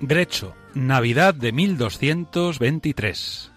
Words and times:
Grecho, 0.00 0.54
Navidad 0.74 1.34
de 1.34 1.50
1223. 1.50 3.50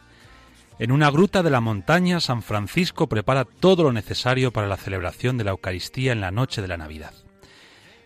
En 0.80 0.91
una 0.91 1.12
gruta 1.12 1.44
de 1.44 1.52
la 1.52 1.62
montaña, 1.62 2.20
San 2.20 2.41
Francisco 2.41 3.08
prepara 3.08 3.45
todo 3.45 3.84
lo 3.84 3.94
necesario 3.94 4.52
para 4.52 4.68
la 4.68 4.77
celebración 4.77 5.38
de 5.38 5.44
la 5.44 5.52
Eucaristía 5.52 6.13
en 6.13 6.22
la 6.22 6.32
noche 6.32 6.63
de 6.63 6.68
la 6.68 6.77
Navidad. 6.77 7.13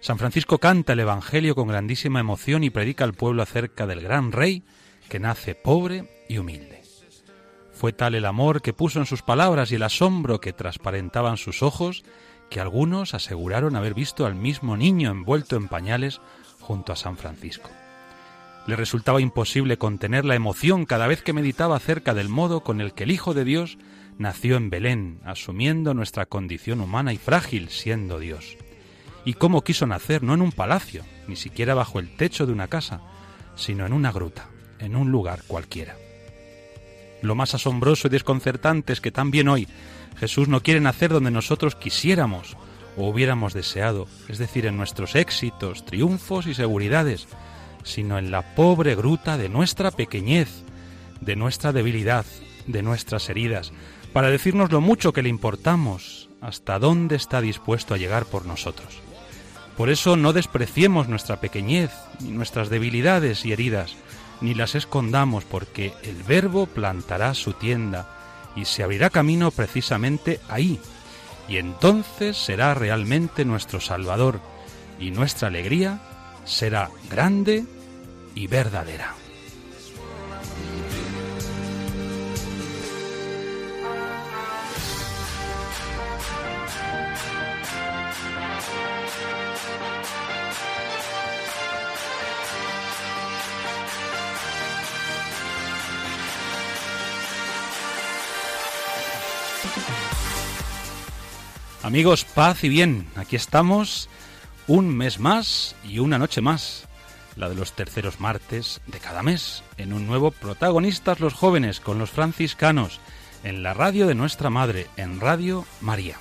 San 0.01 0.17
Francisco 0.17 0.57
canta 0.57 0.93
el 0.93 0.99
Evangelio 0.99 1.55
con 1.55 1.69
grandísima 1.69 2.19
emoción 2.19 2.65
y 2.65 2.69
predica 2.69 3.05
al 3.05 3.13
pueblo 3.13 3.41
acerca 3.41 3.87
del 3.87 4.01
gran 4.01 4.33
rey 4.33 4.63
que 5.07 5.19
nace 5.19 5.55
pobre 5.55 6.25
y 6.27 6.37
humilde. 6.37 6.81
Fue 7.71 7.93
tal 7.93 8.15
el 8.15 8.25
amor 8.25 8.61
que 8.61 8.73
puso 8.73 8.99
en 8.99 9.05
sus 9.05 9.21
palabras 9.21 9.71
y 9.71 9.75
el 9.75 9.83
asombro 9.83 10.41
que 10.41 10.51
transparentaban 10.51 11.37
sus 11.37 11.63
ojos 11.63 12.03
que 12.49 12.59
algunos 12.59 13.13
aseguraron 13.13 13.77
haber 13.77 13.93
visto 13.93 14.25
al 14.25 14.35
mismo 14.35 14.75
niño 14.75 15.09
envuelto 15.09 15.55
en 15.55 15.69
pañales 15.69 16.19
junto 16.59 16.91
a 16.91 16.97
San 16.97 17.15
Francisco. 17.15 17.69
Le 18.67 18.75
resultaba 18.75 19.21
imposible 19.21 19.77
contener 19.77 20.25
la 20.25 20.35
emoción 20.35 20.85
cada 20.85 21.07
vez 21.07 21.21
que 21.21 21.33
meditaba 21.33 21.75
acerca 21.75 22.13
del 22.13 22.29
modo 22.29 22.61
con 22.61 22.81
el 22.81 22.93
que 22.93 23.03
el 23.03 23.11
Hijo 23.11 23.33
de 23.33 23.45
Dios 23.45 23.77
nació 24.17 24.57
en 24.57 24.69
Belén, 24.69 25.19
asumiendo 25.23 25.93
nuestra 25.93 26.25
condición 26.25 26.81
humana 26.81 27.13
y 27.13 27.17
frágil 27.17 27.69
siendo 27.69 28.19
Dios. 28.19 28.57
Y 29.23 29.33
cómo 29.33 29.63
quiso 29.63 29.85
nacer 29.85 30.23
no 30.23 30.33
en 30.33 30.41
un 30.41 30.51
palacio, 30.51 31.03
ni 31.27 31.35
siquiera 31.35 31.73
bajo 31.73 31.99
el 31.99 32.15
techo 32.15 32.45
de 32.45 32.53
una 32.53 32.67
casa, 32.67 33.01
sino 33.55 33.85
en 33.85 33.93
una 33.93 34.11
gruta, 34.11 34.49
en 34.79 34.95
un 34.95 35.11
lugar 35.11 35.43
cualquiera. 35.47 35.95
Lo 37.21 37.35
más 37.35 37.53
asombroso 37.55 38.07
y 38.07 38.11
desconcertante 38.11 38.93
es 38.93 39.01
que 39.01 39.11
también 39.11 39.47
hoy 39.47 39.67
Jesús 40.17 40.47
no 40.47 40.61
quiere 40.61 40.79
nacer 40.79 41.11
donde 41.11 41.31
nosotros 41.31 41.75
quisiéramos 41.75 42.55
o 42.97 43.09
hubiéramos 43.09 43.53
deseado, 43.53 44.07
es 44.29 44.37
decir, 44.37 44.65
en 44.65 44.77
nuestros 44.77 45.15
éxitos, 45.15 45.85
triunfos 45.85 46.47
y 46.47 46.53
seguridades, 46.53 47.27
sino 47.85 48.17
en 48.17 48.31
la 48.31 48.55
pobre 48.55 48.95
gruta 48.95 49.37
de 49.37 49.47
nuestra 49.47 49.91
pequeñez, 49.91 50.49
de 51.21 51.37
nuestra 51.37 51.71
debilidad, 51.71 52.25
de 52.67 52.81
nuestras 52.81 53.29
heridas, 53.29 53.71
para 54.11 54.29
decirnos 54.29 54.71
lo 54.71 54.81
mucho 54.81 55.13
que 55.13 55.21
le 55.21 55.29
importamos, 55.29 56.29
hasta 56.41 56.79
dónde 56.79 57.15
está 57.15 57.39
dispuesto 57.41 57.93
a 57.93 57.97
llegar 57.97 58.25
por 58.25 58.45
nosotros. 58.45 58.87
Por 59.77 59.89
eso 59.89 60.15
no 60.15 60.33
despreciemos 60.33 61.07
nuestra 61.07 61.39
pequeñez, 61.39 61.91
ni 62.19 62.31
nuestras 62.31 62.69
debilidades 62.69 63.45
y 63.45 63.53
heridas, 63.53 63.95
ni 64.41 64.53
las 64.53 64.73
escondamos, 64.75 65.43
porque 65.43 65.93
el 66.03 66.23
Verbo 66.23 66.65
plantará 66.65 67.33
su 67.33 67.53
tienda 67.53 68.09
y 68.55 68.65
se 68.65 68.83
abrirá 68.83 69.09
camino 69.09 69.51
precisamente 69.51 70.39
ahí, 70.49 70.79
y 71.47 71.57
entonces 71.57 72.37
será 72.37 72.73
realmente 72.73 73.45
nuestro 73.45 73.79
Salvador, 73.79 74.39
y 74.99 75.11
nuestra 75.11 75.49
alegría 75.49 76.01
será 76.45 76.89
grande 77.09 77.65
y 78.35 78.47
verdadera. 78.47 79.15
Amigos, 101.85 102.25
paz 102.25 102.63
y 102.63 102.69
bien, 102.69 103.07
aquí 103.15 103.35
estamos 103.35 104.09
un 104.65 104.89
mes 104.89 105.19
más 105.19 105.75
y 105.87 105.99
una 105.99 106.17
noche 106.17 106.41
más, 106.41 106.87
la 107.35 107.49
de 107.49 107.55
los 107.55 107.73
terceros 107.73 108.19
martes 108.19 108.81
de 108.87 108.99
cada 108.99 109.23
mes, 109.23 109.63
en 109.77 109.93
un 109.93 110.07
nuevo 110.07 110.31
Protagonistas 110.31 111.19
los 111.19 111.33
jóvenes 111.33 111.79
con 111.79 111.99
los 111.99 112.11
franciscanos, 112.11 112.99
en 113.43 113.63
la 113.63 113.73
radio 113.73 114.07
de 114.07 114.15
nuestra 114.15 114.49
madre, 114.49 114.87
en 114.97 115.19
Radio 115.19 115.65
María. 115.81 116.17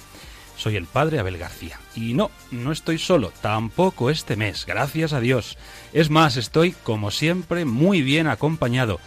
Soy 0.56 0.76
el 0.76 0.86
padre 0.86 1.18
Abel 1.18 1.38
García. 1.38 1.80
Y 1.96 2.14
no, 2.14 2.30
no 2.50 2.72
estoy 2.72 2.98
solo, 2.98 3.32
tampoco 3.40 4.10
este 4.10 4.36
mes, 4.36 4.66
gracias 4.66 5.12
a 5.12 5.20
Dios. 5.20 5.58
Es 5.92 6.10
más, 6.10 6.36
estoy, 6.36 6.72
como 6.72 7.10
siempre, 7.10 7.64
muy 7.64 8.02
bien 8.02 8.26
acompañado, 8.26 9.00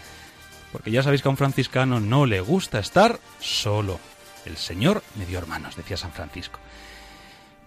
porque 0.71 0.91
ya 0.91 1.03
sabéis 1.03 1.21
que 1.21 1.29
a 1.29 1.31
un 1.31 1.37
franciscano 1.37 1.99
no 1.99 2.25
le 2.25 2.41
gusta 2.41 2.79
estar 2.79 3.19
solo. 3.39 3.99
El 4.45 4.57
Señor 4.57 5.03
me 5.15 5.25
dio 5.25 5.39
hermanos, 5.39 5.75
decía 5.75 5.97
San 5.97 6.11
Francisco. 6.11 6.59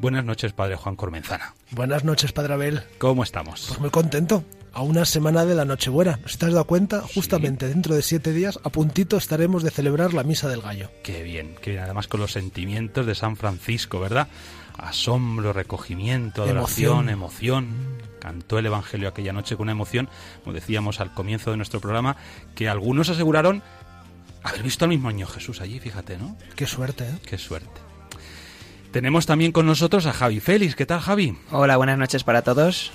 Buenas 0.01 0.25
noches, 0.25 0.55
Padre 0.55 0.77
Juan 0.77 0.97
Cormenzana. 0.97 1.55
Buenas 1.73 2.05
noches, 2.05 2.33
Padre 2.33 2.55
Abel. 2.55 2.83
¿Cómo 2.97 3.23
estamos? 3.23 3.67
Pues 3.69 3.81
muy 3.81 3.91
contento. 3.91 4.43
A 4.73 4.81
una 4.81 5.05
semana 5.05 5.45
de 5.45 5.55
la 5.55 5.67
Nochebuena. 5.67 6.13
¿No 6.23 6.39
te 6.39 6.47
has 6.47 6.53
dado 6.53 6.65
cuenta? 6.65 7.03
Justamente 7.03 7.69
dentro 7.69 7.95
de 7.95 8.01
siete 8.01 8.33
días, 8.33 8.59
a 8.65 8.71
puntito 8.71 9.19
estaremos 9.19 9.63
de 9.63 9.71
celebrar 9.71 10.15
la 10.15 10.23
Misa 10.23 10.49
del 10.49 10.63
Gallo. 10.63 10.91
Qué 11.03 11.23
bien, 11.23 11.55
qué 11.61 11.73
bien. 11.73 11.83
Además 11.83 12.09
con 12.09 12.21
los 12.21 12.33
sentimientos 12.33 13.05
de 13.05 13.15
San 13.15 13.37
Francisco, 13.37 14.01
¿verdad? 14.01 14.29
Asombro, 14.79 15.53
recogimiento, 15.53 16.45
adoración, 16.45 17.11
emoción. 17.11 17.69
Cantó 18.21 18.59
el 18.59 18.67
Evangelio 18.67 19.07
aquella 19.07 19.35
noche 19.35 19.57
con 19.57 19.65
una 19.65 19.73
emoción, 19.73 20.09
como 20.45 20.55
decíamos 20.55 21.01
al 21.01 21.13
comienzo 21.13 21.51
de 21.51 21.59
nuestro 21.59 21.81
programa, 21.81 22.17
que 22.55 22.71
algunos 22.71 23.11
aseguraron 23.11 23.63
haber 24.43 24.63
visto 24.63 24.87
al 24.87 24.89
mismo 24.89 25.11
niño 25.11 25.27
Jesús 25.27 25.61
allí, 25.61 25.79
fíjate, 25.79 26.17
¿no? 26.17 26.39
Qué 26.57 26.67
suerte, 26.67 27.05
¿eh? 27.05 27.19
Qué 27.27 27.37
suerte. 27.37 27.90
Tenemos 28.93 29.27
también 29.27 29.53
con 29.53 29.67
nosotros 29.67 30.07
a 30.07 30.13
Javi 30.13 30.41
Félix. 30.41 30.75
¿Qué 30.75 30.87
tal, 30.87 31.01
Javi? 31.01 31.37
Hola, 31.53 31.77
buenas 31.77 31.97
noches 31.99 32.25
para 32.25 32.43
todos. 32.43 32.91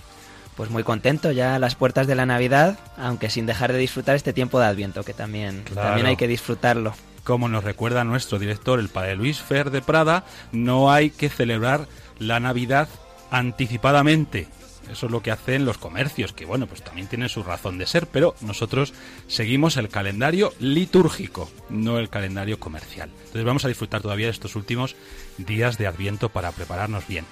Pues 0.57 0.69
muy 0.69 0.83
contento 0.83 1.31
ya 1.31 1.55
a 1.55 1.59
las 1.59 1.75
puertas 1.75 2.07
de 2.07 2.15
la 2.15 2.25
Navidad, 2.25 2.77
aunque 2.97 3.29
sin 3.29 3.45
dejar 3.45 3.71
de 3.73 3.79
disfrutar 3.79 4.15
este 4.15 4.33
tiempo 4.33 4.59
de 4.59 4.65
Adviento, 4.67 5.03
que 5.03 5.13
también, 5.13 5.63
Claro. 5.65 5.89
también 5.89 6.07
hay 6.07 6.15
que 6.17 6.27
disfrutarlo. 6.27 6.93
Como 7.23 7.47
nos 7.49 7.63
recuerda 7.63 8.03
nuestro 8.03 8.39
director, 8.39 8.79
el 8.79 8.89
padre 8.89 9.15
Luis 9.15 9.39
Fer 9.41 9.71
de 9.71 9.81
Prada, 9.81 10.23
no 10.51 10.91
hay 10.91 11.09
que 11.09 11.29
celebrar 11.29 11.87
la 12.19 12.39
Navidad 12.39 12.87
anticipadamente. 13.31 14.47
Eso 14.91 15.07
es 15.07 15.11
lo 15.11 15.21
que 15.21 15.31
hacen 15.31 15.65
los 15.65 15.77
comercios, 15.77 16.33
que 16.33 16.45
bueno, 16.45 16.67
pues 16.67 16.83
también 16.83 17.07
tienen 17.07 17.29
su 17.29 17.43
razón 17.43 17.77
de 17.77 17.87
ser, 17.87 18.07
pero 18.07 18.35
nosotros 18.41 18.93
seguimos 19.27 19.77
el 19.77 19.89
calendario 19.89 20.53
litúrgico, 20.59 21.49
no 21.69 21.99
el 21.99 22.09
calendario 22.09 22.59
comercial. 22.59 23.09
Entonces 23.17 23.43
vamos 23.43 23.65
a 23.65 23.67
disfrutar 23.67 24.01
todavía 24.01 24.27
de 24.27 24.31
estos 24.31 24.55
últimos 24.55 24.95
días 25.37 25.77
de 25.77 25.87
Adviento 25.87 26.29
para 26.29 26.51
prepararnos 26.51 27.07
bien. 27.07 27.25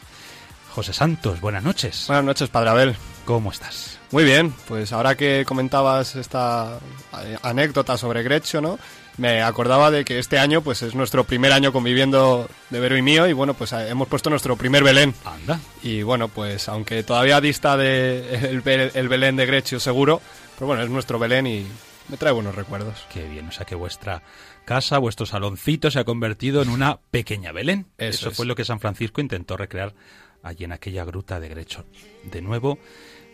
José 0.73 0.91
Santos, 0.91 1.39
buenas 1.39 1.63
noches. 1.63 2.05
Buenas 2.07 2.25
noches, 2.25 2.49
Padre 2.49 2.71
Abel. 2.71 2.95
¿Cómo 3.25 3.51
estás? 3.51 3.99
Muy 4.11 4.23
bien, 4.23 4.53
pues 4.67 4.91
ahora 4.91 5.15
que 5.15 5.45
comentabas 5.45 6.15
esta 6.15 6.79
eh, 7.23 7.37
anécdota 7.43 7.97
sobre 7.97 8.23
Greccio, 8.23 8.59
¿no? 8.59 8.79
Me 9.17 9.43
acordaba 9.43 9.91
de 9.91 10.05
que 10.05 10.17
este 10.17 10.39
año 10.39 10.61
pues 10.61 10.81
es 10.81 10.95
nuestro 10.95 11.23
primer 11.23 11.51
año 11.51 11.71
conviviendo 11.71 12.49
de 12.71 12.79
Vero 12.79 12.97
y 12.97 13.01
mío 13.03 13.27
y 13.27 13.33
bueno, 13.33 13.53
pues 13.53 13.71
hemos 13.73 14.07
puesto 14.07 14.29
nuestro 14.31 14.55
primer 14.55 14.83
Belén. 14.83 15.13
Anda. 15.23 15.59
Y 15.83 16.01
bueno, 16.01 16.29
pues 16.29 16.67
aunque 16.67 17.03
todavía 17.03 17.39
dista 17.39 17.77
de 17.77 18.49
el, 18.49 18.61
Be- 18.61 18.91
el 18.95 19.07
Belén 19.09 19.35
de 19.35 19.45
Greccio 19.45 19.79
seguro, 19.79 20.19
pero 20.55 20.65
bueno, 20.67 20.81
es 20.81 20.89
nuestro 20.89 21.19
Belén 21.19 21.45
y 21.45 21.65
me 22.09 22.17
trae 22.17 22.33
buenos 22.33 22.55
recuerdos. 22.55 23.05
Qué 23.13 23.27
bien, 23.27 23.47
o 23.47 23.51
sea 23.51 23.65
que 23.65 23.75
vuestra 23.75 24.23
casa, 24.65 24.97
vuestro 24.97 25.25
saloncito 25.27 25.91
se 25.91 25.99
ha 25.99 26.03
convertido 26.05 26.63
en 26.63 26.69
una 26.69 26.97
pequeña 27.11 27.51
Belén. 27.51 27.85
Eso 27.99 28.29
es. 28.29 28.35
fue 28.35 28.47
lo 28.47 28.55
que 28.55 28.65
San 28.65 28.79
Francisco 28.79 29.21
intentó 29.21 29.57
recrear 29.57 29.93
allí 30.41 30.63
en 30.63 30.71
aquella 30.71 31.05
gruta 31.05 31.39
de 31.39 31.49
Grecho. 31.49 31.85
De 32.23 32.41
nuevo, 32.41 32.79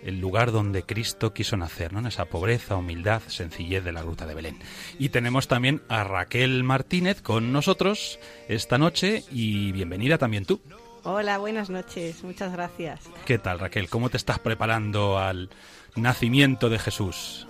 el 0.03 0.19
lugar 0.19 0.51
donde 0.51 0.83
Cristo 0.83 1.33
quiso 1.33 1.57
nacer, 1.57 1.93
¿no? 1.93 1.99
En 1.99 2.07
esa 2.07 2.25
pobreza, 2.25 2.77
humildad, 2.77 3.21
sencillez 3.27 3.83
de 3.83 3.91
la 3.91 4.01
gruta 4.01 4.25
de 4.25 4.35
Belén. 4.35 4.59
Y 4.97 5.09
tenemos 5.09 5.47
también 5.47 5.81
a 5.89 6.03
Raquel 6.03 6.63
Martínez 6.63 7.21
con 7.21 7.51
nosotros 7.51 8.19
esta 8.47 8.77
noche 8.77 9.23
y 9.31 9.71
bienvenida 9.71 10.17
también 10.17 10.45
tú. 10.45 10.61
Hola, 11.03 11.37
buenas 11.37 11.69
noches, 11.69 12.23
muchas 12.23 12.51
gracias. 12.51 13.01
¿Qué 13.25 13.37
tal, 13.37 13.59
Raquel? 13.59 13.89
¿Cómo 13.89 14.09
te 14.09 14.17
estás 14.17 14.39
preparando 14.39 15.17
al 15.17 15.49
nacimiento 15.95 16.69
de 16.69 16.79
Jesús? 16.79 17.47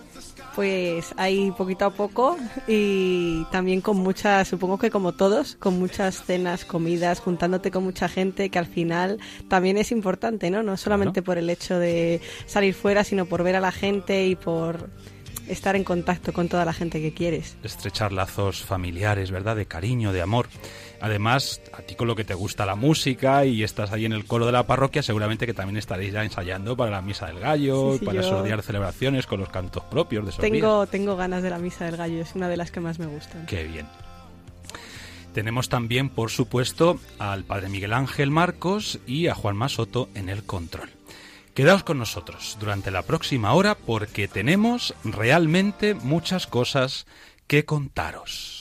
Pues 0.56 1.14
ahí 1.16 1.52
poquito 1.52 1.86
a 1.86 1.90
poco 1.92 2.38
y 2.68 3.46
también 3.52 3.82
con 3.82 3.98
muchas, 3.98 4.48
supongo 4.48 4.78
que 4.78 4.90
como 4.90 5.14
todos, 5.14 5.56
con 5.56 5.80
muchas 5.80 6.24
cenas, 6.26 6.66
comidas, 6.66 7.20
juntándote 7.20 7.72
con 7.72 7.84
mucha 7.84 8.10
gente 8.10 8.50
que 8.50 8.60
al 8.60 8.66
final 8.66 9.20
también 9.48 9.78
es 9.78 9.92
importante, 9.92 10.50
¿no? 10.50 10.64
No 10.64 10.76
solamente 10.76 11.22
por 11.22 11.38
el 11.38 11.50
hecho 11.50 11.80
de 11.80 12.20
salir 12.46 12.74
fuera, 12.74 13.04
sino 13.04 13.26
por 13.26 13.44
ver 13.44 13.56
a 13.56 13.62
la 13.62 13.72
gente 13.72 14.28
y 14.28 14.36
por 14.36 14.90
estar 15.50 15.76
en 15.76 15.84
contacto 15.84 16.32
con 16.34 16.48
toda 16.48 16.64
la 16.66 16.74
gente 16.74 17.02
que 17.02 17.14
quieres. 17.14 17.58
Estrechar 17.64 18.12
lazos 18.12 18.62
familiares, 18.62 19.32
¿verdad? 19.32 19.56
De 19.56 19.66
cariño, 19.66 20.14
de 20.14 20.22
amor. 20.22 20.48
Además, 21.02 21.62
a 21.74 21.82
ti 21.82 21.96
con 21.96 22.08
lo 22.08 22.16
que 22.16 22.24
te 22.24 22.34
gusta 22.34 22.66
la 22.66 22.76
música 22.76 23.46
y 23.46 23.64
estás 23.64 23.92
ahí 23.92 24.06
en 24.06 24.14
el 24.14 24.26
coro 24.26 24.46
de 24.46 24.52
la 24.52 24.68
parroquia, 24.68 25.02
seguramente 25.02 25.46
que 25.46 25.54
también 25.54 25.78
estaréis 25.78 26.14
ya 26.14 26.24
ensayando 26.24 26.76
para 26.76 26.92
la 26.92 27.02
misa 27.02 27.28
del 27.28 27.40
gallo, 27.40 27.94
Sí, 27.94 28.00
sí, 28.00 28.06
para 28.06 28.20
esos 28.22 28.44
días 28.44 28.66
celebraciones 28.66 29.26
con 29.26 29.40
los 29.40 29.50
cantos 29.50 29.84
propios 29.86 30.26
de 30.26 30.32
esos 30.32 30.42
Tengo, 30.42 30.82
días. 30.82 30.92
tengo 30.92 31.16
ganas 31.16 31.42
de 31.42 31.50
la 31.50 31.58
misa 31.60 31.86
del 31.86 31.98
gallo, 31.98 32.22
es 32.22 32.36
una 32.36 32.50
de 32.50 32.58
las 32.58 32.72
que 32.72 32.80
más 32.82 33.00
me 33.00 33.06
gustan. 33.08 33.46
Qué 33.46 33.64
bien. 33.64 33.88
Tenemos 35.34 35.70
también, 35.70 36.10
por 36.10 36.32
supuesto, 36.32 37.00
al 37.20 37.44
padre 37.44 37.70
Miguel 37.70 37.94
Ángel 37.94 38.32
Marcos 38.32 39.00
y 39.06 39.28
a 39.28 39.36
Juan 39.36 39.56
Masoto 39.56 40.10
en 40.16 40.28
el 40.28 40.44
control. 40.44 40.90
Quedaos 41.60 41.84
con 41.84 41.98
nosotros 41.98 42.56
durante 42.58 42.90
la 42.90 43.02
próxima 43.02 43.52
hora 43.52 43.76
porque 43.76 44.30
tenemos 44.30 44.96
realmente 45.04 45.94
muchas 45.94 46.48
cosas 46.48 47.06
que 47.48 47.66
contaros. 47.66 48.59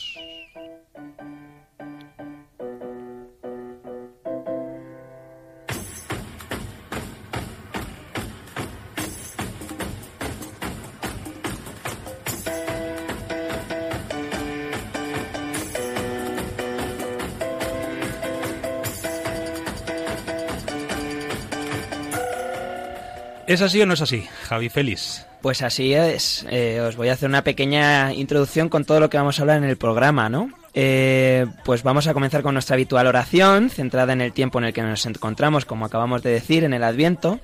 ¿Es 23.48 23.62
así 23.62 23.80
o 23.80 23.86
no 23.86 23.94
es 23.94 24.02
así, 24.02 24.28
Javi 24.42 24.68
Félix? 24.68 25.24
Pues 25.40 25.62
así 25.62 25.94
es. 25.94 26.44
Eh, 26.50 26.82
os 26.86 26.96
voy 26.96 27.08
a 27.08 27.14
hacer 27.14 27.30
una 27.30 27.44
pequeña 27.44 28.12
introducción 28.12 28.68
con 28.68 28.84
todo 28.84 29.00
lo 29.00 29.08
que 29.08 29.16
vamos 29.16 29.38
a 29.38 29.42
hablar 29.42 29.56
en 29.56 29.64
el 29.64 29.78
programa, 29.78 30.28
¿no? 30.28 30.50
Eh, 30.74 31.46
pues 31.64 31.82
vamos 31.82 32.06
a 32.08 32.12
comenzar 32.12 32.42
con 32.42 32.52
nuestra 32.52 32.74
habitual 32.74 33.06
oración, 33.06 33.70
centrada 33.70 34.12
en 34.12 34.20
el 34.20 34.34
tiempo 34.34 34.58
en 34.58 34.66
el 34.66 34.74
que 34.74 34.82
nos 34.82 35.06
encontramos, 35.06 35.64
como 35.64 35.86
acabamos 35.86 36.22
de 36.22 36.30
decir, 36.30 36.62
en 36.62 36.74
el 36.74 36.84
Adviento. 36.84 37.40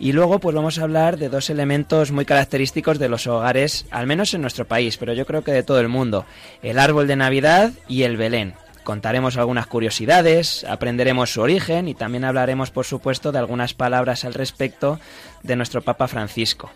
Y 0.00 0.10
luego, 0.10 0.40
pues 0.40 0.56
vamos 0.56 0.80
a 0.80 0.82
hablar 0.82 1.18
de 1.18 1.28
dos 1.28 1.50
elementos 1.50 2.10
muy 2.10 2.24
característicos 2.24 2.98
de 2.98 3.08
los 3.08 3.28
hogares, 3.28 3.86
al 3.92 4.08
menos 4.08 4.34
en 4.34 4.40
nuestro 4.40 4.66
país, 4.66 4.96
pero 4.96 5.12
yo 5.12 5.24
creo 5.24 5.44
que 5.44 5.52
de 5.52 5.62
todo 5.62 5.78
el 5.78 5.88
mundo: 5.88 6.26
el 6.62 6.80
árbol 6.80 7.06
de 7.06 7.14
Navidad 7.14 7.70
y 7.86 8.02
el 8.02 8.16
Belén. 8.16 8.54
Contaremos 8.88 9.36
algunas 9.36 9.66
curiosidades, 9.66 10.64
aprenderemos 10.64 11.30
su 11.30 11.42
origen 11.42 11.88
y 11.88 11.94
también 11.94 12.24
hablaremos, 12.24 12.70
por 12.70 12.86
supuesto, 12.86 13.32
de 13.32 13.38
algunas 13.38 13.74
palabras 13.74 14.24
al 14.24 14.32
respecto 14.32 14.98
de 15.42 15.56
nuestro 15.56 15.82
Papa 15.82 16.08
Francisco. 16.08 16.70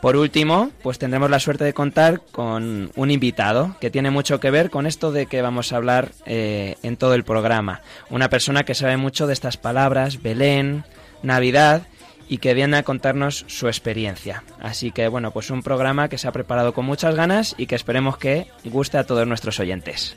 Por 0.00 0.16
último, 0.16 0.70
pues 0.82 0.98
tendremos 0.98 1.28
la 1.28 1.38
suerte 1.38 1.64
de 1.64 1.74
contar 1.74 2.22
con 2.32 2.90
un 2.96 3.10
invitado 3.10 3.76
que 3.78 3.90
tiene 3.90 4.10
mucho 4.10 4.40
que 4.40 4.50
ver 4.50 4.70
con 4.70 4.86
esto 4.86 5.12
de 5.12 5.26
que 5.26 5.42
vamos 5.42 5.70
a 5.70 5.76
hablar 5.76 6.12
eh, 6.24 6.76
en 6.82 6.96
todo 6.96 7.12
el 7.12 7.24
programa. 7.24 7.82
Una 8.08 8.30
persona 8.30 8.62
que 8.62 8.74
sabe 8.74 8.96
mucho 8.96 9.26
de 9.26 9.34
estas 9.34 9.58
palabras, 9.58 10.22
Belén, 10.22 10.84
Navidad, 11.22 11.82
y 12.26 12.38
que 12.38 12.54
viene 12.54 12.78
a 12.78 12.84
contarnos 12.84 13.44
su 13.48 13.68
experiencia. 13.68 14.44
Así 14.62 14.92
que 14.92 15.08
bueno, 15.08 15.30
pues 15.30 15.50
un 15.50 15.62
programa 15.62 16.08
que 16.08 16.16
se 16.16 16.26
ha 16.26 16.32
preparado 16.32 16.72
con 16.72 16.86
muchas 16.86 17.14
ganas 17.14 17.54
y 17.58 17.66
que 17.66 17.74
esperemos 17.74 18.16
que 18.16 18.46
guste 18.64 18.96
a 18.96 19.04
todos 19.04 19.26
nuestros 19.26 19.60
oyentes. 19.60 20.16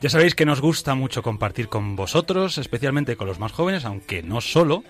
Ya 0.00 0.10
sabéis 0.10 0.34
que 0.36 0.44
nos 0.46 0.60
gusta 0.60 0.94
mucho 0.94 1.22
compartir 1.22 1.68
con 1.68 1.96
vosotros, 1.96 2.58
especialmente 2.58 3.16
con 3.16 3.26
los 3.26 3.38
más 3.40 3.52
jóvenes, 3.52 3.84
aunque 3.84 4.22
no 4.22 4.40
solo, 4.40 4.84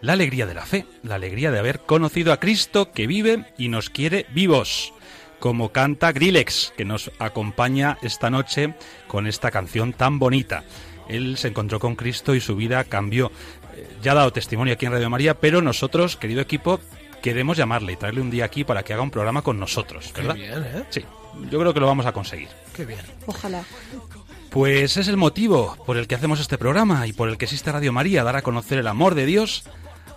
la 0.00 0.14
alegría 0.14 0.46
de 0.46 0.54
la 0.54 0.66
fe, 0.66 0.84
la 1.04 1.14
alegría 1.14 1.52
de 1.52 1.60
haber 1.60 1.80
conocido 1.80 2.32
a 2.32 2.40
Cristo 2.40 2.90
que 2.92 3.06
vive 3.06 3.44
y 3.56 3.68
nos 3.68 3.88
quiere 3.88 4.26
vivos, 4.34 4.92
como 5.38 5.70
canta 5.70 6.10
Grillex, 6.10 6.72
que 6.76 6.84
nos 6.84 7.12
acompaña 7.20 7.98
esta 8.02 8.30
noche 8.30 8.74
con 9.06 9.28
esta 9.28 9.52
canción 9.52 9.92
tan 9.92 10.18
bonita. 10.18 10.64
Él 11.08 11.36
se 11.38 11.48
encontró 11.48 11.78
con 11.78 11.94
Cristo 11.94 12.34
y 12.34 12.40
su 12.40 12.56
vida 12.56 12.82
cambió. 12.84 13.30
Eh, 13.76 13.86
Ya 14.02 14.12
ha 14.12 14.16
dado 14.16 14.32
testimonio 14.32 14.74
aquí 14.74 14.86
en 14.86 14.92
Radio 14.92 15.08
María, 15.08 15.34
pero 15.38 15.62
nosotros, 15.62 16.16
querido 16.16 16.40
equipo, 16.40 16.80
queremos 17.22 17.56
llamarle 17.56 17.92
y 17.92 17.96
traerle 17.96 18.20
un 18.22 18.30
día 18.30 18.44
aquí 18.44 18.64
para 18.64 18.82
que 18.82 18.92
haga 18.92 19.02
un 19.02 19.10
programa 19.12 19.42
con 19.42 19.58
nosotros, 19.60 20.10
Qué 20.12 20.20
¿verdad? 20.22 20.34
bien, 20.34 20.64
¿eh? 20.64 20.84
Sí, 20.90 21.04
yo 21.48 21.60
creo 21.60 21.72
que 21.72 21.80
lo 21.80 21.86
vamos 21.86 22.06
a 22.06 22.12
conseguir. 22.12 22.48
Qué 22.74 22.84
bien. 22.84 23.00
Ojalá. 23.26 23.62
Pues 24.50 24.96
es 24.96 25.08
el 25.08 25.18
motivo 25.18 25.76
por 25.84 25.98
el 25.98 26.06
que 26.06 26.14
hacemos 26.14 26.40
este 26.40 26.56
programa 26.56 27.06
y 27.06 27.12
por 27.12 27.28
el 27.28 27.36
que 27.36 27.44
existe 27.44 27.70
Radio 27.70 27.92
María, 27.92 28.24
dar 28.24 28.36
a 28.36 28.42
conocer 28.42 28.78
el 28.78 28.86
amor 28.86 29.14
de 29.14 29.26
Dios 29.26 29.64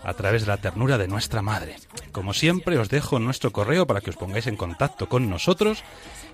a 0.03 0.13
través 0.13 0.43
de 0.43 0.47
la 0.47 0.55
ternura 0.57 0.97
de 0.97 1.09
nuestra 1.09 1.41
Madre. 1.41 1.75
Como 2.11 2.33
siempre, 2.33 2.77
os 2.77 2.89
dejo 2.89 3.19
nuestro 3.19 3.51
correo 3.51 3.85
para 3.85 4.01
que 4.01 4.09
os 4.09 4.15
pongáis 4.15 4.47
en 4.47 4.55
contacto 4.55 5.09
con 5.09 5.29
nosotros 5.29 5.83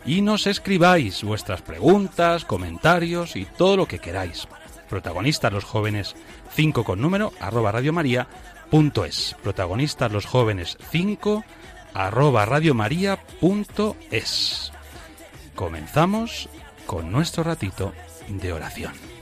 y 0.06 0.22
nos 0.22 0.46
escribáis 0.48 1.24
vuestras 1.24 1.64
preguntas, 1.64 2.46
comentarios 2.46 3.36
y 3.36 3.46
todo 3.46 3.76
lo 3.78 3.88
que 3.88 3.98
queráis. 4.00 4.48
Protagonistas 4.90 5.52
los 5.52 5.66
jóvenes 5.66 6.16
5 6.56 6.84
con 6.84 7.02
número 7.02 7.34
arroba 7.40 7.72
radiomaria.es. 7.72 9.36
Protagonistas 9.44 10.12
los 10.12 10.26
jóvenes 10.26 10.78
5 10.92 11.44
arroba 11.94 12.46
radiomaria.es. 12.46 14.72
Comenzamos 15.56 16.50
con 16.88 17.12
nuestro 17.12 17.44
ratito 17.44 17.94
de 18.28 18.54
oración. 18.54 19.17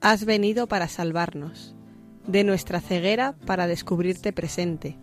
Has 0.00 0.24
venido 0.24 0.66
para 0.66 0.88
salvarnos, 0.88 1.74
de 2.26 2.44
nuestra 2.44 2.80
ceguera 2.80 3.34
para 3.46 3.66
descubrirte 3.66 4.32
presente, 4.32 4.96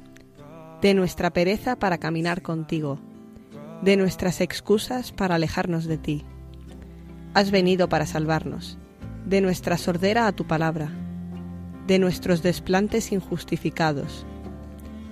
de 0.81 0.93
nuestra 0.93 1.31
pereza 1.31 1.77
para 1.77 1.97
caminar 1.97 2.41
contigo, 2.41 2.99
de 3.81 3.97
nuestras 3.97 4.41
excusas 4.41 5.11
para 5.11 5.35
alejarnos 5.35 5.85
de 5.85 5.97
ti. 5.97 6.25
Has 7.33 7.51
venido 7.51 7.89
para 7.89 8.05
salvarnos, 8.05 8.77
de 9.25 9.41
nuestra 9.41 9.77
sordera 9.77 10.27
a 10.27 10.31
tu 10.31 10.47
palabra, 10.47 10.89
de 11.87 11.99
nuestros 11.99 12.43
desplantes 12.43 13.11
injustificados, 13.11 14.25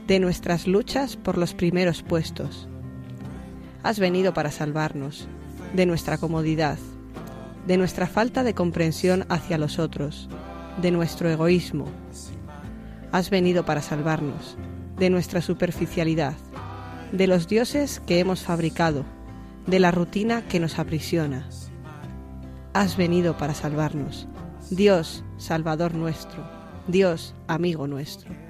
de 0.07 0.21
nuestras 0.21 0.67
luchas 0.67 1.17
por 1.17 1.37
los 1.37 1.53
primeros 1.53 2.01
puestos. 2.01 2.69
Has 3.83 3.99
venido 3.99 4.33
para 4.33 4.51
salvarnos, 4.51 5.27
de 5.75 5.85
nuestra 5.85 6.17
comodidad, 6.17 6.77
de 7.67 7.75
nuestra 7.75 8.07
falta 8.07 8.43
de 8.43 8.53
comprensión 8.53 9.25
hacia 9.27 9.57
los 9.57 9.79
otros, 9.79 10.29
de 10.81 10.91
nuestro 10.91 11.29
egoísmo. 11.29 11.87
Has 13.11 13.29
venido 13.29 13.65
para 13.65 13.81
salvarnos, 13.81 14.57
de 14.97 15.09
nuestra 15.09 15.41
superficialidad, 15.41 16.35
de 17.11 17.27
los 17.27 17.49
dioses 17.49 17.99
que 17.99 18.19
hemos 18.19 18.43
fabricado, 18.43 19.03
de 19.65 19.79
la 19.79 19.91
rutina 19.91 20.47
que 20.47 20.61
nos 20.61 20.79
aprisiona. 20.79 21.49
Has 22.73 22.95
venido 22.95 23.37
para 23.37 23.53
salvarnos, 23.53 24.25
Dios, 24.69 25.25
Salvador 25.37 25.95
nuestro, 25.95 26.49
Dios, 26.87 27.35
amigo 27.47 27.87
nuestro. 27.87 28.46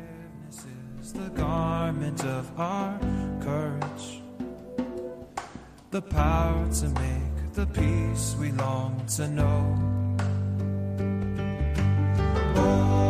The 1.18 1.30
garment 1.30 2.24
of 2.26 2.60
our 2.60 3.00
courage. 3.42 4.22
the 5.90 6.02
power 6.02 6.68
to 6.72 6.88
make 6.90 7.54
the 7.54 7.66
peace 7.68 8.36
we 8.40 8.52
long 8.52 9.04
to 9.08 9.28
know. 9.28 9.64
Open 12.56 13.07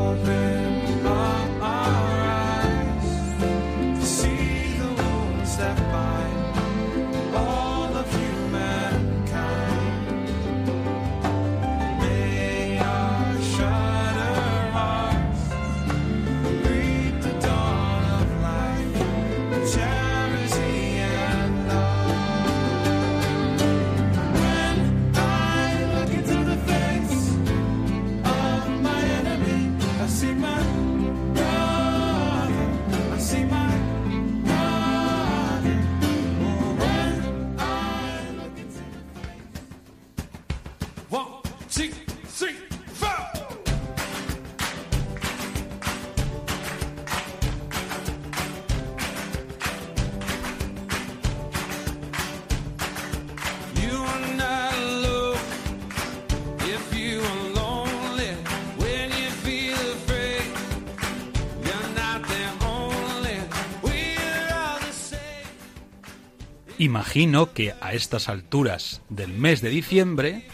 Imagino 66.79 67.53
que 67.53 67.73
a 67.81 67.93
estas 67.93 68.29
alturas 68.29 69.01
del 69.09 69.29
mes 69.33 69.61
de 69.61 69.69
diciembre 69.69 70.47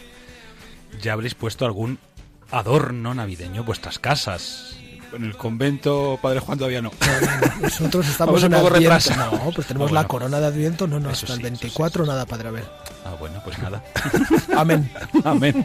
ya 1.02 1.12
habréis 1.12 1.34
puesto 1.34 1.66
algún 1.66 1.98
adorno 2.50 3.14
navideño 3.14 3.60
en 3.60 3.66
vuestras 3.66 3.98
casas. 3.98 4.76
En 5.12 5.22
el 5.24 5.36
convento, 5.36 6.18
Padre 6.20 6.40
Juan, 6.40 6.58
todavía 6.58 6.82
no. 6.82 6.90
Nosotros 7.60 8.08
estamos 8.08 8.42
en 8.42 8.50
poco 8.52 8.66
Adviento. 8.74 9.14
No, 9.16 9.52
pues 9.54 9.66
tenemos 9.68 9.88
Ah, 9.88 9.90
bueno. 9.90 9.94
la 10.02 10.08
corona 10.08 10.40
de 10.40 10.46
Adviento, 10.46 10.86
no, 10.88 10.98
no, 10.98 11.10
Eso 11.10 11.26
hasta 11.26 11.34
el 11.34 11.40
sí, 11.40 11.46
eso 11.46 11.56
sí, 11.56 11.62
24 11.62 12.02
eso 12.02 12.04
sí. 12.04 12.14
nada, 12.14 12.26
Padre 12.26 12.48
Abel. 12.48 12.64
Ah, 13.04 13.14
bueno, 13.20 13.40
pues 13.44 13.58
nada. 13.60 13.82
Amén. 14.56 14.90
Amén. 15.24 15.64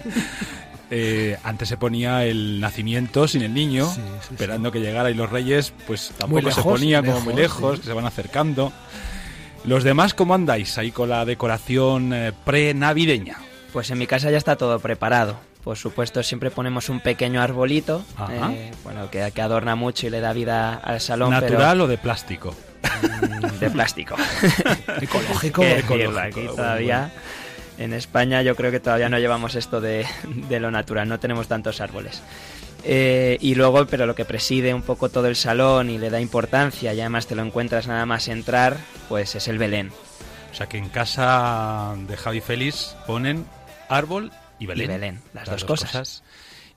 Eh, 0.92 1.38
antes 1.44 1.68
se 1.70 1.78
ponía 1.78 2.26
el 2.26 2.60
nacimiento 2.60 3.28
sin 3.28 3.42
el 3.44 3.54
niño, 3.54 3.86
Sí, 3.88 4.02
sí, 4.02 4.02
sí. 4.28 4.34
esperando 4.34 4.72
que 4.72 4.80
llegara 4.82 5.10
y 5.10 5.14
los 5.16 5.30
reyes, 5.32 5.74
pues 5.88 6.12
tampoco 6.18 6.42
se 6.42 6.48
lejos, 6.48 6.64
ponían 6.64 7.06
como 7.06 7.22
muy 7.22 7.34
lejos, 7.34 7.56
lejos, 7.62 7.76
sí. 7.78 7.82
que 7.82 7.88
se 7.88 7.94
van 7.94 8.06
acercando. 8.06 8.72
Los 9.66 9.84
demás, 9.84 10.14
¿cómo 10.14 10.34
andáis 10.34 10.78
ahí 10.78 10.92
con 10.92 11.10
la 11.10 11.26
decoración 11.26 12.14
eh, 12.14 12.32
pre-navideña? 12.46 13.38
Pues 13.74 13.92
en 13.92 13.98
mi 13.98 14.08
casa 14.08 14.32
ya 14.32 14.38
está 14.38 14.56
todo 14.56 14.80
preparado. 14.80 15.40
Por 15.64 15.78
supuesto, 15.78 16.24
siempre 16.24 16.50
ponemos 16.50 16.90
un 16.90 17.02
pequeño 17.02 17.42
arbolito, 17.42 18.04
eh, 18.32 18.72
bueno, 18.84 19.12
que, 19.12 19.30
que 19.32 19.42
adorna 19.42 19.76
mucho 19.76 20.08
y 20.08 20.10
le 20.10 20.22
da 20.22 20.32
vida 20.34 20.74
al 20.76 21.02
salón, 21.02 21.32
¿Natural 21.32 21.82
o 21.82 21.88
de 21.88 21.98
plástico? 21.98 22.56
mm, 23.04 23.60
de 23.60 23.70
plástico. 23.70 24.16
Ecológico. 25.02 25.62
Qué 25.62 25.68
decirlo, 25.76 25.96
ecológico, 26.06 26.20
aquí 26.20 26.40
bueno, 26.40 26.56
todavía, 26.56 27.12
en 27.78 27.94
España 27.94 28.42
yo 28.42 28.56
creo 28.56 28.72
que 28.72 28.80
todavía 28.80 29.10
no 29.10 29.20
llevamos 29.20 29.56
esto 29.56 29.82
de, 29.82 30.06
de 30.24 30.60
lo 30.60 30.72
natural, 30.72 31.08
no 31.10 31.20
tenemos 31.20 31.48
tantos 31.50 31.82
árboles. 31.82 32.22
Eh, 32.84 33.38
y 33.42 33.56
luego, 33.56 33.86
pero 33.88 34.06
lo 34.06 34.16
que 34.16 34.26
preside 34.26 34.74
un 34.74 34.82
poco 34.82 35.10
todo 35.10 35.28
el 35.28 35.36
salón 35.36 35.90
y 35.90 35.98
le 35.98 36.10
da 36.10 36.22
importancia, 36.22 36.94
y 36.94 37.00
además 37.00 37.28
te 37.28 37.36
lo 37.36 37.44
encuentras 37.44 37.88
nada 37.88 38.06
más 38.06 38.28
entrar, 38.28 38.78
pues 39.08 39.36
es 39.36 39.48
el 39.48 39.58
Belén. 39.58 39.92
O 40.52 40.54
sea 40.54 40.68
que 40.68 40.78
en 40.78 40.90
casa 40.90 41.96
de 42.08 42.18
Javi 42.18 42.42
Félix 42.42 42.96
ponen 43.06 43.46
árbol 43.88 44.32
y 44.60 44.66
Belén. 44.66 44.86
Y 44.86 44.94
Belén, 44.94 45.22
las 45.34 45.50
dos 45.50 45.66
cosas. 45.66 46.24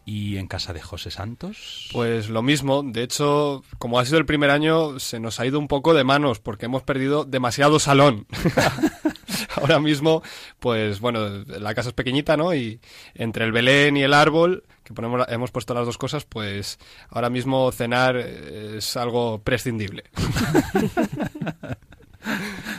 Y 0.05 0.37
en 0.37 0.49
casa 0.49 0.73
de 0.73 0.81
José 0.81 1.11
Santos. 1.11 1.89
Pues 1.93 2.29
lo 2.29 2.43
mismo, 2.43 2.83
de 2.83 3.03
hecho, 3.03 3.63
como 3.79 3.99
ha 3.99 4.05
sido 4.05 4.19
el 4.19 4.27
primer 4.27 4.51
año, 4.51 4.99
se 4.99 5.21
nos 5.21 5.39
ha 5.39 5.47
ido 5.47 5.59
un 5.59 5.69
poco 5.69 5.95
de 5.95 6.05
manos 6.05 6.41
porque 6.41 6.67
hemos 6.67 6.83
perdido 6.83 7.25
demasiado 7.25 7.79
salón. 7.79 8.27
Ahora 9.57 9.79
mismo, 9.79 10.23
pues 10.59 11.01
bueno, 11.01 11.29
la 11.47 11.75
casa 11.75 11.91
es 11.91 11.95
pequeñita, 11.95 12.37
¿no? 12.37 12.55
Y 12.55 12.81
entre 13.15 13.45
el 13.45 13.53
Belén 13.53 13.97
y 13.97 14.03
el 14.03 14.15
árbol, 14.15 14.65
que 14.83 14.95
ponemos, 14.95 15.25
hemos 15.29 15.51
puesto 15.51 15.75
las 15.75 15.87
dos 15.87 15.99
cosas, 15.99 16.25
pues 16.25 16.79
ahora 17.11 17.31
mismo 17.31 17.71
cenar 17.71 18.17
es 18.17 18.97
algo 18.97 19.41
prescindible. 19.43 20.05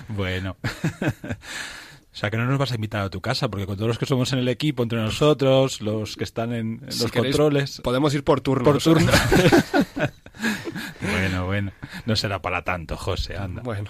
Bueno. 0.09 0.55
O 2.13 2.15
sea 2.15 2.29
que 2.29 2.37
no 2.37 2.45
nos 2.45 2.59
vas 2.59 2.71
a 2.71 2.75
invitar 2.75 3.01
a 3.01 3.09
tu 3.09 3.21
casa, 3.21 3.49
porque 3.49 3.65
con 3.65 3.75
todos 3.75 3.87
los 3.87 3.97
que 3.97 4.05
somos 4.05 4.31
en 4.33 4.39
el 4.39 4.47
equipo, 4.47 4.83
entre 4.83 4.99
nosotros, 4.99 5.81
los 5.81 6.15
que 6.15 6.23
están 6.23 6.53
en, 6.53 6.81
en 6.83 6.91
Si 6.91 7.03
los 7.03 7.11
queréis, 7.11 7.35
controles. 7.35 7.81
Podemos 7.81 8.13
ir 8.13 8.23
por 8.23 8.41
turnos. 8.41 8.71
Por 8.71 8.81
turno. 8.81 9.11
bueno, 11.01 11.47
bueno. 11.47 11.71
No 12.05 12.15
será 12.15 12.39
para 12.39 12.63
tanto, 12.63 12.97
José, 12.97 13.35
anda. 13.35 13.63
Bueno, 13.63 13.89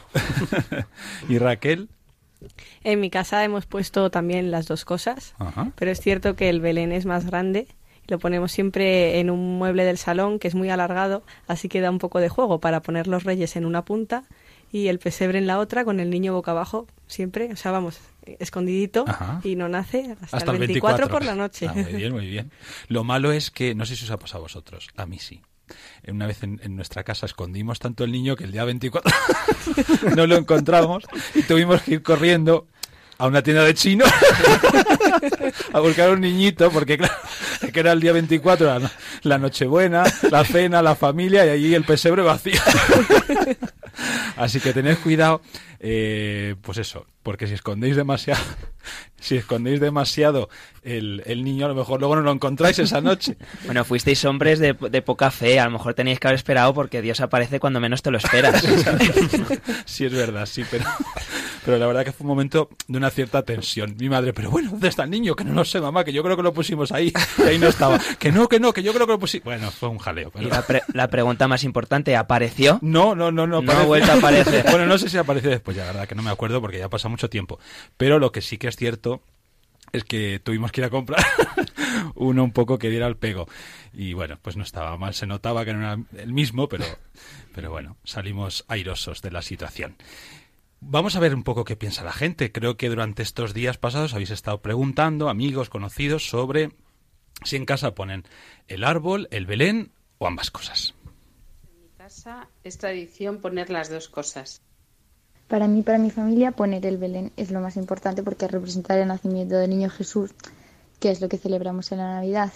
¿Y 1.30 1.38
Raquel? 1.38 1.90
En 2.86 3.02
mi 3.02 3.10
casa 3.10 3.44
hemos 3.44 3.66
puesto 3.66 4.10
también 4.10 4.52
las 4.52 4.68
dos 4.68 4.86
cosas, 4.86 5.36
Ajá. 5.40 5.72
pero 5.76 5.92
es 5.92 6.00
cierto 6.00 6.38
que 6.38 6.50
el 6.50 6.62
Belén 6.62 6.94
es 6.94 7.06
más 7.06 7.26
grande. 7.26 7.68
Lo 8.08 8.20
ponemos 8.20 8.54
siempre 8.54 9.20
en 9.20 9.30
un 9.30 9.58
mueble 9.58 9.84
del 9.84 9.98
salón 9.98 10.40
que 10.40 10.48
es 10.48 10.56
muy 10.56 10.70
alargado, 10.70 11.24
así 11.48 11.68
que 11.68 11.82
da 11.82 11.90
un 11.90 12.00
poco 12.00 12.20
de 12.20 12.30
juego 12.30 12.60
para 12.60 12.82
poner 12.82 13.08
los 13.08 13.24
reyes 13.24 13.56
en 13.58 13.66
una 13.66 13.84
punta 13.84 14.24
y 14.74 14.88
el 14.88 14.98
pesebre 14.98 15.38
en 15.38 15.46
la 15.46 15.60
otra 15.60 15.86
con 15.86 16.00
el 16.00 16.10
niño 16.10 16.34
boca 16.34 16.50
abajo 16.50 16.88
siempre, 17.06 17.54
o 17.54 17.56
sea, 17.56 17.72
vamos, 17.72 18.00
escondidito 18.26 19.06
Ajá. 19.08 19.40
y 19.44 19.56
no 19.56 19.70
nace 19.70 20.18
hasta, 20.20 20.38
Hasta 20.38 20.52
el 20.52 20.58
24, 20.58 21.10
por 21.10 21.24
la 21.24 21.36
noche. 21.36 21.68
Ah, 21.70 21.74
muy 21.76 21.94
bien, 21.94 22.12
muy 22.12 22.28
bien. 22.28 22.52
Lo 22.88 23.04
malo 23.04 23.32
es 23.32 23.52
que, 23.52 23.76
no 23.76 23.86
sé 23.86 23.96
si 23.96 24.06
os 24.06 24.12
ha 24.12 24.18
pasado 24.18 24.40
a 24.40 24.42
vosotros, 24.42 24.90
a 24.98 25.06
mí 25.06 25.20
sí. 25.20 25.42
Una 26.08 26.26
vez 26.26 26.42
en, 26.42 26.60
en 26.64 26.76
nuestra 26.76 27.04
casa 27.04 27.28
escondimos 27.28 27.78
tanto 27.78 28.04
el 28.04 28.12
niño 28.12 28.36
que 28.36 28.46
el 28.46 28.52
día 28.52 28.64
24 28.66 29.12
no 30.16 30.26
lo 30.26 30.38
encontramos 30.38 31.06
y 31.36 31.44
tuvimos 31.44 31.84
que 31.84 31.94
ir 31.94 32.04
corriendo 32.04 32.68
a 33.18 33.28
una 33.28 33.42
tienda 33.42 33.64
de 33.64 33.74
chino 33.74 34.06
a 35.74 35.80
buscar 35.80 36.10
un 36.10 36.22
niñito 36.22 36.70
porque 36.72 36.98
claro, 36.98 37.14
que 37.72 37.80
era 37.80 37.92
el 37.92 38.00
día 38.00 38.12
24, 38.12 38.80
la, 38.80 38.92
la 39.22 39.38
Nochebuena, 39.38 40.04
la 40.30 40.44
cena, 40.44 40.82
la 40.82 40.96
familia 40.96 41.46
y 41.46 41.50
allí 41.50 41.76
el 41.76 41.84
pesebre 41.84 42.22
vacío. 42.22 42.60
Así 44.38 44.60
que 44.60 44.74
tened 44.74 44.98
cuidado, 44.98 45.42
eh, 45.86 46.56
pues 46.62 46.78
eso, 46.78 47.06
porque 47.24 47.46
si 47.46 47.54
escondéis 47.54 47.96
demasiado, 47.98 48.42
si 49.20 49.36
escondéis 49.36 49.80
demasiado 49.82 50.50
el, 50.84 51.22
el 51.26 51.44
niño, 51.44 51.66
a 51.66 51.70
lo 51.70 51.76
mejor 51.76 52.00
luego 52.00 52.16
no 52.16 52.22
lo 52.22 52.32
encontráis 52.32 52.80
esa 52.80 53.02
noche. 53.02 53.36
Bueno, 53.66 53.84
fuisteis 53.86 54.24
hombres 54.26 54.60
de, 54.60 54.74
de 54.74 55.02
poca 55.02 55.30
fe, 55.32 55.60
a 55.60 55.66
lo 55.66 55.72
mejor 55.72 55.94
teníais 55.94 56.20
que 56.20 56.28
haber 56.28 56.36
esperado 56.38 56.74
porque 56.74 57.02
Dios 57.02 57.20
aparece 57.22 57.60
cuando 57.60 57.80
menos 57.80 58.02
te 58.02 58.12
lo 58.12 58.18
esperas. 58.18 58.64
Sí, 59.86 60.06
es 60.06 60.14
verdad, 60.14 60.46
sí, 60.46 60.64
pero, 60.72 60.86
pero 61.66 61.78
la 61.78 61.86
verdad 61.88 62.04
que 62.06 62.12
fue 62.12 62.24
un 62.26 62.30
momento 62.30 62.70
de 62.88 62.98
una 62.98 63.10
cierta 63.10 63.44
tensión. 63.44 63.96
Mi 64.00 64.10
madre, 64.10 64.34
pero 64.34 64.50
bueno, 64.50 64.72
¿dónde 64.72 64.88
está 64.88 65.04
el 65.04 65.10
niño? 65.12 65.36
Que 65.36 65.44
no 65.44 65.54
lo 65.54 65.66
sé, 65.66 65.80
mamá, 65.82 66.04
que 66.04 66.12
yo 66.14 66.24
creo 66.24 66.36
que 66.36 66.44
lo 66.44 66.54
pusimos 66.54 66.92
ahí. 66.92 67.14
Y 67.38 67.42
ahí 67.44 67.58
no 67.60 67.68
estaba. 67.68 68.00
Que 68.20 68.32
no, 68.32 68.48
que 68.48 68.60
no, 68.60 68.74
que 68.74 68.82
yo 68.84 68.94
creo 68.94 69.06
que 69.06 69.14
lo 69.14 69.20
pusimos. 69.20 69.46
Bueno, 69.46 69.70
fue 69.72 69.90
un 69.90 69.98
jaleo. 70.00 70.32
pero- 70.32 70.48
Y 70.48 70.50
la, 70.50 70.62
pre- 70.64 70.82
la 70.94 71.08
pregunta 71.10 71.48
más 71.48 71.64
importante, 71.64 72.16
¿apareció? 72.16 72.80
No, 72.82 73.14
no, 73.16 73.32
no, 73.32 73.46
no. 73.46 73.62
No 73.62 73.72
ha 73.72 73.84
vuelto 73.84 74.12
a 74.12 74.16
aparecer. 74.16 74.66
Bueno, 74.70 74.86
no 74.88 74.98
sé 74.98 75.10
si 75.10 75.18
apareció 75.18 75.50
después, 75.50 75.73
ya, 75.74 75.86
la 75.86 75.92
verdad 75.92 76.08
que 76.08 76.16
no 76.16 76.24
me 76.24 76.32
acuerdo 76.32 76.62
porque 76.62 76.80
ya 76.80 76.90
pasa 76.90 77.10
mucho 77.10 77.30
tiempo. 77.30 77.60
Pero 77.98 78.20
lo 78.20 78.32
que 78.32 78.42
sí 78.42 78.58
que 78.58 78.68
es 78.68 78.76
cierto 78.76 79.22
es 79.92 80.04
que 80.04 80.40
tuvimos 80.44 80.72
que 80.72 80.82
ir 80.82 80.86
a 80.86 80.90
comprar 80.90 81.24
uno 82.16 82.44
un 82.44 82.52
poco 82.52 82.80
que 82.80 82.90
diera 82.90 83.08
el 83.08 83.18
pego. 83.18 83.48
Y 83.94 84.14
bueno, 84.14 84.40
pues 84.42 84.58
no 84.58 84.64
estaba 84.64 84.98
mal, 84.98 85.14
se 85.14 85.28
notaba 85.28 85.66
que 85.66 85.74
no 85.74 85.80
era 85.80 86.00
el 86.18 86.34
mismo, 86.34 86.68
pero, 86.68 86.86
pero 87.54 87.70
bueno, 87.70 87.98
salimos 88.04 88.66
airosos 88.68 89.22
de 89.22 89.32
la 89.32 89.42
situación. 89.42 89.96
Vamos 90.80 91.16
a 91.16 91.20
ver 91.20 91.34
un 91.34 91.44
poco 91.44 91.64
qué 91.64 91.76
piensa 91.76 92.04
la 92.04 92.12
gente. 92.12 92.52
Creo 92.52 92.76
que 92.76 92.90
durante 92.90 93.24
estos 93.24 93.54
días 93.54 93.78
pasados 93.78 94.14
habéis 94.14 94.32
estado 94.32 94.62
preguntando, 94.62 95.30
amigos, 95.30 95.70
conocidos, 95.70 96.28
sobre 96.28 96.72
si 97.44 97.56
en 97.56 97.66
casa 97.66 97.96
ponen 97.96 98.24
el 98.68 98.84
árbol, 98.84 99.28
el 99.32 99.46
Belén 99.46 99.92
o 100.18 100.28
ambas 100.28 100.52
cosas. 100.52 100.94
casa 101.98 102.50
es 102.64 102.78
tradición 102.78 103.40
poner 103.40 103.70
las 103.70 103.90
dos 103.90 104.10
cosas. 104.10 104.62
Para 105.48 105.68
mí, 105.68 105.82
para 105.82 105.98
mi 105.98 106.10
familia, 106.10 106.52
poner 106.52 106.86
el 106.86 106.98
Belén 106.98 107.32
es 107.38 107.52
lo 107.52 107.60
más 107.60 107.78
importante 107.78 108.24
porque 108.24 108.48
representa 108.48 109.00
el 109.00 109.08
nacimiento 109.08 109.56
del 109.56 109.70
niño 109.70 109.90
Jesús, 109.90 110.32
que 111.00 111.12
es 111.12 111.22
lo 111.22 111.30
que 111.30 111.38
celebramos 111.38 111.92
en 111.92 112.00
la 112.00 112.16
Navidad. 112.16 112.52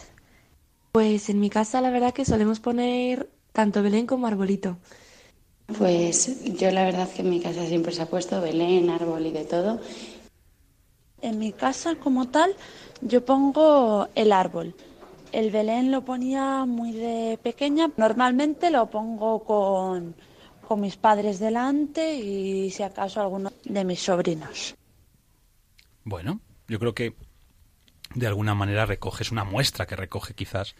Pues 0.93 1.29
en 1.29 1.39
mi 1.39 1.49
casa 1.49 1.81
la 1.81 1.89
verdad 1.89 2.13
que 2.13 2.25
solemos 2.25 2.59
poner 2.59 3.29
tanto 3.51 3.83
Belén 3.83 4.07
como 4.07 4.27
arbolito. 4.27 4.77
Pues 5.77 6.43
yo 6.57 6.71
la 6.71 6.85
verdad 6.85 7.09
que 7.09 7.21
en 7.21 7.29
mi 7.29 7.41
casa 7.41 7.65
siempre 7.65 7.91
se 7.91 8.01
ha 8.01 8.05
puesto 8.05 8.39
Belén, 8.41 8.89
árbol 8.89 9.25
y 9.25 9.31
de 9.31 9.43
todo. 9.43 9.79
En 11.21 11.39
mi 11.39 11.51
casa 11.51 11.95
como 11.95 12.29
tal, 12.29 12.55
yo 13.01 13.25
pongo 13.25 14.07
el 14.15 14.31
árbol. 14.31 14.75
El 15.31 15.51
Belén 15.51 15.91
lo 15.91 16.05
ponía 16.05 16.65
muy 16.65 16.93
de 16.93 17.37
pequeña. 17.43 17.91
Normalmente 17.97 18.69
lo 18.71 18.89
pongo 18.89 19.43
con, 19.43 20.15
con 20.67 20.81
mis 20.81 20.97
padres 20.97 21.39
delante 21.39 22.15
y 22.15 22.69
si 22.71 22.83
acaso 22.83 23.21
alguno 23.21 23.53
de 23.63 23.85
mis 23.85 24.01
sobrinos. 24.01 24.75
Bueno, 26.03 26.41
yo 26.67 26.77
creo 26.77 26.93
que 26.93 27.15
de 28.13 28.27
alguna 28.27 28.53
manera 28.53 28.85
recoges 28.85 29.31
una 29.31 29.45
muestra 29.45 29.85
que 29.85 29.95
recoge 29.95 30.33
quizás 30.33 30.75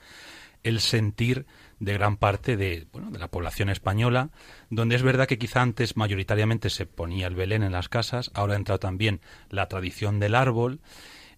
el 0.63 0.81
sentir 0.81 1.45
de 1.79 1.93
gran 1.93 2.17
parte 2.17 2.57
de, 2.57 2.87
bueno, 2.91 3.11
de 3.11 3.19
la 3.19 3.29
población 3.29 3.69
española, 3.69 4.31
donde 4.69 4.95
es 4.95 5.03
verdad 5.03 5.27
que 5.27 5.37
quizá 5.37 5.61
antes 5.61 5.95
mayoritariamente 5.95 6.69
se 6.69 6.85
ponía 6.85 7.27
el 7.27 7.35
Belén 7.35 7.63
en 7.63 7.71
las 7.71 7.87
casas, 7.87 8.31
ahora 8.33 8.55
ha 8.55 8.57
entrado 8.57 8.79
también 8.79 9.21
la 9.49 9.67
tradición 9.67 10.19
del 10.19 10.35
árbol, 10.35 10.81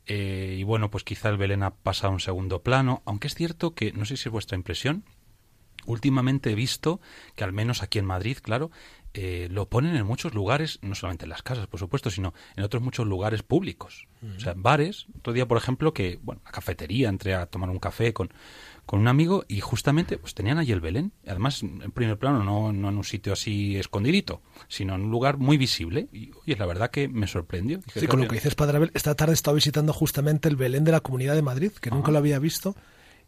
eh, 0.08 0.56
y 0.58 0.64
bueno, 0.64 0.90
pues 0.90 1.04
quizá 1.04 1.30
el 1.30 1.38
Belén 1.38 1.62
ha 1.62 1.76
pasado 1.76 2.12
a 2.12 2.14
un 2.14 2.20
segundo 2.20 2.64
plano, 2.64 3.04
aunque 3.06 3.28
es 3.28 3.36
cierto 3.36 3.76
que, 3.76 3.92
no 3.92 4.06
sé 4.06 4.18
si 4.18 4.30
es 4.30 4.34
vuestra 4.34 4.58
impresión, 4.58 5.04
últimamente 5.86 6.52
he 6.52 6.56
visto 6.56 7.00
que 7.36 7.44
al 7.44 7.54
menos 7.54 7.84
aquí 7.84 8.00
en 8.00 8.06
Madrid, 8.06 8.38
claro, 8.42 8.72
eh, 9.16 9.48
lo 9.50 9.68
ponen 9.68 9.96
en 9.96 10.06
muchos 10.06 10.36
lugares, 10.36 10.78
no 10.84 10.94
solamente 10.94 11.26
en 11.26 11.30
las 11.30 11.42
casas, 11.42 11.66
por 11.66 11.80
supuesto, 11.80 12.12
sino 12.12 12.34
en 12.56 12.64
otros 12.64 12.84
muchos 12.84 13.08
lugares 13.08 13.42
públicos. 13.42 14.08
O 14.36 14.40
sea, 14.40 14.54
bares. 14.56 15.08
Otro 15.18 15.34
día, 15.34 15.48
por 15.48 15.58
ejemplo, 15.58 15.94
que, 15.94 16.20
bueno, 16.22 16.42
la 16.46 16.52
cafetería, 16.52 17.10
entré 17.10 17.34
a 17.34 17.46
tomar 17.48 17.70
un 17.70 17.80
café 17.80 18.14
con, 18.14 18.30
con 18.86 19.00
un 19.00 19.08
amigo 19.08 19.46
y 19.48 19.62
justamente 19.62 20.18
pues 20.18 20.36
tenían 20.36 20.58
allí 20.58 20.74
el 20.74 20.82
Belén. 20.82 21.12
Además, 21.26 21.64
en 21.64 21.92
primer 21.92 22.20
plano, 22.20 22.44
no, 22.44 22.72
no 22.72 22.90
en 22.90 22.98
un 22.98 23.04
sitio 23.04 23.34
así 23.34 23.78
escondidito, 23.78 24.42
sino 24.68 24.94
en 24.94 25.02
un 25.02 25.12
lugar 25.12 25.38
muy 25.38 25.58
visible. 25.58 26.08
Y 26.12 26.32
oye, 26.44 26.56
la 26.58 26.66
verdad 26.66 26.92
que 26.92 27.08
me 27.08 27.26
sorprendió. 27.26 27.80
sí, 27.94 28.06
con 28.08 28.22
lo 28.22 28.28
que 28.28 28.36
dices, 28.36 28.56
Padre 28.56 28.78
Abel, 28.78 28.92
esta 28.94 29.16
tarde 29.16 29.34
he 29.34 29.36
estado 29.36 29.56
visitando 29.56 29.92
justamente 29.94 30.50
el 30.50 30.56
Belén 30.56 30.84
de 30.84 30.92
la 30.92 31.00
Comunidad 31.00 31.34
de 31.34 31.42
Madrid, 31.42 31.72
que 31.72 31.90
nunca 31.90 32.12
lo 32.12 32.20
había 32.20 32.38
visto. 32.38 32.76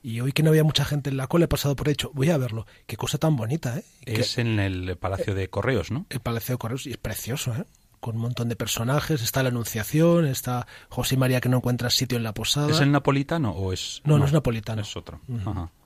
Y 0.03 0.19
hoy 0.21 0.31
que 0.31 0.43
no 0.43 0.49
había 0.49 0.63
mucha 0.63 0.85
gente 0.85 1.09
en 1.09 1.17
la 1.17 1.27
cola 1.27 1.45
he 1.45 1.47
pasado 1.47 1.75
por 1.75 1.89
hecho. 1.89 2.11
Voy 2.13 2.29
a 2.29 2.37
verlo. 2.37 2.65
Qué 2.87 2.97
cosa 2.97 3.17
tan 3.17 3.35
bonita, 3.35 3.77
¿eh? 3.77 3.83
Es 4.05 4.37
en 4.37 4.59
el 4.59 4.97
Palacio 4.97 5.35
de 5.35 5.49
Correos, 5.49 5.91
¿no? 5.91 6.05
El 6.09 6.19
Palacio 6.19 6.55
de 6.55 6.59
Correos 6.59 6.87
y 6.87 6.91
es 6.91 6.97
precioso, 6.97 7.53
¿eh? 7.53 7.65
Con 7.99 8.15
un 8.15 8.23
montón 8.23 8.49
de 8.49 8.55
personajes. 8.55 9.21
Está 9.21 9.43
la 9.43 9.49
Anunciación, 9.49 10.25
está 10.25 10.65
José 10.89 11.17
María 11.17 11.39
que 11.39 11.49
no 11.49 11.57
encuentra 11.57 11.91
sitio 11.91 12.17
en 12.17 12.23
la 12.23 12.33
posada. 12.33 12.71
¿Es 12.71 12.81
el 12.81 12.91
napolitano 12.91 13.51
o 13.51 13.73
es...? 13.73 14.01
No, 14.03 14.17
no, 14.17 14.25
es 14.25 14.33
napolitano. 14.33 14.81
Es 14.81 14.97
otro. 14.97 15.21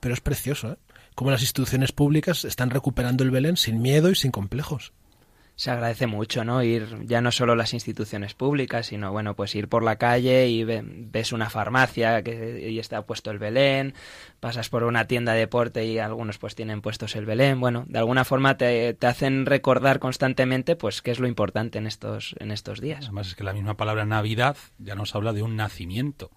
Pero 0.00 0.14
es 0.14 0.20
precioso, 0.20 0.72
¿eh? 0.72 0.76
Como 1.14 1.30
las 1.30 1.42
instituciones 1.42 1.92
públicas 1.92 2.44
están 2.44 2.70
recuperando 2.70 3.22
el 3.22 3.30
Belén 3.30 3.56
sin 3.56 3.82
miedo 3.82 4.10
y 4.10 4.14
sin 4.14 4.30
complejos 4.30 4.92
se 5.56 5.70
agradece 5.70 6.06
mucho, 6.06 6.44
¿no? 6.44 6.62
Ir 6.62 7.06
ya 7.06 7.22
no 7.22 7.32
solo 7.32 7.56
las 7.56 7.72
instituciones 7.72 8.34
públicas, 8.34 8.88
sino 8.88 9.10
bueno, 9.10 9.34
pues 9.34 9.54
ir 9.54 9.68
por 9.68 9.82
la 9.82 9.96
calle 9.96 10.48
y 10.48 10.64
ves 10.64 11.32
una 11.32 11.48
farmacia 11.48 12.22
que 12.22 12.68
y 12.70 12.78
está 12.78 13.06
puesto 13.06 13.30
el 13.30 13.38
Belén, 13.38 13.94
pasas 14.38 14.68
por 14.68 14.84
una 14.84 15.06
tienda 15.06 15.32
de 15.32 15.40
deporte 15.40 15.86
y 15.86 15.98
algunos 15.98 16.36
pues 16.36 16.54
tienen 16.54 16.82
puestos 16.82 17.16
el 17.16 17.24
Belén, 17.24 17.58
bueno, 17.58 17.86
de 17.88 17.98
alguna 17.98 18.26
forma 18.26 18.58
te, 18.58 18.92
te, 18.92 19.06
hacen 19.06 19.46
recordar 19.46 19.98
constantemente 19.98 20.76
pues 20.76 21.00
qué 21.00 21.10
es 21.10 21.20
lo 21.20 21.26
importante 21.26 21.78
en 21.78 21.86
estos 21.86 22.36
en 22.38 22.50
estos 22.50 22.82
días. 22.82 23.04
Además 23.04 23.28
es 23.28 23.34
que 23.34 23.44
la 23.44 23.54
misma 23.54 23.78
palabra 23.78 24.04
Navidad 24.04 24.58
ya 24.78 24.94
nos 24.94 25.14
habla 25.14 25.32
de 25.32 25.42
un 25.42 25.56
nacimiento. 25.56 26.30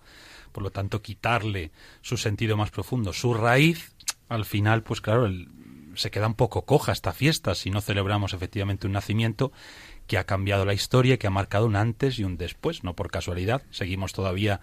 Por 0.53 0.63
lo 0.63 0.71
tanto, 0.71 1.01
quitarle 1.01 1.71
su 2.01 2.17
sentido 2.17 2.57
más 2.57 2.71
profundo, 2.71 3.13
su 3.13 3.35
raíz, 3.35 3.93
al 4.29 4.45
final, 4.45 4.81
pues 4.81 4.99
claro, 4.99 5.27
el, 5.27 5.47
se 5.99 6.11
queda 6.11 6.27
un 6.27 6.33
poco 6.33 6.63
coja 6.63 6.91
esta 6.91 7.11
fiesta 7.11 7.55
si 7.55 7.69
no 7.69 7.81
celebramos 7.81 8.33
efectivamente 8.33 8.87
un 8.87 8.93
nacimiento 8.93 9.51
que 10.07 10.17
ha 10.17 10.23
cambiado 10.23 10.65
la 10.65 10.73
historia, 10.73 11.17
que 11.17 11.27
ha 11.27 11.31
marcado 11.31 11.65
un 11.65 11.75
antes 11.75 12.17
y 12.19 12.23
un 12.23 12.37
después, 12.37 12.83
no 12.83 12.95
por 12.95 13.11
casualidad. 13.11 13.61
Seguimos 13.69 14.13
todavía 14.13 14.61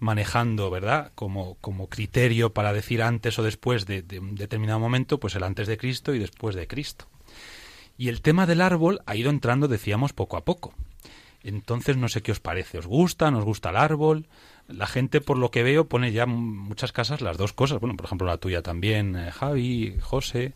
manejando, 0.00 0.68
¿verdad? 0.70 1.12
Como, 1.14 1.56
como 1.60 1.88
criterio 1.88 2.52
para 2.52 2.72
decir 2.72 3.02
antes 3.02 3.38
o 3.38 3.42
después 3.42 3.86
de, 3.86 4.02
de, 4.02 4.18
un 4.18 4.34
determinado 4.34 4.78
momento, 4.78 5.18
pues 5.18 5.34
el 5.36 5.44
antes 5.44 5.68
de 5.68 5.78
Cristo 5.78 6.14
y 6.14 6.18
después 6.18 6.54
de 6.56 6.66
Cristo. 6.66 7.06
Y 7.96 8.08
el 8.08 8.20
tema 8.20 8.44
del 8.44 8.60
árbol 8.60 9.00
ha 9.06 9.16
ido 9.16 9.30
entrando, 9.30 9.68
decíamos, 9.68 10.12
poco 10.12 10.36
a 10.36 10.44
poco. 10.44 10.74
Entonces, 11.42 11.96
no 11.96 12.08
sé 12.08 12.22
qué 12.22 12.32
os 12.32 12.40
parece. 12.40 12.78
¿Os 12.78 12.86
gusta? 12.86 13.30
¿Nos 13.30 13.44
gusta 13.44 13.70
el 13.70 13.76
árbol? 13.76 14.26
La 14.68 14.86
gente, 14.86 15.20
por 15.20 15.38
lo 15.38 15.50
que 15.50 15.62
veo, 15.62 15.88
pone 15.88 16.12
ya 16.12 16.26
muchas 16.26 16.92
casas 16.92 17.20
las 17.20 17.36
dos 17.36 17.52
cosas. 17.52 17.80
Bueno, 17.80 17.96
por 17.96 18.06
ejemplo, 18.06 18.26
la 18.26 18.38
tuya 18.38 18.62
también, 18.62 19.16
eh, 19.16 19.30
Javi, 19.30 19.96
José, 20.00 20.54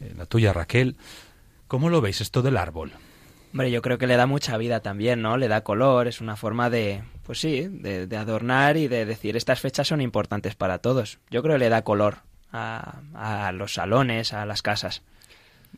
eh, 0.00 0.14
la 0.16 0.26
tuya, 0.26 0.52
Raquel. 0.52 0.96
¿Cómo 1.68 1.88
lo 1.88 2.00
veis 2.00 2.20
esto 2.20 2.42
del 2.42 2.56
árbol? 2.56 2.92
Hombre, 3.52 3.70
yo 3.70 3.82
creo 3.82 3.98
que 3.98 4.06
le 4.06 4.16
da 4.16 4.26
mucha 4.26 4.56
vida 4.56 4.80
también, 4.80 5.20
¿no? 5.20 5.36
Le 5.36 5.48
da 5.48 5.62
color, 5.62 6.08
es 6.08 6.20
una 6.20 6.36
forma 6.36 6.70
de, 6.70 7.02
pues 7.24 7.38
sí, 7.40 7.66
de, 7.68 8.06
de 8.06 8.16
adornar 8.16 8.76
y 8.76 8.88
de 8.88 9.04
decir 9.04 9.36
estas 9.36 9.60
fechas 9.60 9.88
son 9.88 10.00
importantes 10.00 10.54
para 10.54 10.78
todos. 10.78 11.18
Yo 11.30 11.42
creo 11.42 11.56
que 11.56 11.60
le 11.60 11.68
da 11.68 11.82
color 11.82 12.18
a, 12.50 13.00
a 13.14 13.52
los 13.52 13.74
salones, 13.74 14.32
a 14.32 14.46
las 14.46 14.62
casas. 14.62 15.02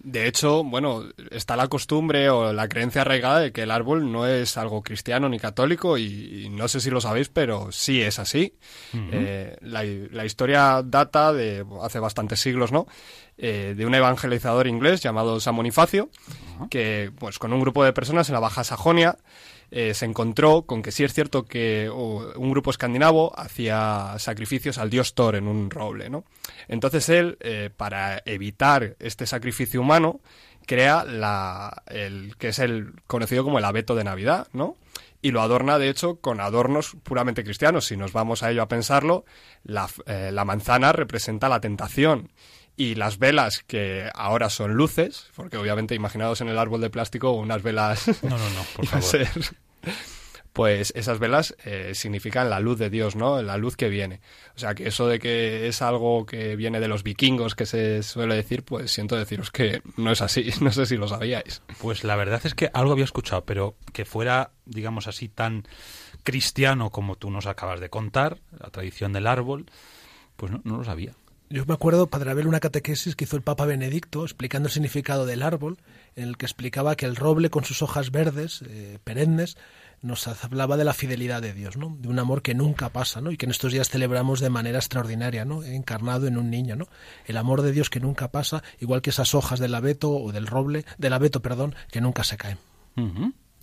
De 0.02 0.26
hecho, 0.26 0.64
bueno, 0.64 1.04
está 1.30 1.56
la 1.56 1.68
costumbre 1.68 2.28
o 2.28 2.52
la 2.52 2.68
creencia 2.68 3.02
arraigada 3.02 3.40
de 3.40 3.52
que 3.52 3.62
el 3.62 3.70
árbol 3.70 4.10
no 4.10 4.26
es 4.26 4.56
algo 4.58 4.82
cristiano 4.82 5.28
ni 5.28 5.38
católico 5.38 5.96
y, 5.96 6.48
no 6.50 6.68
sé 6.68 6.80
si 6.80 6.90
lo 6.90 7.00
sabéis, 7.00 7.28
pero 7.28 7.72
sí 7.72 8.02
es 8.02 8.18
así. 8.18 8.54
eh, 8.92 9.56
la, 9.60 9.82
la, 9.84 10.24
historia 10.24 10.82
data 10.84 11.32
de 11.32 11.64
hace 11.82 12.00
bastantes 12.00 12.40
siglos, 12.40 12.72
¿no? 12.72 12.86
Eh, 13.38 13.74
de 13.76 13.86
un 13.86 13.94
evangelizador 13.94 14.66
inglés 14.66 15.00
llamado 15.00 15.40
San 15.40 15.56
Bonifacio, 15.56 16.04
uh 16.04 16.62
-huh. 16.62 16.68
que 16.68 17.10
pues 17.18 17.38
con 17.38 17.52
un 17.52 17.60
grupo 17.60 17.82
de 17.84 17.92
personas 17.92 18.28
en 18.28 18.34
la 18.34 18.40
Baja 18.40 18.62
Sajonia 18.62 19.16
eh, 19.76 19.92
se 19.92 20.04
encontró 20.04 20.62
con 20.62 20.82
que 20.82 20.92
sí 20.92 21.02
es 21.02 21.12
cierto 21.12 21.46
que 21.46 21.90
oh, 21.92 22.30
un 22.36 22.50
grupo 22.52 22.70
escandinavo 22.70 23.36
hacía 23.36 24.14
sacrificios 24.18 24.78
al 24.78 24.88
dios 24.88 25.14
Thor 25.14 25.34
en 25.34 25.48
un 25.48 25.68
roble, 25.68 26.08
¿no? 26.10 26.24
Entonces 26.68 27.08
él, 27.08 27.36
eh, 27.40 27.70
para 27.76 28.22
evitar 28.24 28.94
este 29.00 29.26
sacrificio 29.26 29.80
humano, 29.80 30.20
crea 30.64 31.02
la, 31.02 31.82
el 31.88 32.36
que 32.36 32.50
es 32.50 32.60
el 32.60 32.92
conocido 33.08 33.42
como 33.42 33.58
el 33.58 33.64
abeto 33.64 33.96
de 33.96 34.04
Navidad, 34.04 34.46
¿no? 34.52 34.76
Y 35.20 35.32
lo 35.32 35.42
adorna, 35.42 35.80
de 35.80 35.88
hecho, 35.88 36.20
con 36.20 36.40
adornos 36.40 36.96
puramente 37.02 37.42
cristianos. 37.42 37.86
Si 37.86 37.96
nos 37.96 38.12
vamos 38.12 38.44
a 38.44 38.52
ello 38.52 38.62
a 38.62 38.68
pensarlo, 38.68 39.24
la, 39.64 39.88
eh, 40.06 40.30
la 40.32 40.44
manzana 40.44 40.92
representa 40.92 41.48
la 41.48 41.60
tentación 41.60 42.30
y 42.76 42.94
las 42.94 43.18
velas 43.18 43.64
que 43.66 44.08
ahora 44.14 44.50
son 44.50 44.74
luces, 44.74 45.26
porque 45.34 45.56
obviamente 45.56 45.96
imaginados 45.96 46.40
en 46.42 46.48
el 46.48 46.58
árbol 46.58 46.80
de 46.80 46.90
plástico 46.90 47.32
unas 47.32 47.62
velas... 47.62 48.06
No, 48.22 48.38
no, 48.38 48.50
no, 48.50 48.62
por 48.76 48.86
favor. 49.00 49.28
Pues 50.54 50.92
esas 50.94 51.18
velas 51.18 51.56
eh, 51.64 51.96
significan 51.96 52.48
la 52.48 52.60
luz 52.60 52.78
de 52.78 52.88
Dios, 52.88 53.16
¿no? 53.16 53.42
La 53.42 53.56
luz 53.56 53.76
que 53.76 53.88
viene. 53.88 54.20
O 54.54 54.58
sea 54.60 54.76
que 54.76 54.86
eso 54.86 55.08
de 55.08 55.18
que 55.18 55.66
es 55.66 55.82
algo 55.82 56.26
que 56.26 56.54
viene 56.54 56.78
de 56.78 56.86
los 56.86 57.02
vikingos, 57.02 57.56
que 57.56 57.66
se 57.66 58.04
suele 58.04 58.36
decir, 58.36 58.62
pues 58.62 58.92
siento 58.92 59.16
deciros 59.16 59.50
que 59.50 59.82
no 59.96 60.12
es 60.12 60.22
así. 60.22 60.50
No 60.60 60.70
sé 60.70 60.86
si 60.86 60.96
lo 60.96 61.08
sabíais. 61.08 61.62
Pues 61.80 62.04
la 62.04 62.14
verdad 62.14 62.40
es 62.44 62.54
que 62.54 62.70
algo 62.72 62.92
había 62.92 63.04
escuchado, 63.04 63.44
pero 63.44 63.74
que 63.92 64.04
fuera, 64.04 64.52
digamos 64.64 65.08
así, 65.08 65.28
tan 65.28 65.66
cristiano 66.22 66.90
como 66.90 67.16
tú 67.16 67.30
nos 67.30 67.46
acabas 67.46 67.80
de 67.80 67.90
contar, 67.90 68.38
la 68.56 68.70
tradición 68.70 69.12
del 69.12 69.26
árbol, 69.26 69.66
pues 70.36 70.52
no, 70.52 70.60
no 70.62 70.76
lo 70.76 70.84
sabía. 70.84 71.14
Yo 71.50 71.64
me 71.66 71.74
acuerdo, 71.74 72.08
Padre 72.08 72.30
Abel, 72.30 72.46
una 72.46 72.60
catequesis 72.60 73.16
que 73.16 73.24
hizo 73.24 73.36
el 73.36 73.42
Papa 73.42 73.66
Benedicto 73.66 74.24
explicando 74.24 74.68
el 74.68 74.72
significado 74.72 75.26
del 75.26 75.42
árbol, 75.42 75.78
en 76.16 76.28
el 76.28 76.36
que 76.36 76.46
explicaba 76.46 76.96
que 76.96 77.06
el 77.06 77.16
roble 77.16 77.50
con 77.50 77.64
sus 77.64 77.82
hojas 77.82 78.10
verdes, 78.10 78.62
eh, 78.66 78.98
perennes, 79.04 79.56
nos 80.00 80.26
hablaba 80.26 80.76
de 80.76 80.84
la 80.84 80.92
fidelidad 80.92 81.40
de 81.40 81.54
Dios, 81.54 81.76
¿no? 81.76 81.96
De 81.98 82.08
un 82.08 82.18
amor 82.18 82.42
que 82.42 82.54
nunca 82.54 82.90
pasa, 82.90 83.20
¿no? 83.20 83.30
Y 83.30 83.36
que 83.36 83.46
en 83.46 83.50
estos 83.50 83.72
días 83.72 83.88
celebramos 83.88 84.40
de 84.40 84.50
manera 84.50 84.78
extraordinaria, 84.78 85.44
¿no? 85.44 85.62
Encarnado 85.62 86.26
en 86.26 86.36
un 86.36 86.50
niño, 86.50 86.76
¿no? 86.76 86.88
El 87.26 87.36
amor 87.36 87.62
de 87.62 87.72
Dios 87.72 87.88
que 87.88 88.00
nunca 88.00 88.30
pasa, 88.30 88.62
igual 88.80 89.00
que 89.00 89.10
esas 89.10 89.34
hojas 89.34 89.60
del 89.60 89.74
abeto 89.74 90.10
o 90.10 90.32
del 90.32 90.46
roble, 90.46 90.84
del 90.98 91.12
abeto, 91.12 91.40
perdón, 91.40 91.74
que 91.90 92.00
nunca 92.00 92.24
se 92.24 92.36
caen. 92.36 92.58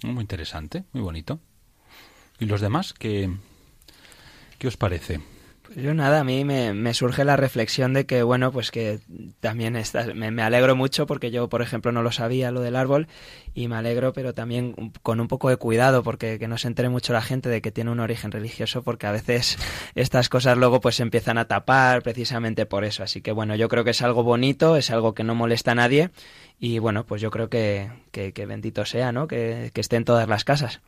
Muy 0.03 0.21
interesante, 0.21 0.85
muy 0.93 1.03
bonito. 1.03 1.39
¿Y 2.39 2.45
los 2.45 2.61
demás 2.61 2.93
qué, 2.93 3.31
qué 4.57 4.67
os 4.67 4.77
parece? 4.77 5.19
Yo 5.75 5.93
nada, 5.93 6.19
a 6.19 6.23
mí 6.25 6.43
me, 6.43 6.93
surge 6.93 7.23
la 7.23 7.37
reflexión 7.37 7.93
de 7.93 8.05
que, 8.05 8.23
bueno, 8.23 8.51
pues 8.51 8.71
que 8.71 8.99
también 9.39 9.75
está, 9.77 10.05
me, 10.13 10.29
me, 10.29 10.41
alegro 10.41 10.75
mucho 10.75 11.07
porque 11.07 11.31
yo, 11.31 11.47
por 11.47 11.61
ejemplo, 11.61 11.91
no 11.91 12.03
lo 12.03 12.11
sabía 12.11 12.51
lo 12.51 12.59
del 12.59 12.75
árbol 12.75 13.07
y 13.53 13.69
me 13.69 13.77
alegro, 13.77 14.11
pero 14.11 14.33
también 14.33 14.91
con 15.01 15.21
un 15.21 15.27
poco 15.29 15.49
de 15.49 15.55
cuidado 15.55 16.03
porque 16.03 16.39
que 16.39 16.47
no 16.49 16.57
se 16.57 16.67
entere 16.67 16.89
mucho 16.89 17.13
la 17.13 17.21
gente 17.21 17.47
de 17.47 17.61
que 17.61 17.71
tiene 17.71 17.91
un 17.91 18.01
origen 18.01 18.31
religioso 18.31 18.81
porque 18.83 19.07
a 19.07 19.11
veces 19.11 19.57
estas 19.95 20.27
cosas 20.27 20.57
luego 20.57 20.81
pues 20.81 20.95
se 20.95 21.03
empiezan 21.03 21.37
a 21.37 21.45
tapar 21.45 22.03
precisamente 22.03 22.65
por 22.65 22.83
eso. 22.83 23.03
Así 23.03 23.21
que, 23.21 23.31
bueno, 23.31 23.55
yo 23.55 23.69
creo 23.69 23.83
que 23.85 23.91
es 23.91 24.01
algo 24.01 24.23
bonito, 24.23 24.75
es 24.75 24.91
algo 24.91 25.13
que 25.13 25.23
no 25.23 25.35
molesta 25.35 25.71
a 25.71 25.75
nadie 25.75 26.09
y, 26.59 26.79
bueno, 26.79 27.05
pues 27.05 27.21
yo 27.21 27.31
creo 27.31 27.49
que, 27.49 27.89
que, 28.11 28.33
que 28.33 28.45
bendito 28.45 28.85
sea, 28.85 29.11
¿no? 29.11 29.27
Que, 29.27 29.71
que 29.73 29.81
esté 29.81 29.95
en 29.95 30.05
todas 30.05 30.27
las 30.27 30.43
casas. 30.43 30.81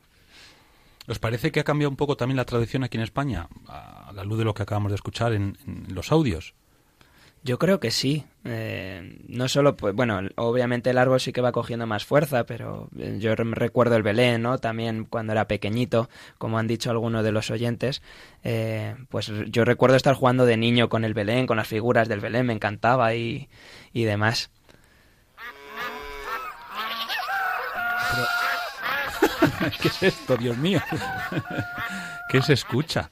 ¿Os 1.08 1.20
parece 1.20 1.52
que 1.52 1.60
ha 1.60 1.64
cambiado 1.64 1.90
un 1.90 1.98
poco 1.98 2.16
también 2.16 2.38
la 2.38 2.46
tradición 2.46 2.84
aquí 2.84 2.98
en 2.98 3.04
España, 3.04 3.48
a 3.68 4.12
la 4.14 4.24
luz 4.24 4.38
de 4.38 4.46
lo 4.46 4.54
que 4.54 4.64
acabamos 4.64 4.92
de 4.92 4.96
escuchar 4.96 5.34
en, 5.34 5.58
en 5.68 5.94
los 5.94 6.12
audios? 6.12 6.54
Yo 7.46 7.60
creo 7.60 7.82
que 7.82 7.92
sí. 7.92 8.24
Eh, 8.46 9.20
no 9.28 9.50
solo, 9.50 9.76
pues, 9.76 9.94
bueno, 9.94 10.22
obviamente 10.36 10.90
el 10.90 10.98
árbol 10.98 11.20
sí 11.20 11.34
que 11.34 11.42
va 11.42 11.52
cogiendo 11.52 11.86
más 11.86 12.06
fuerza, 12.06 12.46
pero 12.46 12.90
eh, 12.98 13.18
yo 13.20 13.36
recuerdo 13.36 13.98
el 13.98 14.04
Belén, 14.04 14.42
¿no? 14.42 14.60
También 14.60 15.04
cuando 15.04 15.34
era 15.34 15.48
pequeñito, 15.48 16.10
como 16.38 16.58
han 16.58 16.68
dicho 16.68 16.90
algunos 16.90 17.24
de 17.24 17.34
los 17.34 17.52
oyentes, 17.52 18.02
eh, 18.46 18.96
pues 19.10 19.30
yo 19.50 19.66
recuerdo 19.66 19.98
estar 19.98 20.16
jugando 20.16 20.46
de 20.46 20.56
niño 20.56 20.88
con 20.88 21.04
el 21.04 21.14
Belén, 21.14 21.46
con 21.46 21.58
las 21.58 21.68
figuras 21.68 22.08
del 22.08 22.22
Belén, 22.22 22.46
me 22.46 22.54
encantaba 22.54 23.14
y, 23.14 23.50
y 23.92 24.04
demás. 24.06 24.50
¿Qué 29.82 29.88
es 29.88 30.04
esto, 30.04 30.38
Dios 30.38 30.58
mío? 30.58 30.82
¿Qué 32.30 32.42
se 32.42 32.54
escucha? 32.54 33.10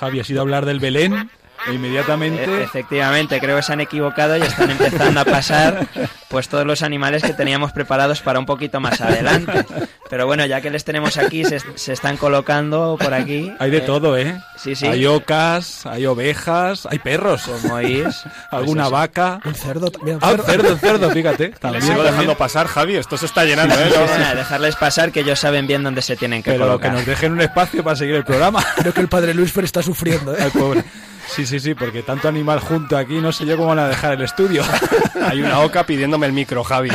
Javi, 0.00 0.20
¿has 0.20 0.30
ido 0.30 0.40
a 0.40 0.42
hablar 0.42 0.64
del 0.64 0.80
Belén? 0.80 1.30
E 1.68 1.74
inmediatamente. 1.74 2.44
E-, 2.44 2.62
efectivamente, 2.62 3.40
creo 3.40 3.56
que 3.56 3.62
se 3.62 3.72
han 3.72 3.80
equivocado 3.80 4.36
y 4.36 4.42
están 4.42 4.70
empezando 4.70 5.20
a 5.20 5.24
pasar 5.24 5.88
pues 6.28 6.48
todos 6.48 6.66
los 6.66 6.82
animales 6.82 7.22
que 7.22 7.32
teníamos 7.32 7.72
preparados 7.72 8.20
para 8.20 8.38
un 8.38 8.46
poquito 8.46 8.80
más 8.80 9.00
adelante. 9.00 9.64
Pero 10.10 10.26
bueno, 10.26 10.46
ya 10.46 10.60
que 10.60 10.70
les 10.70 10.84
tenemos 10.84 11.16
aquí, 11.16 11.44
se, 11.44 11.92
están 11.92 12.16
colocando 12.16 12.96
por 13.00 13.14
aquí. 13.14 13.52
Hay 13.58 13.70
de 13.70 13.80
todo, 13.80 14.16
¿eh? 14.16 14.40
Sí, 14.56 14.74
sí. 14.74 14.86
Hay 14.86 15.04
ocas, 15.06 15.86
hay 15.86 16.06
ovejas, 16.06 16.86
hay 16.90 16.98
perros. 16.98 17.42
Como 17.42 17.74
oís. 17.74 18.24
Alguna 18.50 18.84
pues 18.84 18.92
vaca. 18.92 19.40
Un 19.44 19.54
cerdo 19.54 19.90
también. 19.90 20.18
Ah, 20.20 20.32
un 20.32 20.42
cerdo, 20.42 20.72
un 20.72 20.78
cerdo, 20.78 21.10
fíjate. 21.10 21.48
También 21.60 21.82
sigo 21.82 22.02
dejando 22.02 22.36
pasar, 22.36 22.66
Javi. 22.66 22.96
Esto 22.96 23.16
se 23.16 23.26
está 23.26 23.44
llenando, 23.44 23.74
¿eh? 23.74 23.90
dejarles 24.34 24.76
pasar, 24.76 25.12
que 25.12 25.20
ellos 25.20 25.38
saben 25.38 25.66
bien 25.66 25.82
dónde 25.82 26.02
se 26.02 26.16
tienen 26.16 26.42
que 26.42 26.52
Pero 26.52 26.66
colocar. 26.66 26.90
que 26.90 26.96
nos 26.96 27.06
dejen 27.06 27.32
un 27.32 27.40
espacio 27.40 27.82
para 27.84 27.96
seguir 27.96 28.14
el 28.14 28.24
programa. 28.24 28.64
Creo 28.76 28.92
que 28.92 29.00
el 29.00 29.08
padre 29.08 29.34
Luis 29.34 29.52
Fer 29.52 29.64
está 29.64 29.82
sufriendo, 29.82 30.34
¿eh? 30.34 30.40
Ay, 30.40 30.50
pobre. 30.50 30.84
Sí, 31.28 31.46
sí, 31.46 31.60
sí, 31.60 31.74
porque 31.74 32.02
tanto 32.02 32.28
animal 32.28 32.58
junto 32.58 32.96
aquí, 32.96 33.20
no 33.20 33.32
sé 33.32 33.46
yo 33.46 33.56
cómo 33.56 33.68
van 33.68 33.78
a 33.78 33.88
dejar 33.88 34.14
el 34.14 34.22
estudio. 34.22 34.62
Hay 35.22 35.40
una 35.40 35.60
oca 35.60 35.84
pidiéndome 35.84 36.26
el 36.26 36.32
micro, 36.32 36.64
Javi. 36.64 36.90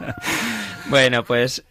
bueno, 0.88 1.24
pues 1.24 1.64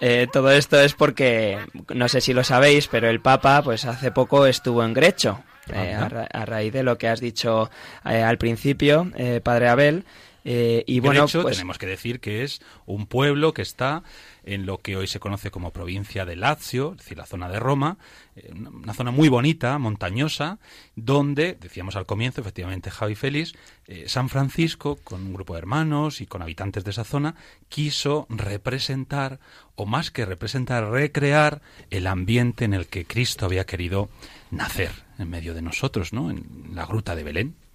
eh, 0.00 0.26
todo 0.32 0.50
esto 0.50 0.80
es 0.80 0.94
porque, 0.94 1.58
no 1.94 2.08
sé 2.08 2.20
si 2.20 2.32
lo 2.32 2.44
sabéis, 2.44 2.88
pero 2.88 3.08
el 3.08 3.20
Papa, 3.20 3.62
pues 3.62 3.84
hace 3.84 4.10
poco 4.10 4.46
estuvo 4.46 4.84
en 4.84 4.94
Grecho, 4.94 5.42
eh, 5.72 5.94
a, 5.94 6.44
raíz 6.44 6.72
de 6.72 6.82
lo 6.82 6.98
que 6.98 7.08
has 7.08 7.20
dicho 7.20 7.70
eh, 8.04 8.22
al 8.22 8.38
principio, 8.38 9.10
Padre 9.42 9.68
Abel. 9.68 10.04
y 10.44 11.00
bueno, 11.00 11.22
Grecho, 11.22 11.42
pues... 11.42 11.56
tenemos 11.56 11.78
que 11.78 11.86
decir 11.86 12.20
que 12.20 12.44
es 12.44 12.60
un 12.84 13.06
pueblo 13.06 13.54
que 13.54 13.62
está 13.62 14.02
en 14.46 14.64
lo 14.64 14.78
que 14.78 14.96
hoy 14.96 15.06
se 15.06 15.20
conoce 15.20 15.50
como 15.50 15.72
provincia 15.72 16.24
de 16.24 16.36
Lazio, 16.36 16.92
es 16.92 16.98
decir, 16.98 17.18
la 17.18 17.26
zona 17.26 17.48
de 17.48 17.58
Roma, 17.58 17.98
eh, 18.36 18.52
una 18.52 18.94
zona 18.94 19.10
muy 19.10 19.28
bonita, 19.28 19.76
montañosa, 19.78 20.58
donde, 20.94 21.58
decíamos 21.60 21.96
al 21.96 22.06
comienzo, 22.06 22.40
efectivamente 22.40 22.90
Javi 22.90 23.16
Félix, 23.16 23.54
eh, 23.86 24.04
San 24.08 24.28
Francisco, 24.28 24.96
con 25.02 25.26
un 25.26 25.34
grupo 25.34 25.54
de 25.54 25.58
hermanos 25.58 26.20
y 26.20 26.26
con 26.26 26.42
habitantes 26.42 26.84
de 26.84 26.92
esa 26.92 27.04
zona, 27.04 27.34
quiso 27.68 28.26
representar, 28.30 29.40
o 29.74 29.84
más 29.84 30.10
que 30.10 30.24
representar, 30.24 30.88
recrear 30.90 31.60
el 31.90 32.06
ambiente 32.06 32.64
en 32.64 32.72
el 32.72 32.86
que 32.86 33.04
Cristo 33.04 33.44
había 33.44 33.66
querido 33.66 34.08
nacer 34.50 34.92
en 35.18 35.28
medio 35.28 35.54
de 35.54 35.62
nosotros, 35.62 36.12
¿no? 36.12 36.30
En 36.30 36.70
la 36.72 36.86
gruta 36.86 37.16
de 37.16 37.24
Belén. 37.24 37.65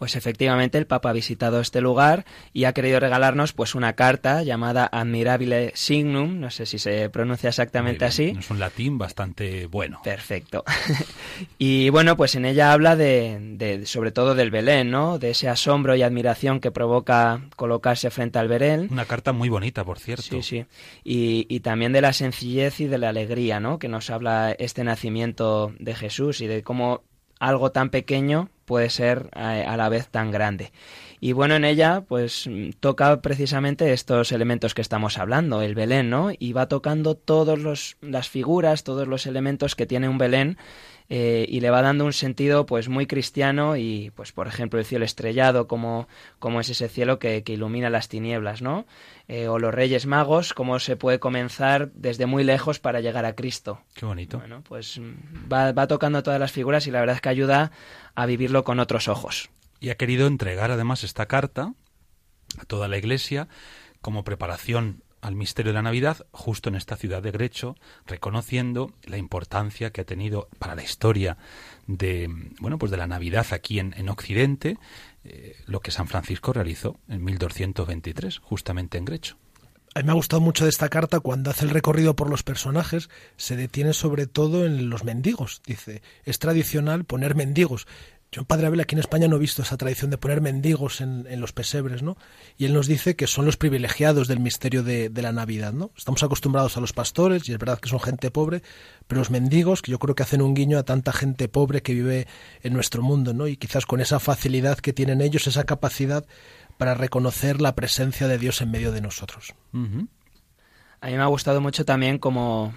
Pues 0.00 0.16
efectivamente 0.16 0.78
el 0.78 0.86
Papa 0.86 1.10
ha 1.10 1.12
visitado 1.12 1.60
este 1.60 1.82
lugar 1.82 2.24
y 2.54 2.64
ha 2.64 2.72
querido 2.72 3.00
regalarnos 3.00 3.52
pues 3.52 3.74
una 3.74 3.96
carta 3.96 4.42
llamada 4.42 4.88
Admirabile 4.90 5.72
Signum, 5.74 6.40
no 6.40 6.50
sé 6.50 6.64
si 6.64 6.78
se 6.78 7.10
pronuncia 7.10 7.50
exactamente 7.50 8.06
así. 8.06 8.34
Es 8.38 8.48
un 8.48 8.58
latín 8.58 8.96
bastante 8.96 9.66
bueno. 9.66 10.00
Perfecto. 10.02 10.64
y 11.58 11.90
bueno, 11.90 12.16
pues 12.16 12.34
en 12.34 12.46
ella 12.46 12.72
habla 12.72 12.96
de, 12.96 13.82
sobre 13.84 14.10
todo 14.10 14.34
del 14.34 14.50
Belén, 14.50 14.90
¿no? 14.90 15.18
De 15.18 15.32
ese 15.32 15.50
asombro 15.50 15.94
y 15.94 16.00
admiración 16.00 16.60
que 16.60 16.70
provoca 16.70 17.42
colocarse 17.56 18.08
frente 18.08 18.38
al 18.38 18.48
Belén. 18.48 18.88
Una 18.90 19.04
carta 19.04 19.34
muy 19.34 19.50
bonita, 19.50 19.84
por 19.84 19.98
cierto. 19.98 20.22
Sí, 20.22 20.42
sí. 20.42 20.64
Y, 21.04 21.44
y 21.50 21.60
también 21.60 21.92
de 21.92 22.00
la 22.00 22.14
sencillez 22.14 22.80
y 22.80 22.86
de 22.86 22.96
la 22.96 23.10
alegría, 23.10 23.60
¿no? 23.60 23.78
Que 23.78 23.88
nos 23.88 24.08
habla 24.08 24.56
este 24.58 24.82
nacimiento 24.82 25.74
de 25.78 25.94
Jesús 25.94 26.40
y 26.40 26.46
de 26.46 26.62
cómo 26.62 27.02
algo 27.40 27.72
tan 27.72 27.90
pequeño 27.90 28.50
puede 28.64 28.90
ser 28.90 29.30
eh, 29.34 29.64
a, 29.66 29.76
la 29.76 29.88
vez 29.88 30.08
tan 30.08 30.30
grande. 30.30 30.70
Y 31.18 31.32
bueno, 31.32 31.56
en 31.56 31.64
ella 31.64 32.04
pues 32.06 32.48
toca 32.78 33.20
precisamente 33.20 33.92
estos 33.92 34.30
elementos 34.30 34.74
que 34.74 34.80
estamos 34.80 35.18
hablando, 35.18 35.60
el 35.60 35.74
Belén, 35.74 36.08
¿no? 36.08 36.30
Y 36.38 36.52
va 36.52 36.68
tocando 36.68 37.16
todas 37.16 37.96
las 38.00 38.28
figuras, 38.28 38.84
todos 38.84 39.08
los 39.08 39.26
elementos 39.26 39.74
que 39.74 39.86
tiene 39.86 40.08
un 40.08 40.18
Belén 40.18 40.56
eh, 41.12 41.44
y 41.48 41.58
le 41.58 41.70
va 41.70 41.82
dando 41.82 42.04
un 42.04 42.12
sentido 42.12 42.66
pues 42.66 42.88
muy 42.88 43.08
cristiano 43.08 43.76
y 43.76 44.12
pues 44.14 44.30
por 44.30 44.46
ejemplo 44.46 44.78
el 44.78 44.86
cielo 44.86 45.04
estrellado 45.04 45.66
como, 45.66 46.06
como 46.38 46.60
es 46.60 46.68
ese 46.68 46.88
cielo 46.88 47.18
que, 47.18 47.42
ilumina 47.48 47.90
las 47.90 48.08
tinieblas, 48.08 48.62
¿no? 48.62 48.86
Eh, 49.26 49.48
o 49.48 49.58
los 49.58 49.74
Reyes 49.74 50.06
Magos, 50.06 50.54
cómo 50.54 50.78
se 50.78 50.94
puede 50.96 51.18
comenzar 51.18 51.90
desde 51.94 52.26
muy 52.26 52.44
lejos 52.44 52.78
para 52.78 53.00
llegar 53.00 53.24
a 53.24 53.34
Cristo. 53.34 53.82
Qué 53.94 54.06
bonito. 54.06 54.38
Bueno, 54.38 54.62
pues 54.62 55.00
va, 55.52 55.72
va 55.72 55.88
tocando 55.88 56.22
todas 56.22 56.38
las 56.38 56.52
figuras 56.52 56.86
y 56.86 56.92
la 56.92 57.00
verdad 57.00 57.16
es 57.16 57.22
que 57.22 57.28
ayuda 57.28 57.72
a 58.14 58.26
vivirlo 58.26 58.62
con 58.62 58.78
otros 58.78 59.08
ojos. 59.08 59.50
Y 59.80 59.90
ha 59.90 59.96
querido 59.96 60.28
entregar 60.28 60.70
además 60.70 61.02
esta 61.02 61.26
carta 61.26 61.74
a 62.56 62.64
toda 62.66 62.86
la 62.86 62.98
Iglesia 62.98 63.48
como 64.00 64.22
preparación 64.22 65.02
al 65.20 65.34
misterio 65.34 65.70
de 65.70 65.74
la 65.74 65.82
Navidad 65.82 66.26
justo 66.32 66.68
en 66.68 66.74
esta 66.74 66.96
ciudad 66.96 67.22
de 67.22 67.30
Grecho, 67.30 67.76
reconociendo 68.06 68.92
la 69.04 69.18
importancia 69.18 69.90
que 69.90 70.00
ha 70.00 70.04
tenido 70.04 70.48
para 70.58 70.74
la 70.74 70.82
historia 70.82 71.36
de 71.86 72.28
bueno 72.60 72.78
pues 72.78 72.90
de 72.90 72.96
la 72.96 73.06
Navidad 73.06 73.46
aquí 73.50 73.78
en, 73.78 73.94
en 73.96 74.08
Occidente, 74.08 74.78
eh, 75.24 75.56
lo 75.66 75.80
que 75.80 75.90
San 75.90 76.08
Francisco 76.08 76.52
realizó 76.52 76.98
en 77.08 77.24
1223, 77.24 78.38
justamente 78.38 78.98
en 78.98 79.04
Grecho. 79.04 79.36
A 79.94 80.00
mí 80.00 80.06
me 80.06 80.12
ha 80.12 80.14
gustado 80.14 80.40
mucho 80.40 80.64
de 80.64 80.70
esta 80.70 80.88
carta 80.88 81.18
cuando 81.18 81.50
hace 81.50 81.64
el 81.64 81.72
recorrido 81.72 82.14
por 82.14 82.30
los 82.30 82.44
personajes, 82.44 83.10
se 83.36 83.56
detiene 83.56 83.92
sobre 83.92 84.28
todo 84.28 84.64
en 84.64 84.88
los 84.88 85.02
mendigos. 85.02 85.62
Dice, 85.66 86.00
es 86.24 86.38
tradicional 86.38 87.04
poner 87.04 87.34
mendigos. 87.34 87.88
Yo 88.32 88.42
en 88.42 88.46
Padre 88.46 88.68
Abel 88.68 88.78
aquí 88.78 88.94
en 88.94 89.00
España 89.00 89.26
no 89.26 89.36
he 89.36 89.40
visto 89.40 89.62
esa 89.62 89.76
tradición 89.76 90.10
de 90.10 90.18
poner 90.18 90.40
mendigos 90.40 91.00
en, 91.00 91.40
los 91.40 91.52
pesebres, 91.52 92.02
¿no? 92.02 92.16
Y 92.56 92.66
él 92.66 92.72
nos 92.72 92.86
dice 92.86 93.16
que 93.16 93.26
son 93.26 93.44
los 93.44 93.56
privilegiados 93.56 94.28
del 94.28 94.38
misterio 94.38 94.84
de, 94.84 95.10
la 95.20 95.32
Navidad, 95.32 95.72
¿no? 95.72 95.90
Estamos 95.96 96.22
acostumbrados 96.22 96.76
a 96.76 96.80
los 96.80 96.92
pastores 96.92 97.48
y 97.48 97.52
es 97.52 97.58
verdad 97.58 97.80
que 97.80 97.88
son 97.88 97.98
gente 97.98 98.30
pobre, 98.30 98.62
pero 99.08 99.20
los 99.20 99.30
mendigos, 99.30 99.82
que 99.82 99.90
yo 99.90 99.98
creo 99.98 100.14
que 100.14 100.22
hacen 100.22 100.42
un 100.42 100.54
guiño 100.54 100.78
a 100.78 100.84
tanta 100.84 101.12
gente 101.12 101.48
pobre 101.48 101.82
que 101.82 101.92
vive 101.92 102.28
en 102.62 102.72
nuestro 102.72 103.02
mundo, 103.02 103.34
¿no? 103.34 103.48
Y 103.48 103.56
quizás 103.56 103.84
con 103.84 104.00
esa 104.00 104.20
facilidad 104.20 104.78
que 104.78 104.92
tienen 104.92 105.20
ellos, 105.22 105.48
esa 105.48 105.64
capacidad 105.64 106.24
para 106.78 106.94
reconocer 106.94 107.60
la 107.60 107.74
presencia 107.74 108.28
de 108.28 108.38
Dios 108.38 108.60
en 108.60 108.70
medio 108.70 108.92
de 108.92 109.00
nosotros. 109.00 109.54
A 111.02 111.06
mí 111.06 111.14
me 111.14 111.22
ha 111.22 111.26
gustado 111.26 111.62
mucho 111.62 111.86
también 111.86 112.18
cómo, 112.18 112.74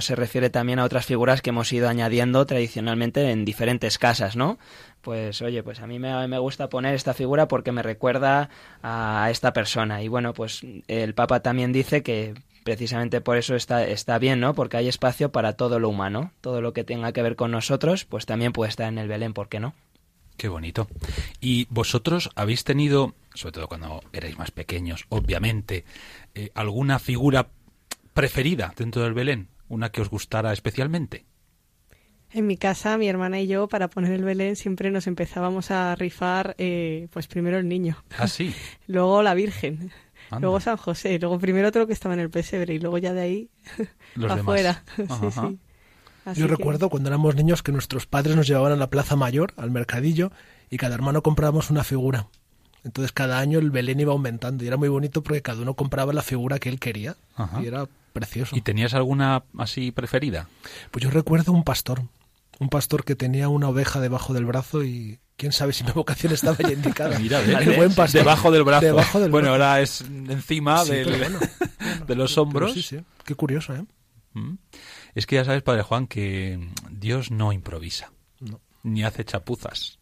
se 0.00 0.14
refiere 0.14 0.50
también 0.50 0.78
a 0.78 0.84
otras 0.84 1.06
figuras 1.06 1.40
que 1.40 1.48
hemos 1.48 1.72
ido 1.72 1.88
añadiendo 1.88 2.44
tradicionalmente 2.44 3.30
en 3.30 3.46
diferentes 3.46 3.98
casas, 3.98 4.36
¿no? 4.36 4.58
Pues 5.00 5.40
oye, 5.40 5.62
pues 5.62 5.80
a 5.80 5.86
mí 5.86 5.98
me, 5.98 6.28
me, 6.28 6.38
gusta 6.38 6.68
poner 6.68 6.94
esta 6.94 7.14
figura 7.14 7.48
porque 7.48 7.72
me 7.72 7.82
recuerda 7.82 8.50
a 8.82 9.28
esta 9.30 9.54
persona. 9.54 10.02
Y 10.02 10.08
bueno, 10.08 10.34
pues 10.34 10.60
el 10.88 11.14
Papa 11.14 11.40
también 11.40 11.72
dice 11.72 12.02
que 12.02 12.34
precisamente 12.64 13.22
por 13.22 13.38
eso 13.38 13.54
está, 13.54 13.86
está 13.86 14.18
bien, 14.18 14.40
¿no? 14.40 14.54
Porque 14.54 14.76
hay 14.76 14.88
espacio 14.88 15.32
para 15.32 15.54
todo 15.54 15.78
lo 15.78 15.88
humano. 15.88 16.32
Todo 16.42 16.60
lo 16.60 16.74
que 16.74 16.84
tenga 16.84 17.12
que 17.12 17.22
ver 17.22 17.34
con 17.34 17.50
nosotros, 17.50 18.04
pues 18.04 18.26
también 18.26 18.52
puede 18.52 18.68
estar 18.68 18.88
en 18.88 18.98
el 18.98 19.08
Belén, 19.08 19.32
¿por 19.32 19.48
qué 19.48 19.60
no? 19.60 19.74
Qué 20.36 20.48
bonito. 20.48 20.88
¿Y 21.40 21.66
vosotros 21.70 22.30
habéis 22.34 22.64
tenido, 22.64 23.14
sobre 23.34 23.52
todo 23.52 23.68
cuando 23.68 24.02
erais 24.12 24.36
más 24.38 24.50
pequeños, 24.50 25.06
obviamente, 25.08 25.84
eh, 26.34 26.50
alguna 26.54 26.98
figura 26.98 27.48
preferida 28.12 28.74
dentro 28.76 29.02
del 29.02 29.14
Belén? 29.14 29.48
¿Una 29.68 29.90
que 29.90 30.00
os 30.00 30.10
gustara 30.10 30.52
especialmente? 30.52 31.24
En 32.30 32.48
mi 32.48 32.56
casa, 32.56 32.98
mi 32.98 33.08
hermana 33.08 33.40
y 33.40 33.46
yo, 33.46 33.68
para 33.68 33.88
poner 33.88 34.12
el 34.12 34.24
Belén, 34.24 34.56
siempre 34.56 34.90
nos 34.90 35.06
empezábamos 35.06 35.70
a 35.70 35.94
rifar, 35.94 36.56
eh, 36.58 37.06
pues 37.12 37.28
primero 37.28 37.58
el 37.58 37.68
niño. 37.68 38.02
Ah, 38.18 38.26
sí. 38.26 38.52
luego 38.88 39.22
la 39.22 39.34
Virgen. 39.34 39.92
Luego 40.40 40.58
San 40.58 40.76
José. 40.76 41.18
Luego 41.20 41.38
primero 41.38 41.68
otro 41.68 41.86
que 41.86 41.92
estaba 41.92 42.14
en 42.14 42.20
el 42.20 42.30
pesebre 42.30 42.74
y 42.74 42.78
luego 42.80 42.98
ya 42.98 43.12
de 43.12 43.20
ahí 43.20 43.50
Los 44.16 44.32
afuera. 44.32 44.82
sí, 44.96 45.30
sí. 45.30 45.58
Yo 46.34 46.46
recuerdo 46.46 46.88
cuando 46.88 47.08
éramos 47.08 47.34
niños 47.34 47.62
que 47.62 47.72
nuestros 47.72 48.06
padres 48.06 48.36
nos 48.36 48.46
llevaban 48.46 48.72
a 48.72 48.76
la 48.76 48.88
Plaza 48.88 49.16
Mayor, 49.16 49.52
al 49.56 49.70
mercadillo, 49.70 50.32
y 50.70 50.78
cada 50.78 50.94
hermano 50.94 51.22
comprábamos 51.22 51.70
una 51.70 51.84
figura. 51.84 52.28
Entonces 52.84 53.12
cada 53.12 53.38
año 53.38 53.58
el 53.58 53.70
Belén 53.70 54.00
iba 54.00 54.12
aumentando 54.12 54.62
y 54.62 54.66
era 54.66 54.76
muy 54.76 54.88
bonito 54.88 55.22
porque 55.22 55.42
cada 55.42 55.62
uno 55.62 55.74
compraba 55.74 56.12
la 56.12 56.22
figura 56.22 56.58
que 56.58 56.68
él 56.68 56.78
quería 56.78 57.16
y 57.62 57.66
era 57.66 57.86
precioso. 58.12 58.54
¿Y 58.56 58.60
tenías 58.60 58.94
alguna 58.94 59.42
así 59.58 59.90
preferida? 59.90 60.48
Pues 60.90 61.02
yo 61.02 61.10
recuerdo 61.10 61.52
un 61.52 61.64
pastor, 61.64 62.02
un 62.58 62.68
pastor 62.68 63.04
que 63.04 63.16
tenía 63.16 63.48
una 63.48 63.68
oveja 63.68 64.00
debajo 64.00 64.34
del 64.34 64.44
brazo 64.44 64.84
y 64.84 65.18
quién 65.36 65.52
sabe 65.52 65.72
si 65.72 65.82
mi 65.84 65.92
vocación 65.94 66.32
estaba 66.34 66.56
ya 66.58 66.72
indicada. 66.72 67.18
Mira, 67.18 67.40
el 67.40 67.76
buen 67.76 67.94
pastor. 67.94 68.20
Debajo 68.20 68.50
del 68.50 68.64
brazo. 68.64 68.96
bueno, 69.30 69.50
ahora 69.50 69.80
es 69.80 70.02
encima 70.02 70.84
de 72.06 72.14
los 72.14 72.36
hombros. 72.36 72.74
sí, 72.74 72.82
sí. 72.82 72.98
Qué 73.24 73.34
curioso, 73.34 73.74
¿eh? 73.74 73.84
Mm. 74.34 74.54
Es 75.14 75.26
que 75.26 75.36
ya 75.36 75.44
sabes, 75.44 75.62
Padre 75.62 75.82
Juan, 75.82 76.06
que 76.06 76.58
Dios 76.90 77.30
no 77.30 77.52
improvisa, 77.52 78.12
ni 78.82 79.04
hace 79.04 79.24
chapuzas. 79.24 79.98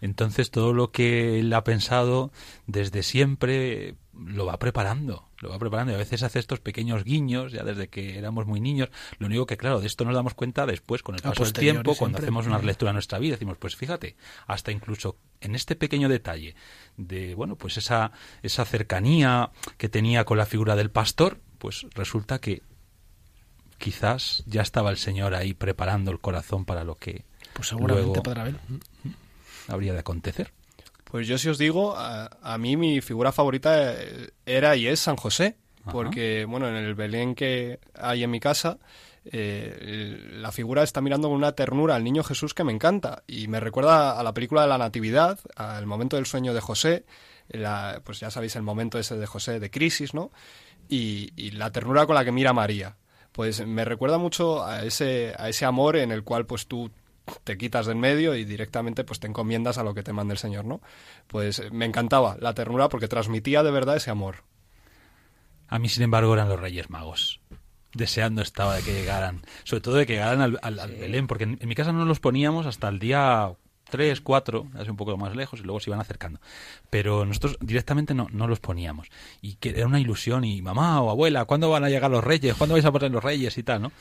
Entonces 0.00 0.50
todo 0.50 0.72
lo 0.72 0.90
que 0.90 1.38
él 1.40 1.52
ha 1.54 1.64
pensado 1.64 2.30
desde 2.66 3.02
siempre 3.02 3.96
lo 4.12 4.46
va 4.46 4.58
preparando, 4.58 5.28
lo 5.38 5.48
va 5.48 5.58
preparando 5.58 5.92
y 5.92 5.94
a 5.94 5.98
veces 5.98 6.22
hace 6.22 6.38
estos 6.38 6.60
pequeños 6.60 7.04
guiños 7.04 7.52
ya 7.52 7.64
desde 7.64 7.88
que 7.88 8.18
éramos 8.18 8.46
muy 8.46 8.60
niños. 8.60 8.90
Lo 9.18 9.26
único 9.26 9.46
que, 9.46 9.56
claro, 9.56 9.80
de 9.80 9.86
esto 9.86 10.04
nos 10.04 10.14
damos 10.14 10.34
cuenta 10.34 10.66
después, 10.66 11.02
con 11.02 11.14
el 11.14 11.22
paso 11.22 11.44
del 11.44 11.52
tiempo, 11.52 11.94
cuando 11.96 12.18
hacemos 12.18 12.46
una 12.46 12.58
lectura 12.58 12.90
de 12.90 12.94
nuestra 12.94 13.18
vida, 13.18 13.32
decimos, 13.32 13.56
pues 13.58 13.76
fíjate, 13.76 14.16
hasta 14.46 14.72
incluso 14.72 15.16
en 15.40 15.54
este 15.54 15.74
pequeño 15.74 16.08
detalle 16.08 16.54
de, 16.96 17.34
bueno, 17.34 17.56
pues 17.56 17.76
esa, 17.76 18.12
esa 18.42 18.64
cercanía 18.64 19.50
que 19.78 19.88
tenía 19.88 20.24
con 20.24 20.38
la 20.38 20.46
figura 20.46 20.76
del 20.76 20.90
pastor, 20.90 21.40
pues 21.58 21.86
resulta 21.94 22.40
que 22.40 22.62
quizás 23.78 24.42
ya 24.46 24.62
estaba 24.62 24.90
el 24.90 24.96
Señor 24.96 25.34
ahí 25.34 25.54
preparando 25.54 26.10
el 26.10 26.20
corazón 26.20 26.64
para 26.64 26.84
lo 26.84 26.94
que 26.96 27.24
Pues 27.52 27.68
seguramente, 27.68 28.06
luego 28.08 28.22
Padre 28.22 28.40
Abel. 28.40 28.56
habría 29.68 29.92
de 29.92 29.98
acontecer. 30.00 30.52
Pues 31.04 31.26
yo 31.28 31.38
si 31.38 31.48
os 31.48 31.58
digo, 31.58 31.94
a, 31.96 32.28
a 32.42 32.58
mí 32.58 32.76
mi 32.76 33.00
figura 33.00 33.30
favorita 33.32 33.92
eh, 33.94 34.30
era 34.46 34.74
y 34.76 34.86
es 34.86 35.00
San 35.00 35.16
José, 35.16 35.56
Ajá. 35.82 35.92
porque 35.92 36.44
bueno, 36.44 36.68
en 36.68 36.74
el 36.74 36.94
Belén 36.94 37.34
que 37.34 37.78
hay 37.94 38.24
en 38.24 38.30
mi 38.30 38.40
casa, 38.40 38.78
eh, 39.26 40.18
la 40.32 40.52
figura 40.52 40.82
está 40.82 41.00
mirando 41.00 41.28
con 41.28 41.36
una 41.36 41.52
ternura 41.52 41.94
al 41.94 42.04
niño 42.04 42.24
Jesús 42.24 42.52
que 42.54 42.64
me 42.64 42.72
encanta 42.72 43.22
y 43.26 43.48
me 43.48 43.60
recuerda 43.60 44.18
a 44.18 44.22
la 44.22 44.34
película 44.34 44.62
de 44.62 44.68
la 44.68 44.78
Natividad, 44.78 45.38
al 45.56 45.86
momento 45.86 46.16
del 46.16 46.26
sueño 46.26 46.52
de 46.52 46.60
José, 46.60 47.04
la- 47.48 48.00
pues 48.04 48.20
ya 48.20 48.30
sabéis 48.30 48.56
el 48.56 48.62
momento 48.62 48.98
ese 48.98 49.16
de 49.16 49.26
José 49.26 49.60
de 49.60 49.70
crisis, 49.70 50.14
¿no? 50.14 50.30
Y, 50.88 51.30
y 51.36 51.52
la 51.52 51.70
ternura 51.70 52.06
con 52.06 52.14
la 52.16 52.24
que 52.24 52.32
mira 52.32 52.50
a 52.50 52.54
María. 52.54 52.96
Pues 53.34 53.66
me 53.66 53.84
recuerda 53.84 54.16
mucho 54.16 54.64
a 54.64 54.84
ese, 54.84 55.34
a 55.36 55.48
ese 55.48 55.64
amor 55.64 55.96
en 55.96 56.12
el 56.12 56.22
cual 56.22 56.46
pues 56.46 56.68
tú 56.68 56.92
te 57.42 57.58
quitas 57.58 57.84
del 57.86 57.96
medio 57.96 58.36
y 58.36 58.44
directamente 58.44 59.02
pues 59.02 59.18
te 59.18 59.26
encomiendas 59.26 59.76
a 59.76 59.82
lo 59.82 59.92
que 59.92 60.04
te 60.04 60.12
mande 60.12 60.34
el 60.34 60.38
Señor, 60.38 60.64
¿no? 60.66 60.80
Pues 61.26 61.60
me 61.72 61.84
encantaba 61.84 62.36
la 62.38 62.54
ternura 62.54 62.88
porque 62.88 63.08
transmitía 63.08 63.64
de 63.64 63.72
verdad 63.72 63.96
ese 63.96 64.10
amor. 64.10 64.44
A 65.66 65.80
mí, 65.80 65.88
sin 65.88 66.04
embargo, 66.04 66.32
eran 66.34 66.48
los 66.48 66.60
Reyes 66.60 66.90
Magos. 66.90 67.40
Deseando 67.92 68.40
estaba 68.40 68.76
de 68.76 68.82
que 68.82 68.92
llegaran. 68.92 69.42
Sobre 69.64 69.80
todo 69.80 69.94
de 69.96 70.06
que 70.06 70.12
llegaran 70.12 70.40
al, 70.40 70.58
al- 70.62 70.78
al 70.78 70.92
Belén, 70.92 71.26
porque 71.26 71.44
en, 71.44 71.58
en 71.60 71.68
mi 71.68 71.74
casa 71.74 71.92
no 71.92 72.04
los 72.04 72.20
poníamos 72.20 72.66
hasta 72.66 72.88
el 72.88 73.00
día 73.00 73.52
3, 73.94 74.20
4, 74.20 74.66
hace 74.74 74.90
un 74.90 74.96
poco 74.96 75.16
más 75.16 75.36
lejos, 75.36 75.60
y 75.60 75.62
luego 75.62 75.78
se 75.78 75.88
iban 75.88 76.00
acercando. 76.00 76.40
Pero 76.90 77.24
nosotros 77.24 77.56
directamente 77.60 78.12
no, 78.12 78.26
no 78.32 78.48
los 78.48 78.58
poníamos. 78.58 79.08
Y 79.40 79.54
que 79.54 79.68
era 79.68 79.86
una 79.86 80.00
ilusión, 80.00 80.42
y 80.42 80.60
mamá 80.62 81.00
o 81.00 81.10
abuela, 81.10 81.44
¿cuándo 81.44 81.70
van 81.70 81.84
a 81.84 81.88
llegar 81.88 82.10
los 82.10 82.24
Reyes? 82.24 82.56
¿Cuándo 82.56 82.72
vais 82.72 82.84
a 82.84 82.90
poner 82.90 83.12
los 83.12 83.22
Reyes? 83.22 83.56
Y 83.56 83.62
tal, 83.62 83.82
¿no? 83.82 83.92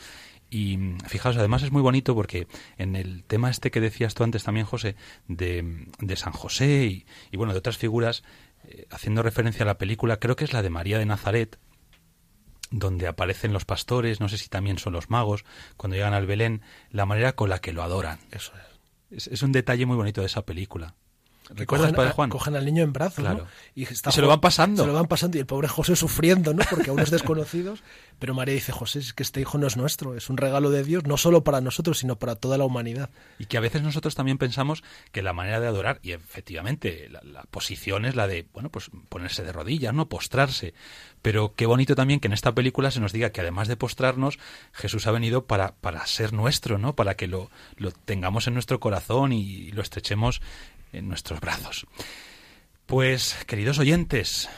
Y 0.50 0.78
mm, 0.78 1.02
fijaos, 1.02 1.38
además 1.38 1.62
es 1.62 1.72
muy 1.72 1.84
bonito 1.84 2.16
porque 2.16 2.48
en 2.80 2.96
el 2.96 3.24
tema 3.24 3.52
este 3.52 3.70
que 3.70 3.82
decías 3.82 4.16
tú 4.16 4.24
antes 4.24 4.44
también, 4.44 4.66
José, 4.66 4.96
de, 5.28 5.86
de 6.00 6.16
San 6.16 6.34
José 6.34 6.86
y, 6.86 7.06
y 7.30 7.38
bueno, 7.38 7.54
de 7.54 7.60
otras 7.60 7.78
figuras, 7.78 8.24
eh, 8.64 8.88
haciendo 8.90 9.22
referencia 9.22 9.62
a 9.62 9.68
la 9.68 9.78
película, 9.78 10.18
creo 10.18 10.36
que 10.36 10.46
es 10.46 10.54
la 10.54 10.64
de 10.64 10.72
María 10.72 10.98
de 10.98 11.06
Nazaret, 11.06 11.60
donde 12.72 13.06
aparecen 13.06 13.54
los 13.54 13.66
pastores, 13.66 14.20
no 14.20 14.28
sé 14.28 14.40
si 14.40 14.50
también 14.50 14.80
son 14.80 14.94
los 14.94 15.12
magos, 15.12 15.46
cuando 15.78 15.98
llegan 15.98 16.16
al 16.16 16.26
Belén, 16.26 16.64
la 16.90 17.06
manera 17.06 17.34
con 17.34 17.52
la 17.52 17.60
que 17.60 17.74
lo 17.74 17.84
adoran. 17.84 18.18
Eso 18.32 18.54
es. 18.56 18.73
Es, 19.16 19.28
es 19.28 19.44
un 19.44 19.52
detalle 19.52 19.86
muy 19.86 19.96
bonito 19.96 20.22
de 20.22 20.28
esa 20.28 20.46
película. 20.46 20.96
¿Recuerdas, 21.50 21.88
cogen, 21.88 21.96
Padre 21.96 22.12
Juan? 22.12 22.30
cogen 22.30 22.56
al 22.56 22.66
niño 22.66 22.84
en 22.84 22.94
brazos, 22.94 23.20
Claro. 23.20 23.40
¿no? 23.40 23.48
Y, 23.76 23.84
está 23.84 24.10
Y 24.10 24.14
se 24.14 24.22
lo 24.22 24.28
van 24.28 24.40
pasando. 24.40 24.84
Se 24.84 24.88
lo 24.88 24.94
van 24.94 25.08
pasando 25.08 25.38
y 25.38 25.42
el 25.42 25.46
pobre 25.46 25.68
José 25.68 25.96
sufriendo, 25.96 26.54
¿no? 26.54 26.64
Porque 26.70 26.90
aún 26.90 27.00
es 27.00 27.12
desconocidos. 27.12 27.84
Pero 28.20 28.34
María 28.34 28.54
dice, 28.54 28.72
José, 28.72 29.00
es 29.00 29.14
que 29.14 29.24
este 29.24 29.42
hijo 29.42 29.58
no 29.58 29.68
es 29.68 29.76
nuestro, 29.76 30.16
es 30.16 30.30
un 30.30 30.38
regalo 30.38 30.70
de 30.70 30.84
Dios, 30.84 31.04
no 31.06 31.18
solo 31.18 31.44
para 31.44 31.60
nosotros, 31.60 31.98
sino 31.98 32.16
para 32.18 32.36
toda 32.36 32.58
la 32.58 32.64
humanidad. 32.64 33.10
Y 33.38 33.48
que 33.48 33.58
a 33.58 33.60
veces 33.60 33.82
nosotros 33.82 34.16
también 34.16 34.38
pensamos 34.38 34.84
que 35.12 35.22
la 35.22 35.34
manera 35.34 35.60
de 35.60 35.68
adorar, 35.68 36.00
y 36.04 36.12
efectivamente 36.12 37.10
la, 37.10 37.22
la 37.24 37.44
posición 37.44 38.06
es 38.06 38.16
la 38.16 38.28
de, 38.28 38.46
bueno, 38.54 38.70
pues 38.70 38.90
ponerse 39.10 39.44
de 39.44 39.52
rodillas, 39.52 39.94
¿no? 39.94 40.08
Postrarse. 40.08 40.74
Pero 41.22 41.54
qué 41.56 41.66
bonito 41.66 41.96
también 41.96 42.20
que 42.20 42.28
en 42.28 42.34
esta 42.34 42.54
película 42.54 42.92
se 42.92 43.00
nos 43.00 43.12
diga 43.12 43.32
que 43.32 43.42
además 43.42 43.68
de 43.68 43.76
postrarnos, 43.76 44.40
Jesús 44.72 45.08
ha 45.08 45.12
venido 45.12 45.46
para, 45.46 45.74
para 45.76 46.06
ser 46.06 46.34
nuestro, 46.34 46.78
¿no? 46.78 46.96
Para 46.96 47.16
que 47.16 47.28
lo, 47.28 47.50
lo 47.78 47.92
tengamos 47.92 48.48
en 48.48 48.54
nuestro 48.54 48.80
corazón 48.80 49.34
y 49.34 49.72
lo 49.72 49.82
estrechemos 49.82 50.42
en 50.94 51.08
nuestros 51.08 51.40
brazos. 51.40 51.86
Pues, 52.86 53.38
queridos 53.48 53.80
oyentes, 53.80 54.50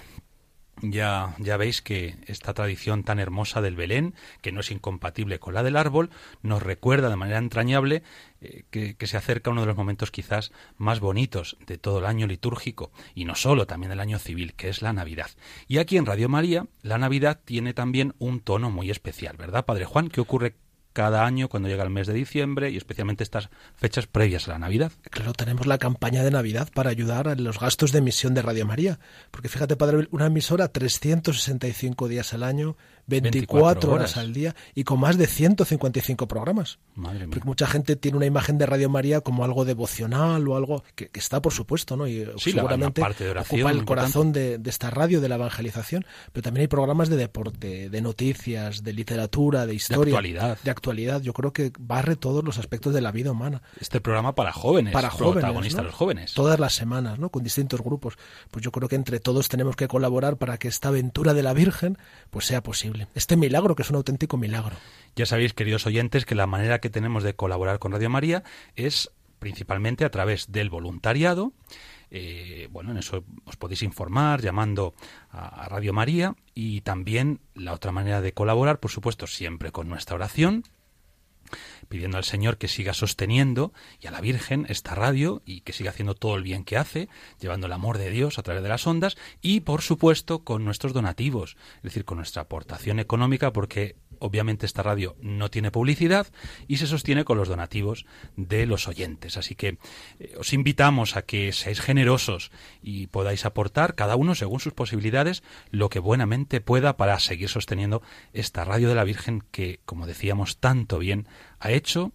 ya, 0.81 1.35
ya 1.39 1.57
veis 1.57 1.81
que 1.81 2.17
esta 2.27 2.53
tradición 2.53 3.03
tan 3.03 3.19
hermosa 3.19 3.61
del 3.61 3.75
Belén, 3.75 4.13
que 4.41 4.51
no 4.51 4.59
es 4.59 4.71
incompatible 4.71 5.39
con 5.39 5.53
la 5.53 5.63
del 5.63 5.77
árbol, 5.77 6.09
nos 6.41 6.61
recuerda 6.61 7.09
de 7.09 7.15
manera 7.15 7.37
entrañable 7.37 8.03
eh, 8.41 8.63
que, 8.71 8.95
que 8.95 9.07
se 9.07 9.17
acerca 9.17 9.51
uno 9.51 9.61
de 9.61 9.67
los 9.67 9.77
momentos 9.77 10.11
quizás 10.11 10.51
más 10.77 10.99
bonitos 10.99 11.57
de 11.65 11.77
todo 11.77 11.99
el 11.99 12.05
año 12.05 12.27
litúrgico, 12.27 12.91
y 13.13 13.25
no 13.25 13.35
solo, 13.35 13.67
también 13.67 13.89
del 13.89 14.01
año 14.01 14.19
civil, 14.19 14.53
que 14.53 14.69
es 14.69 14.81
la 14.81 14.93
Navidad. 14.93 15.29
Y 15.67 15.77
aquí 15.77 15.97
en 15.97 16.05
Radio 16.05 16.29
María, 16.29 16.67
la 16.81 16.97
Navidad 16.97 17.41
tiene 17.45 17.73
también 17.73 18.13
un 18.19 18.41
tono 18.41 18.69
muy 18.69 18.91
especial, 18.91 19.37
¿verdad, 19.37 19.65
Padre 19.65 19.85
Juan? 19.85 20.09
¿Qué 20.09 20.19
ocurre 20.19 20.55
cada 20.95 21.25
año 21.25 21.49
cuando 21.49 21.67
llega 21.67 21.83
el 21.83 21.89
mes 21.89 22.07
de 22.07 22.13
diciembre 22.13 22.71
y 22.71 22.77
especialmente 22.77 23.21
estas 23.21 23.49
fechas 23.75 24.07
previas 24.07 24.47
a 24.47 24.53
la 24.53 24.59
Navidad? 24.59 24.93
Claro, 25.11 25.33
tenemos 25.33 25.67
la 25.67 25.77
campaña 25.77 26.23
de 26.23 26.31
Navidad 26.31 26.69
para 26.73 26.89
ayudar 26.89 27.27
a 27.27 27.35
los 27.35 27.59
gastos 27.59 27.91
de 27.91 27.99
emisión 27.99 28.33
de 28.33 28.41
Radio 28.41 28.65
María. 28.65 28.97
Porque 29.29 29.49
fíjate, 29.49 29.75
Padre, 29.75 30.07
una 30.11 30.27
emisora 30.27 30.69
365 30.69 32.07
días 32.07 32.33
al 32.33 32.43
año, 32.43 32.77
24, 33.07 33.47
24 33.47 33.91
horas. 33.91 34.11
horas. 34.11 34.17
al 34.17 34.33
día 34.33 34.55
y 34.73 34.83
con 34.83 34.99
más 34.99 35.17
de 35.17 35.27
155 35.27 36.27
programas. 36.27 36.79
Madre 36.95 37.19
mía. 37.27 37.27
Porque 37.33 37.47
mucha 37.47 37.67
gente 37.67 37.95
tiene 37.95 38.17
una 38.17 38.25
imagen 38.25 38.57
de 38.57 38.65
Radio 38.65 38.89
María 38.89 39.21
como 39.21 39.43
algo 39.45 39.65
devocional 39.65 40.47
o 40.47 40.55
algo 40.55 40.83
que, 40.95 41.09
que 41.09 41.19
está, 41.19 41.41
por 41.41 41.53
supuesto, 41.53 41.95
¿no? 41.97 42.07
Y 42.07 42.21
eh, 42.21 42.25
la- 42.27 42.33
seguramente 42.37 43.01
una 43.01 43.07
parte 43.07 43.23
de 43.25 43.29
oración 43.31 43.61
ocupa 43.61 43.71
el 43.71 43.85
corazón 43.85 44.31
de, 44.31 44.57
de 44.57 44.69
esta 44.69 44.89
radio, 44.89 45.21
de 45.21 45.29
la 45.29 45.35
evangelización. 45.35 46.05
Pero 46.33 46.43
también 46.43 46.61
hay 46.61 46.67
programas 46.67 47.09
de 47.09 47.17
deporte, 47.17 47.89
de 47.89 48.01
noticias, 48.01 48.83
de 48.83 48.93
literatura, 48.93 49.65
de 49.65 49.75
historia. 49.75 50.11
actualidad. 50.13 50.57
De 50.63 50.71
actualidad. 50.71 51.21
Yo 51.21 51.33
creo 51.33 51.53
que 51.53 51.71
barre 51.79 52.15
todos 52.15 52.43
los 52.43 52.57
aspectos 52.57 52.93
de 52.93 53.01
la 53.01 53.11
vida 53.11 53.31
humana 53.31 53.61
Este 53.79 54.01
programa 54.01 54.33
para 54.35 54.51
jóvenes, 54.51 54.93
para 54.93 55.09
jóvenes, 55.09 55.33
protagonistas 55.43 55.83
¿no? 55.83 55.87
los 55.89 55.95
jóvenes. 55.95 56.33
Todas 56.33 56.59
las 56.59 56.73
semanas, 56.73 57.19
¿no? 57.19 57.29
Con 57.29 57.43
distintos 57.43 57.81
grupos. 57.81 58.15
Pues 58.51 58.63
yo 58.63 58.71
creo 58.71 58.87
que 58.89 58.95
entre 58.95 59.19
todos 59.19 59.49
tenemos 59.49 59.75
que 59.75 59.87
colaborar 59.87 60.37
para 60.37 60.57
que 60.57 60.67
esta 60.67 60.87
aventura 60.89 61.33
de 61.33 61.43
la 61.43 61.53
Virgen 61.53 61.97
pues 62.29 62.45
sea 62.45 62.63
posible. 62.63 62.94
Este 63.13 63.35
milagro 63.35 63.75
que 63.75 63.83
es 63.83 63.89
un 63.89 63.97
auténtico 63.97 64.37
milagro. 64.37 64.75
Ya 65.15 65.25
sabéis, 65.25 65.53
queridos 65.53 65.85
oyentes, 65.85 66.25
que 66.25 66.35
la 66.35 66.47
manera 66.47 66.79
que 66.79 66.89
tenemos 66.89 67.23
de 67.23 67.35
colaborar 67.35 67.79
con 67.79 67.91
Radio 67.91 68.09
María 68.09 68.43
es 68.75 69.11
principalmente 69.39 70.05
a 70.05 70.11
través 70.11 70.51
del 70.51 70.69
voluntariado. 70.69 71.53
Eh, 72.11 72.67
bueno, 72.71 72.91
en 72.91 72.97
eso 72.97 73.23
os 73.45 73.57
podéis 73.57 73.81
informar 73.83 74.41
llamando 74.41 74.93
a, 75.29 75.63
a 75.63 75.69
Radio 75.69 75.93
María 75.93 76.35
y 76.53 76.81
también 76.81 77.41
la 77.53 77.73
otra 77.73 77.91
manera 77.91 78.21
de 78.21 78.33
colaborar, 78.33 78.79
por 78.79 78.91
supuesto, 78.91 79.27
siempre 79.27 79.71
con 79.71 79.89
nuestra 79.89 80.15
oración, 80.15 80.63
pidiendo 81.89 82.17
al 82.17 82.23
Señor 82.23 82.57
que 82.57 82.67
siga 82.67 82.93
sosteniendo 82.93 83.73
y 83.99 84.07
a 84.07 84.11
la 84.11 84.21
Virgen 84.21 84.65
esta 84.69 84.95
radio 84.95 85.41
y 85.45 85.61
que 85.61 85.73
siga 85.73 85.91
haciendo 85.91 86.15
todo 86.15 86.35
el 86.35 86.43
bien 86.43 86.63
que 86.63 86.77
hace, 86.77 87.09
llevando 87.39 87.67
el 87.67 87.73
amor 87.73 87.97
de 87.97 88.09
Dios 88.09 88.39
a 88.39 88.43
través 88.43 88.63
de 88.63 88.69
las 88.69 88.85
ondas 88.87 89.17
y, 89.41 89.61
por 89.61 89.81
supuesto, 89.81 90.43
con 90.43 90.65
nuestros 90.65 90.93
donativos, 90.93 91.57
es 91.77 91.83
decir, 91.83 92.05
con 92.05 92.17
nuestra 92.17 92.43
aportación 92.43 92.99
económica, 92.99 93.53
porque 93.53 93.95
obviamente 94.19 94.65
esta 94.65 94.83
radio 94.83 95.15
no 95.21 95.49
tiene 95.49 95.71
publicidad 95.71 96.27
y 96.67 96.77
se 96.77 96.87
sostiene 96.87 97.25
con 97.25 97.37
los 97.37 97.47
donativos 97.47 98.05
de 98.35 98.65
los 98.65 98.87
oyentes. 98.87 99.37
Así 99.37 99.55
que 99.55 99.77
eh, 100.19 100.35
os 100.37 100.53
invitamos 100.53 101.15
a 101.15 101.23
que 101.23 101.51
seáis 101.51 101.81
generosos 101.81 102.51
y 102.81 103.07
podáis 103.07 103.45
aportar, 103.45 103.95
cada 103.95 104.15
uno 104.15 104.35
según 104.35 104.59
sus 104.59 104.73
posibilidades, 104.73 105.43
lo 105.71 105.89
que 105.89 105.99
buenamente 105.99 106.61
pueda 106.61 106.97
para 106.97 107.19
seguir 107.19 107.49
sosteniendo 107.49 108.01
esta 108.33 108.63
radio 108.63 108.89
de 108.89 108.95
la 108.95 109.03
Virgen 109.03 109.43
que, 109.51 109.79
como 109.85 110.07
decíamos, 110.07 110.57
tanto 110.57 110.99
bien 110.99 111.27
ha 111.59 111.71
hecho, 111.71 112.11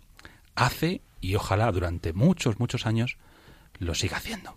hace 0.54 1.02
y 1.20 1.34
ojalá 1.34 1.70
durante 1.72 2.12
muchos, 2.12 2.58
muchos 2.58 2.86
años 2.86 3.18
lo 3.78 3.94
siga 3.94 4.18
haciendo. 4.18 4.56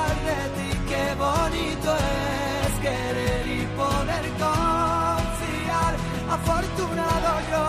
bonito 1.21 1.95
es 2.65 2.73
querer 2.81 3.45
y 3.47 3.61
poder 3.77 4.23
confiar. 4.41 5.93
Afortunado 6.29 7.31
yo 7.51 7.65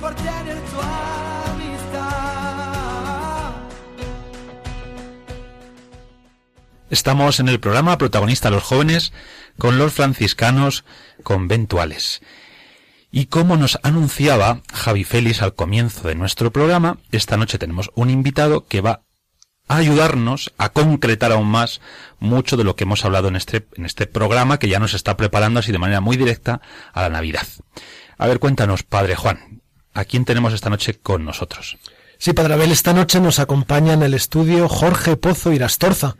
por 0.00 0.14
tener 0.14 0.58
tu 0.70 0.78
amistad. 1.50 2.28
Estamos 6.90 7.40
en 7.40 7.48
el 7.48 7.58
programa 7.58 7.98
Protagonista 7.98 8.50
los 8.50 8.62
jóvenes 8.62 9.12
con 9.58 9.78
los 9.78 9.92
franciscanos 9.92 10.84
conventuales. 11.24 12.22
Y 13.10 13.26
como 13.26 13.56
nos 13.56 13.78
anunciaba 13.82 14.60
Javi 14.72 15.02
Félix 15.02 15.42
al 15.42 15.54
comienzo 15.54 16.06
de 16.06 16.14
nuestro 16.14 16.52
programa, 16.52 16.98
esta 17.10 17.36
noche 17.38 17.58
tenemos 17.58 17.90
un 17.94 18.10
invitado 18.10 18.66
que 18.66 18.82
va 18.82 19.02
a 19.68 19.76
ayudarnos 19.76 20.52
a 20.58 20.70
concretar 20.70 21.32
aún 21.32 21.48
más 21.48 21.80
mucho 22.18 22.56
de 22.56 22.64
lo 22.64 22.74
que 22.74 22.84
hemos 22.84 23.04
hablado 23.04 23.28
en 23.28 23.36
este, 23.36 23.66
en 23.76 23.84
este 23.84 24.06
programa 24.06 24.58
que 24.58 24.68
ya 24.68 24.78
nos 24.78 24.94
está 24.94 25.16
preparando 25.16 25.60
así 25.60 25.72
de 25.72 25.78
manera 25.78 26.00
muy 26.00 26.16
directa 26.16 26.60
a 26.92 27.02
la 27.02 27.10
Navidad. 27.10 27.46
A 28.16 28.26
ver, 28.26 28.40
cuéntanos, 28.40 28.82
Padre 28.82 29.14
Juan, 29.14 29.62
¿a 29.94 30.04
quién 30.04 30.24
tenemos 30.24 30.52
esta 30.52 30.70
noche 30.70 30.94
con 30.94 31.24
nosotros? 31.24 31.78
Sí, 32.18 32.32
Padre 32.32 32.54
Abel, 32.54 32.72
esta 32.72 32.92
noche 32.92 33.20
nos 33.20 33.38
acompaña 33.38 33.92
en 33.92 34.02
el 34.02 34.14
estudio 34.14 34.68
Jorge 34.68 35.16
Pozo 35.16 35.52
Irastorza. 35.52 36.16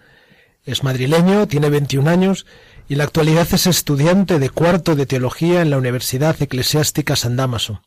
Es 0.65 0.85
madrileño, 0.85 1.49
tiene 1.49 1.71
21 1.71 2.09
años 2.09 2.47
y 2.89 2.95
en 2.95 2.99
la 2.99 3.05
actualidad 3.05 3.49
es 3.53 3.67
estudiante 3.67 4.39
de 4.39 4.51
cuarto 4.51 4.95
de 4.95 5.07
teología 5.07 5.61
en 5.61 5.71
la 5.71 5.79
Universidad 5.79 6.41
Eclesiástica 6.41 7.17
San 7.17 7.37
Damaso. 7.37 7.83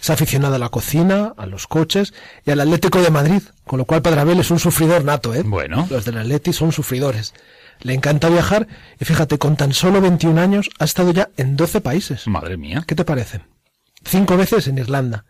Es 0.00 0.10
aficionado 0.10 0.54
a 0.54 0.58
la 0.58 0.70
cocina, 0.70 1.34
a 1.36 1.46
los 1.46 1.66
coches 1.66 2.14
y 2.46 2.50
al 2.50 2.60
Atlético 2.60 3.02
de 3.02 3.10
Madrid, 3.10 3.42
con 3.64 3.78
lo 3.78 3.84
cual 3.84 4.02
Padre 4.02 4.20
Abel 4.20 4.40
es 4.40 4.50
un 4.50 4.58
sufridor 4.58 5.04
nato, 5.04 5.34
¿eh? 5.34 5.42
Bueno. 5.44 5.86
Los 5.90 6.04
del 6.04 6.18
Atleti 6.18 6.52
son 6.52 6.72
sufridores. 6.72 7.34
Le 7.80 7.94
encanta 7.94 8.28
viajar 8.28 8.66
y 8.98 9.04
fíjate, 9.04 9.38
con 9.38 9.56
tan 9.56 9.72
solo 9.72 10.00
21 10.00 10.40
años 10.40 10.70
ha 10.78 10.84
estado 10.84 11.12
ya 11.12 11.30
en 11.36 11.56
12 11.56 11.80
países. 11.80 12.26
Madre 12.26 12.56
mía. 12.56 12.84
¿Qué 12.86 12.94
te 12.94 13.04
parece? 13.04 13.40
Cinco 14.04 14.36
veces 14.36 14.68
en 14.68 14.78
Irlanda. 14.78 15.24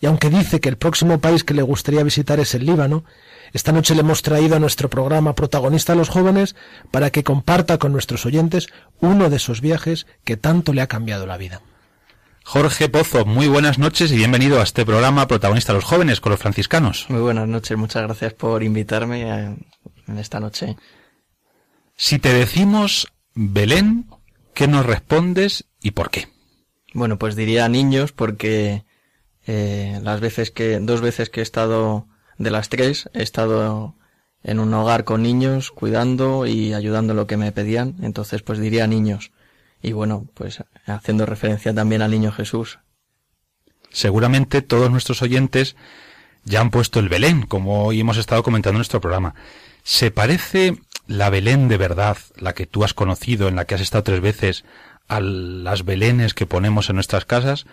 Y 0.00 0.06
aunque 0.06 0.30
dice 0.30 0.60
que 0.60 0.68
el 0.68 0.78
próximo 0.78 1.20
país 1.20 1.42
que 1.42 1.54
le 1.54 1.62
gustaría 1.62 2.04
visitar 2.04 2.38
es 2.38 2.54
el 2.54 2.66
Líbano, 2.66 3.04
esta 3.52 3.72
noche 3.72 3.94
le 3.94 4.00
hemos 4.00 4.22
traído 4.22 4.56
a 4.56 4.60
nuestro 4.60 4.88
programa 4.88 5.34
protagonista 5.34 5.92
a 5.92 5.96
los 5.96 6.08
jóvenes 6.08 6.54
para 6.90 7.10
que 7.10 7.24
comparta 7.24 7.78
con 7.78 7.92
nuestros 7.92 8.26
oyentes 8.26 8.68
uno 9.00 9.30
de 9.30 9.36
esos 9.36 9.60
viajes 9.60 10.06
que 10.24 10.36
tanto 10.36 10.72
le 10.72 10.82
ha 10.82 10.86
cambiado 10.86 11.26
la 11.26 11.36
vida. 11.36 11.62
Jorge 12.50 12.88
Pozo, 12.88 13.26
muy 13.26 13.46
buenas 13.46 13.78
noches 13.78 14.10
y 14.10 14.16
bienvenido 14.16 14.58
a 14.58 14.62
este 14.62 14.86
programa 14.86 15.28
Protagonista 15.28 15.72
a 15.72 15.74
los 15.74 15.84
jóvenes 15.84 16.22
con 16.22 16.30
los 16.30 16.40
franciscanos. 16.40 17.04
Muy 17.10 17.20
buenas 17.20 17.46
noches, 17.46 17.76
muchas 17.76 18.04
gracias 18.04 18.32
por 18.32 18.62
invitarme 18.62 19.30
a- 19.30 19.54
en 20.06 20.18
esta 20.18 20.40
noche. 20.40 20.74
Si 21.94 22.18
te 22.18 22.32
decimos 22.32 23.08
Belén, 23.34 24.06
¿qué 24.54 24.66
nos 24.66 24.86
respondes 24.86 25.66
y 25.82 25.90
por 25.90 26.08
qué? 26.10 26.28
Bueno, 26.94 27.18
pues 27.18 27.36
diría 27.36 27.68
niños 27.68 28.12
porque 28.12 28.82
eh, 29.46 30.00
las 30.02 30.20
veces 30.20 30.50
que, 30.50 30.78
dos 30.80 31.02
veces 31.02 31.28
que 31.28 31.40
he 31.40 31.42
estado, 31.42 32.06
de 32.38 32.50
las 32.50 32.70
tres, 32.70 33.10
he 33.12 33.22
estado 33.24 33.94
en 34.42 34.58
un 34.58 34.72
hogar 34.72 35.04
con 35.04 35.22
niños, 35.22 35.70
cuidando 35.70 36.46
y 36.46 36.72
ayudando 36.72 37.12
lo 37.12 37.26
que 37.26 37.36
me 37.36 37.52
pedían, 37.52 37.96
entonces 38.00 38.40
pues 38.40 38.58
diría 38.58 38.86
niños. 38.86 39.32
Y 39.82 39.92
bueno, 39.92 40.26
pues 40.34 40.62
haciendo 40.86 41.26
referencia 41.26 41.74
también 41.74 42.02
al 42.02 42.10
niño 42.10 42.32
Jesús. 42.32 42.78
Seguramente 43.90 44.62
todos 44.62 44.90
nuestros 44.90 45.22
oyentes 45.22 45.76
ya 46.44 46.60
han 46.60 46.70
puesto 46.70 47.00
el 47.00 47.08
Belén, 47.08 47.42
como 47.42 47.84
hoy 47.84 48.00
hemos 48.00 48.16
estado 48.16 48.42
comentando 48.42 48.76
en 48.76 48.78
nuestro 48.78 49.00
programa. 49.00 49.34
¿Se 49.82 50.10
parece 50.10 50.76
la 51.06 51.30
Belén 51.30 51.68
de 51.68 51.76
verdad, 51.76 52.18
la 52.36 52.54
que 52.54 52.66
tú 52.66 52.84
has 52.84 52.94
conocido, 52.94 53.48
en 53.48 53.56
la 53.56 53.64
que 53.64 53.74
has 53.74 53.80
estado 53.80 54.04
tres 54.04 54.20
veces, 54.20 54.64
a 55.06 55.20
las 55.20 55.84
Belenes 55.84 56.34
que 56.34 56.46
ponemos 56.46 56.90
en 56.90 56.96
nuestras 56.96 57.24
casas? 57.24 57.66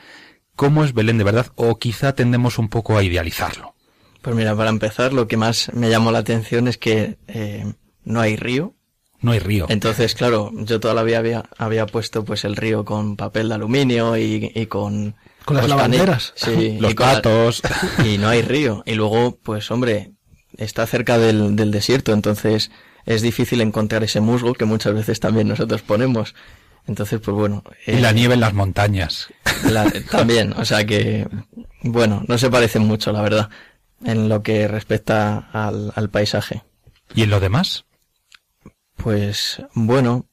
¿Cómo 0.56 0.84
es 0.84 0.94
Belén 0.94 1.18
de 1.18 1.26
verdad? 1.26 1.48
O 1.56 1.78
quizá 1.78 2.13
tendemos 2.13 2.58
un 2.58 2.70
poco 2.70 2.98
a 2.98 3.04
idealizarlo. 3.04 3.76
Pues 4.22 4.36
mira, 4.36 4.56
para 4.56 4.70
empezar, 4.70 5.13
lo 5.13 5.28
que 5.28 5.38
más 5.38 5.72
me 5.74 5.89
llamó 5.89 6.12
la 6.12 6.20
atención 6.20 6.68
es 6.68 6.78
que 6.78 7.18
eh, 7.28 7.74
no 8.04 8.22
hay 8.22 8.36
río. 8.38 8.75
No 9.26 9.32
hay 9.32 9.40
río. 9.40 9.66
Entonces, 9.70 10.14
claro, 10.14 10.52
yo 10.54 10.80
toda 10.80 10.94
la 10.94 11.02
vida 11.02 11.18
había, 11.18 11.46
había 11.58 11.88
puesto 11.88 12.24
pues 12.24 12.46
el 12.46 12.56
río 12.56 12.86
con 12.86 13.16
papel 13.16 13.50
de 13.50 13.56
aluminio 13.56 14.16
y, 14.18 14.52
y 14.54 14.68
con... 14.68 15.16
Con 15.46 15.58
las 15.58 15.66
pues, 15.66 15.70
lavanderas. 15.76 16.34
Sí, 16.36 16.78
Los 16.80 16.92
y 16.92 16.96
la- 16.96 17.02
patos. 17.02 17.62
y 18.06 18.20
no 18.20 18.30
hay 18.30 18.44
río. 18.44 18.84
Y 18.86 18.94
luego, 18.94 19.40
pues 19.42 19.72
hombre, 19.72 20.12
está 20.58 20.86
cerca 20.86 21.18
del, 21.18 21.56
del 21.56 21.72
desierto, 21.72 22.14
entonces 22.14 22.70
es 23.08 23.24
difícil 23.24 23.62
encontrar 23.62 24.04
ese 24.04 24.22
musgo 24.22 24.54
que 24.54 24.66
muchas 24.66 24.94
veces 24.94 25.20
también 25.20 25.48
nosotros 25.48 25.82
ponemos. 25.82 26.36
Entonces, 26.88 27.20
pues 27.20 27.36
bueno. 27.36 27.64
Y 27.88 27.94
la 27.94 28.12
eh, 28.12 28.14
nieve 28.14 28.36
en 28.36 28.42
las 28.42 28.54
montañas. 28.54 29.30
la- 29.64 29.92
también, 30.12 30.54
o 30.54 30.66
sea 30.66 30.86
que, 30.86 31.28
bueno, 31.82 32.24
no 32.28 32.38
se 32.38 32.52
parecen 32.52 32.84
mucho, 32.84 33.12
la 33.12 33.22
verdad, 33.24 33.50
en 34.04 34.30
lo 34.30 34.44
que 34.44 34.68
respecta 34.68 35.50
al, 35.52 35.92
al 35.96 36.10
paisaje. 36.12 36.62
¿Y 37.16 37.24
en 37.24 37.32
lo 37.32 37.40
demás? 37.40 37.86
Pues 38.95 39.62
bueno, 39.73 40.25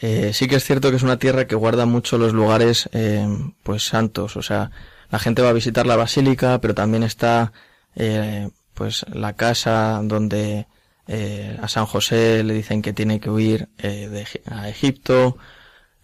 eh, 0.00 0.32
sí 0.32 0.48
que 0.48 0.56
es 0.56 0.64
cierto 0.64 0.90
que 0.90 0.96
es 0.96 1.02
una 1.02 1.18
tierra 1.18 1.46
que 1.46 1.54
guarda 1.54 1.86
mucho 1.86 2.18
los 2.18 2.32
lugares 2.32 2.88
eh, 2.92 3.26
pues 3.62 3.84
santos, 3.84 4.36
o 4.36 4.42
sea, 4.42 4.70
la 5.10 5.18
gente 5.18 5.42
va 5.42 5.50
a 5.50 5.52
visitar 5.54 5.86
la 5.86 5.96
basílica, 5.96 6.60
pero 6.60 6.74
también 6.74 7.02
está 7.02 7.52
eh, 7.96 8.48
pues 8.74 9.04
la 9.12 9.34
casa 9.34 10.00
donde 10.04 10.66
eh, 11.08 11.58
a 11.62 11.68
San 11.68 11.86
José 11.86 12.44
le 12.44 12.52
dicen 12.54 12.82
que 12.82 12.92
tiene 12.92 13.18
que 13.18 13.30
huir 13.30 13.70
eh, 13.78 14.08
de 14.08 14.26
a 14.46 14.68
Egipto, 14.68 15.38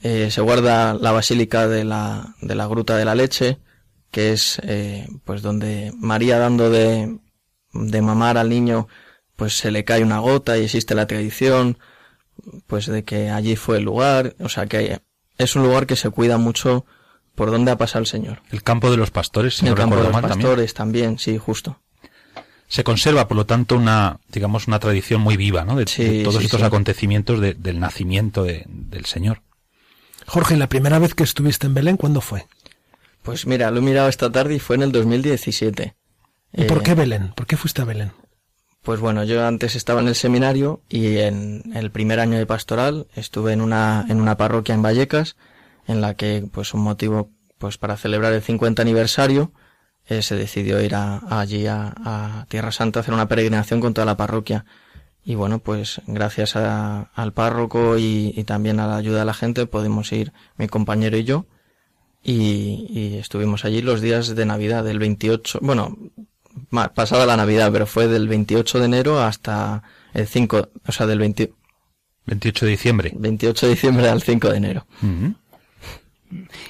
eh, 0.02 0.30
se 0.30 0.40
guarda 0.40 0.94
la 0.94 1.12
basílica 1.12 1.68
de 1.68 1.84
la, 1.84 2.34
de 2.40 2.54
la 2.54 2.66
Gruta 2.66 2.96
de 2.96 3.04
la 3.04 3.14
Leche, 3.14 3.58
que 4.10 4.32
es 4.32 4.60
pues 5.24 5.42
donde 5.42 5.92
María 5.98 6.38
dando 6.38 6.70
de, 6.70 7.18
de 7.72 8.02
mamar 8.02 8.38
al 8.38 8.48
niño 8.48 8.88
pues 9.36 9.56
se 9.56 9.70
le 9.70 9.84
cae 9.84 10.02
una 10.02 10.18
gota 10.18 10.56
y 10.58 10.64
existe 10.64 10.94
la 10.94 11.06
tradición 11.06 11.78
pues 12.66 12.86
de 12.86 13.04
que 13.04 13.30
allí 13.30 13.56
fue 13.56 13.78
el 13.78 13.84
lugar, 13.84 14.34
o 14.40 14.48
sea 14.48 14.66
que 14.66 15.00
es 15.38 15.56
un 15.56 15.62
lugar 15.62 15.86
que 15.86 15.96
se 15.96 16.10
cuida 16.10 16.36
mucho 16.38 16.84
por 17.34 17.50
dónde 17.50 17.70
ha 17.72 17.78
pasado 17.78 18.00
el 18.00 18.06
Señor. 18.06 18.42
El 18.50 18.62
campo 18.62 18.90
de 18.90 18.96
los 18.96 19.10
pastores, 19.10 19.56
si 19.56 19.64
el 19.66 19.70
no 19.72 19.76
campo 19.76 19.96
de 19.96 20.04
los 20.04 20.12
mal 20.12 20.22
pastores 20.22 20.74
también. 20.74 21.04
también, 21.16 21.18
sí, 21.18 21.38
justo. 21.38 21.80
Se 22.68 22.82
conserva, 22.82 23.28
por 23.28 23.36
lo 23.36 23.44
tanto, 23.46 23.76
una, 23.76 24.18
digamos, 24.28 24.66
una 24.68 24.78
tradición 24.80 25.20
muy 25.20 25.36
viva, 25.36 25.64
¿no? 25.64 25.76
De, 25.76 25.86
Sí, 25.86 26.02
de 26.18 26.22
todos 26.24 26.38
sí, 26.38 26.44
estos 26.46 26.60
sí. 26.60 26.66
acontecimientos 26.66 27.40
de- 27.40 27.54
del 27.54 27.78
nacimiento 27.78 28.42
de- 28.44 28.64
del 28.66 29.04
Señor. 29.04 29.42
Jorge, 30.26 30.56
la 30.56 30.68
primera 30.68 30.98
vez 30.98 31.14
que 31.14 31.22
estuviste 31.24 31.66
en 31.66 31.74
Belén, 31.74 31.96
¿cuándo 31.96 32.20
fue? 32.20 32.46
Pues 33.22 33.46
mira, 33.46 33.70
lo 33.70 33.78
he 33.78 33.82
mirado 33.82 34.08
esta 34.08 34.30
tarde 34.32 34.54
y 34.56 34.58
fue 34.60 34.76
en 34.76 34.82
el 34.82 34.92
2017. 34.92 35.94
¿Y 36.52 36.64
por 36.64 36.78
Eh, 36.78 36.82
qué 36.84 36.94
Belén? 36.94 37.32
¿Por 37.36 37.46
qué 37.46 37.56
fuiste 37.56 37.82
a 37.82 37.84
Belén? 37.84 38.12
Pues 38.84 39.00
bueno, 39.00 39.24
yo 39.24 39.46
antes 39.46 39.76
estaba 39.76 40.00
en 40.02 40.08
el 40.08 40.14
seminario 40.14 40.82
y 40.90 41.16
en 41.16 41.62
el 41.74 41.90
primer 41.90 42.20
año 42.20 42.36
de 42.36 42.44
pastoral 42.44 43.06
estuve 43.16 43.54
en 43.54 43.62
una, 43.62 44.04
en 44.10 44.20
una 44.20 44.36
parroquia 44.36 44.74
en 44.74 44.82
Vallecas, 44.82 45.36
en 45.86 46.02
la 46.02 46.14
que, 46.14 46.46
pues 46.52 46.74
un 46.74 46.82
motivo, 46.82 47.30
pues 47.56 47.78
para 47.78 47.96
celebrar 47.96 48.34
el 48.34 48.42
50 48.42 48.82
aniversario, 48.82 49.52
eh, 50.06 50.20
se 50.20 50.36
decidió 50.36 50.82
ir 50.82 50.94
a, 50.94 51.22
allí 51.40 51.66
a, 51.66 52.44
Tierra 52.50 52.72
Santa 52.72 52.98
a 52.98 53.02
hacer 53.02 53.14
una 53.14 53.26
peregrinación 53.26 53.80
con 53.80 53.94
toda 53.94 54.04
la 54.04 54.18
parroquia. 54.18 54.66
Y 55.24 55.34
bueno, 55.34 55.60
pues 55.60 56.02
gracias 56.06 56.54
a- 56.54 57.10
al 57.14 57.32
párroco 57.32 57.96
y, 57.96 58.34
y 58.36 58.44
también 58.44 58.80
a 58.80 58.86
la 58.86 58.96
ayuda 58.96 59.20
de 59.20 59.24
la 59.24 59.32
gente 59.34 59.64
pudimos 59.64 60.12
ir 60.12 60.34
mi 60.58 60.68
compañero 60.68 61.16
y 61.16 61.24
yo 61.24 61.46
y, 62.22 62.86
y 62.90 63.16
estuvimos 63.18 63.64
allí 63.64 63.82
los 63.82 64.02
días 64.02 64.34
de 64.34 64.46
Navidad, 64.46 64.84
del 64.84 64.98
28, 64.98 65.58
bueno, 65.62 65.96
pasada 66.94 67.26
la 67.26 67.36
Navidad, 67.36 67.70
pero 67.72 67.86
fue 67.86 68.08
del 68.08 68.28
28 68.28 68.78
de 68.78 68.84
enero 68.84 69.22
hasta 69.22 69.82
el 70.12 70.26
5, 70.26 70.68
o 70.86 70.92
sea, 70.92 71.06
del 71.06 71.18
20 71.18 71.52
28 72.26 72.64
de 72.64 72.70
diciembre. 72.70 73.12
28 73.14 73.66
de 73.66 73.72
diciembre 73.74 74.08
al 74.08 74.22
5 74.22 74.50
de 74.50 74.56
enero. 74.56 74.86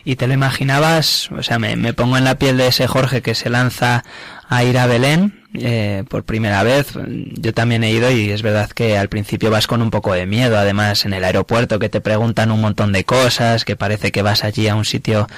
¿Y 0.05 0.17
te 0.17 0.27
lo 0.27 0.35
imaginabas? 0.35 1.31
O 1.31 1.43
sea, 1.43 1.59
me, 1.59 1.77
me 1.77 1.95
pongo 1.95 2.19
en 2.19 2.25
la 2.25 2.39
piel 2.39 2.57
de 2.57 2.67
ese 2.67 2.87
Jorge 2.87 3.23
que 3.23 3.35
se 3.35 3.51
lanza 3.51 4.05
a 4.49 4.65
ir 4.65 4.77
a 4.79 4.87
Belén 4.87 5.43
eh, 5.55 6.05
por 6.09 6.25
primera 6.25 6.63
vez. 6.63 6.93
Yo 7.07 7.55
también 7.55 7.85
he 7.85 7.91
ido 7.91 8.11
y 8.11 8.31
es 8.31 8.43
verdad 8.43 8.71
que 8.71 8.99
al 8.99 9.09
principio 9.09 9.51
vas 9.51 9.67
con 9.67 9.81
un 9.81 9.91
poco 9.91 10.13
de 10.13 10.27
miedo. 10.27 10.59
Además, 10.59 11.05
en 11.05 11.15
el 11.15 11.25
aeropuerto 11.25 11.79
que 11.79 11.89
te 11.89 12.01
preguntan 12.01 12.51
un 12.51 12.61
montón 12.61 12.93
de 12.93 13.05
cosas, 13.05 13.65
que 13.65 13.77
parece 13.77 14.13
que 14.13 14.23
vas 14.23 14.45
allí 14.45 14.69
a 14.69 14.75
un 14.75 14.85
sitio 14.85 15.29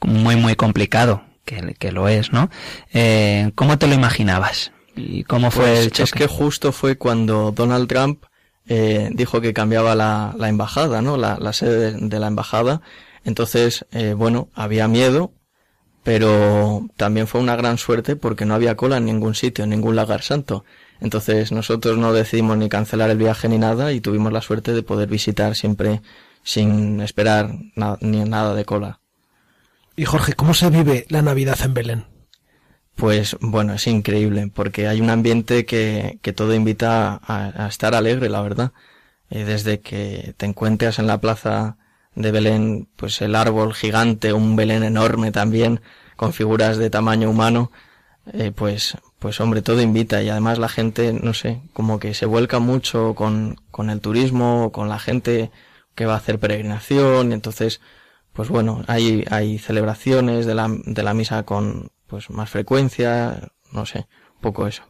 muy, 0.00 0.36
muy 0.36 0.56
complicado, 0.56 1.22
que, 1.46 1.74
que 1.78 1.92
lo 1.92 2.08
es, 2.08 2.32
¿no? 2.32 2.50
Eh, 2.92 3.52
¿Cómo 3.54 3.78
te 3.78 3.86
lo 3.86 3.94
imaginabas? 3.94 4.72
¿Y 4.94 5.24
cómo 5.24 5.50
fue 5.50 5.64
Pues 5.66 5.78
el 5.86 5.86
es 5.86 5.92
choque? 5.92 6.18
que 6.20 6.26
justo 6.26 6.72
fue 6.72 6.96
cuando 6.98 7.52
Donald 7.52 7.88
Trump 7.88 8.24
eh, 8.66 9.10
dijo 9.14 9.40
que 9.40 9.54
cambiaba 9.54 9.94
la, 9.94 10.34
la 10.36 10.48
embajada, 10.50 11.00
¿no? 11.02 11.16
La, 11.16 11.38
la 11.40 11.52
sede 11.54 11.92
de, 11.92 12.08
de 12.08 12.20
la 12.20 12.26
embajada. 12.26 12.82
Entonces, 13.24 13.86
eh, 13.92 14.14
bueno, 14.14 14.48
había 14.54 14.88
miedo, 14.88 15.32
pero 16.02 16.86
también 16.96 17.26
fue 17.26 17.40
una 17.40 17.56
gran 17.56 17.78
suerte 17.78 18.16
porque 18.16 18.44
no 18.44 18.54
había 18.54 18.76
cola 18.76 18.98
en 18.98 19.06
ningún 19.06 19.34
sitio, 19.34 19.64
en 19.64 19.70
ningún 19.70 19.96
lagar 19.96 20.22
santo. 20.22 20.64
Entonces 21.00 21.52
nosotros 21.52 21.98
no 21.98 22.12
decidimos 22.12 22.56
ni 22.56 22.68
cancelar 22.68 23.10
el 23.10 23.18
viaje 23.18 23.48
ni 23.48 23.58
nada 23.58 23.92
y 23.92 24.00
tuvimos 24.00 24.32
la 24.32 24.40
suerte 24.40 24.72
de 24.72 24.82
poder 24.82 25.08
visitar 25.08 25.54
siempre 25.56 26.00
sin 26.42 27.00
esperar 27.00 27.50
na- 27.74 27.98
ni 28.00 28.24
nada 28.24 28.54
de 28.54 28.64
cola. 28.64 29.00
Y 29.96 30.04
Jorge, 30.04 30.34
¿cómo 30.34 30.52
se 30.52 30.68
vive 30.68 31.06
la 31.08 31.22
Navidad 31.22 31.58
en 31.62 31.72
Belén? 31.72 32.04
Pues 32.94 33.36
bueno, 33.40 33.72
es 33.74 33.86
increíble, 33.86 34.50
porque 34.54 34.88
hay 34.88 35.00
un 35.00 35.08
ambiente 35.08 35.64
que, 35.64 36.18
que 36.22 36.34
todo 36.34 36.54
invita 36.54 37.18
a, 37.26 37.64
a 37.64 37.68
estar 37.68 37.94
alegre, 37.94 38.28
la 38.28 38.42
verdad. 38.42 38.72
Eh, 39.30 39.44
desde 39.44 39.80
que 39.80 40.34
te 40.36 40.46
encuentras 40.46 40.98
en 40.98 41.06
la 41.06 41.20
plaza 41.20 41.78
de 42.14 42.30
Belén, 42.30 42.88
pues 42.96 43.22
el 43.22 43.34
árbol 43.34 43.74
gigante, 43.74 44.32
un 44.34 44.54
Belén 44.54 44.82
enorme 44.82 45.32
también, 45.32 45.80
con 46.16 46.32
figuras 46.34 46.76
de 46.76 46.90
tamaño 46.90 47.30
humano, 47.30 47.72
eh, 48.32 48.52
pues, 48.54 48.96
pues 49.18 49.40
hombre, 49.40 49.62
todo 49.62 49.80
invita 49.80 50.22
y 50.22 50.28
además 50.28 50.58
la 50.58 50.68
gente, 50.68 51.12
no 51.12 51.34
sé, 51.34 51.62
como 51.72 51.98
que 51.98 52.14
se 52.14 52.26
vuelca 52.26 52.58
mucho 52.58 53.14
con, 53.14 53.56
con 53.70 53.90
el 53.90 54.00
turismo, 54.00 54.72
con 54.72 54.88
la 54.88 54.98
gente 54.98 55.50
que 55.94 56.06
va 56.06 56.14
a 56.14 56.18
hacer 56.18 56.38
peregrinación, 56.38 57.30
y 57.30 57.34
entonces, 57.34 57.80
pues 58.36 58.48
bueno, 58.50 58.84
hay, 58.86 59.24
hay 59.30 59.58
celebraciones 59.58 60.46
de 60.46 60.54
la, 60.54 60.68
de 60.68 61.02
la 61.02 61.14
misa 61.14 61.42
con, 61.44 61.90
pues 62.06 62.30
más 62.30 62.48
frecuencia, 62.50 63.48
no 63.72 63.86
sé, 63.86 64.06
un 64.36 64.40
poco 64.42 64.66
eso. 64.66 64.84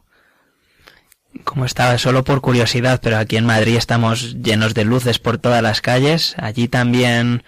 como 1.43 1.65
estaba 1.65 1.97
solo 1.97 2.23
por 2.23 2.41
curiosidad, 2.41 2.99
pero 3.01 3.17
aquí 3.17 3.37
en 3.37 3.45
Madrid 3.45 3.75
estamos 3.75 4.35
llenos 4.41 4.73
de 4.73 4.85
luces 4.85 5.19
por 5.19 5.37
todas 5.37 5.61
las 5.63 5.81
calles. 5.81 6.35
Allí 6.37 6.67
también 6.67 7.43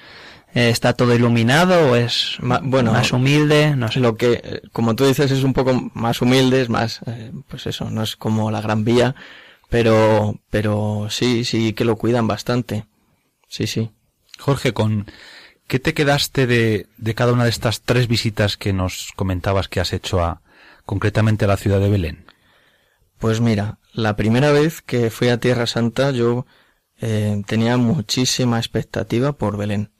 eh, 0.54 0.70
está 0.70 0.93
todo 0.93 1.14
iluminado 1.16 1.91
o 1.91 1.95
es 1.95 2.38
Ma- 2.39 2.62
bueno, 2.64 2.91
más 2.93 3.12
humilde, 3.12 3.76
no 3.76 3.91
sé. 3.91 4.00
Lo 4.00 4.16
que, 4.16 4.62
como 4.72 4.95
tú 4.95 5.06
dices, 5.06 5.32
es 5.32 5.43
un 5.43 5.54
poco 5.54 5.91
más 5.93 6.22
humilde, 6.22 6.62
es 6.62 6.70
más, 6.70 7.02
eh, 7.08 7.32
pues 7.47 7.68
eso, 7.68 7.89
no 7.89 8.04
es 8.04 8.16
como 8.16 8.52
la 8.52 8.62
Gran 8.62 8.84
Vía, 8.84 9.16
pero, 9.70 10.39
pero 10.50 11.08
sí, 11.10 11.43
sí 11.43 11.74
que 11.74 11.86
lo 11.86 11.95
cuidan 11.97 12.28
bastante. 12.28 12.86
Sí, 13.47 13.68
sí. 13.68 13.91
Jorge, 14.39 14.74
¿con 14.74 15.06
qué 15.70 15.80
te 15.80 15.93
quedaste 15.93 16.47
de, 16.47 16.88
de 16.97 17.15
cada 17.15 17.32
una 17.32 17.45
de 17.45 17.51
estas 17.51 17.82
tres 17.82 18.09
visitas 18.09 18.57
que 18.57 18.74
nos 18.74 19.13
comentabas 19.15 19.70
que 19.70 19.80
has 19.80 19.93
hecho 19.93 20.22
a, 20.22 20.41
concretamente 20.86 21.45
a 21.45 21.47
la 21.47 21.57
ciudad 21.57 21.80
de 21.80 21.89
Belén? 21.89 22.26
Pues 23.20 23.39
mira, 23.39 23.78
la 23.93 24.15
primera 24.15 24.51
vez 24.51 24.82
que 24.82 25.09
fui 25.09 25.30
a 25.30 25.39
Tierra 25.39 25.67
Santa 25.67 26.11
yo 26.11 26.45
eh, 26.99 27.41
tenía 27.45 27.78
muchísima 27.78 28.57
expectativa 28.57 29.34
por 29.34 29.55
Belén. 29.55 29.91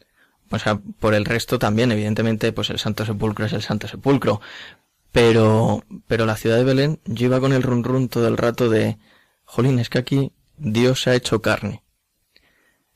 O 0.52 0.58
sea, 0.58 0.82
por 1.00 1.14
el 1.14 1.26
resto 1.26 1.60
también, 1.60 1.92
evidentemente, 1.92 2.52
pues 2.52 2.72
el 2.72 2.80
Santo 2.80 3.06
Sepulcro 3.06 3.46
es 3.46 3.54
el 3.54 3.62
Santo 3.62 3.88
Sepulcro. 3.88 4.42
Pero, 5.12 5.84
pero 6.08 6.26
la 6.26 6.36
ciudad 6.36 6.58
de 6.58 6.64
Belén, 6.64 7.00
yo 7.06 7.28
iba 7.28 7.40
con 7.40 7.54
el 7.54 7.64
run 7.64 7.84
run 7.84 8.10
todo 8.10 8.28
el 8.28 8.38
rato 8.38 8.70
de, 8.70 8.98
jolín, 9.46 9.80
es 9.80 9.90
que 9.90 10.00
aquí 10.00 10.32
Dios 10.58 11.04
se 11.04 11.12
ha 11.12 11.16
hecho 11.16 11.42
carne. 11.42 11.84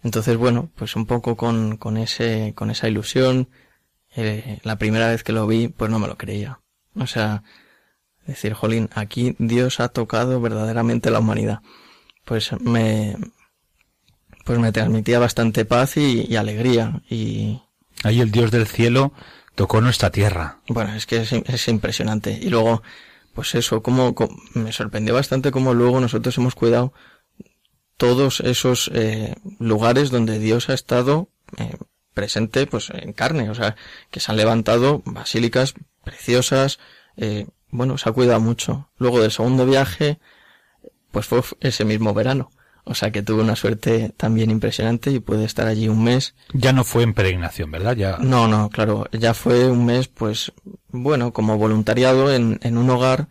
Entonces, 0.03 0.37
bueno, 0.37 0.69
pues 0.75 0.95
un 0.95 1.05
poco 1.05 1.35
con, 1.37 1.77
con 1.77 1.97
ese, 1.97 2.53
con 2.55 2.69
esa 2.69 2.87
ilusión, 2.89 3.49
eh, 4.15 4.59
la 4.63 4.77
primera 4.77 5.07
vez 5.07 5.23
que 5.23 5.31
lo 5.33 5.47
vi, 5.47 5.69
pues 5.69 5.89
no 5.89 5.99
me 5.99 6.07
lo 6.07 6.17
creía. 6.17 6.59
O 6.95 7.07
sea, 7.07 7.43
decir, 8.27 8.53
jolín, 8.53 8.89
aquí 8.93 9.35
Dios 9.39 9.79
ha 9.79 9.89
tocado 9.89 10.39
verdaderamente 10.41 11.09
la 11.09 11.19
humanidad. 11.19 11.61
Pues 12.25 12.51
me, 12.61 13.15
pues 14.45 14.59
me 14.59 14.71
transmitía 14.71 15.19
bastante 15.19 15.65
paz 15.65 15.97
y, 15.97 16.25
y 16.29 16.35
alegría 16.35 17.01
y, 17.09 17.61
Ahí 18.03 18.19
el 18.19 18.31
Dios 18.31 18.51
del 18.51 18.67
cielo 18.67 19.13
tocó 19.55 19.79
nuestra 19.79 20.09
tierra. 20.09 20.59
bueno, 20.67 20.93
es 20.95 21.05
que 21.05 21.17
es, 21.21 21.31
es 21.31 21.67
impresionante. 21.69 22.31
Y 22.31 22.49
luego, 22.49 22.81
pues 23.33 23.55
eso, 23.55 23.81
como, 23.81 24.13
como- 24.15 24.35
me 24.55 24.73
sorprendió 24.73 25.13
bastante 25.13 25.51
cómo 25.51 25.73
luego 25.73 26.01
nosotros 26.01 26.37
hemos 26.37 26.55
cuidado 26.55 26.91
todos 27.97 28.39
esos 28.41 28.89
eh, 28.93 29.35
lugares 29.59 30.09
donde 30.09 30.39
Dios 30.39 30.69
ha 30.69 30.73
estado 30.73 31.29
eh, 31.57 31.75
presente, 32.13 32.67
pues 32.67 32.89
en 32.89 33.13
carne. 33.13 33.49
O 33.49 33.55
sea, 33.55 33.75
que 34.11 34.19
se 34.19 34.31
han 34.31 34.37
levantado 34.37 35.01
basílicas 35.05 35.73
preciosas. 36.03 36.79
eh, 37.17 37.47
bueno, 37.69 37.97
se 37.97 38.07
ha 38.07 38.13
cuidado 38.13 38.39
mucho. 38.39 38.89
Luego 38.97 39.19
del 39.19 39.31
segundo 39.31 39.65
viaje, 39.65 40.19
pues 41.11 41.25
fue 41.25 41.41
ese 41.59 41.85
mismo 41.85 42.13
verano. 42.13 42.51
O 42.85 42.95
sea 42.95 43.11
que 43.11 43.23
tuve 43.23 43.41
una 43.41 43.55
suerte 43.55 44.13
también 44.17 44.51
impresionante 44.51 45.09
y 45.09 45.19
pude 45.19 45.45
estar 45.45 45.67
allí 45.67 45.87
un 45.87 46.03
mes. 46.03 46.35
Ya 46.53 46.73
no 46.73 46.83
fue 46.83 47.03
en 47.03 47.13
peregrinación, 47.13 47.71
¿verdad? 47.71 47.95
Ya. 47.95 48.17
No, 48.19 48.47
no, 48.47 48.69
claro, 48.69 49.07
ya 49.11 49.33
fue 49.33 49.69
un 49.69 49.85
mes, 49.85 50.09
pues, 50.09 50.51
bueno, 50.89 51.31
como 51.31 51.57
voluntariado 51.57 52.33
en, 52.33 52.59
en 52.61 52.77
un 52.77 52.89
hogar 52.89 53.29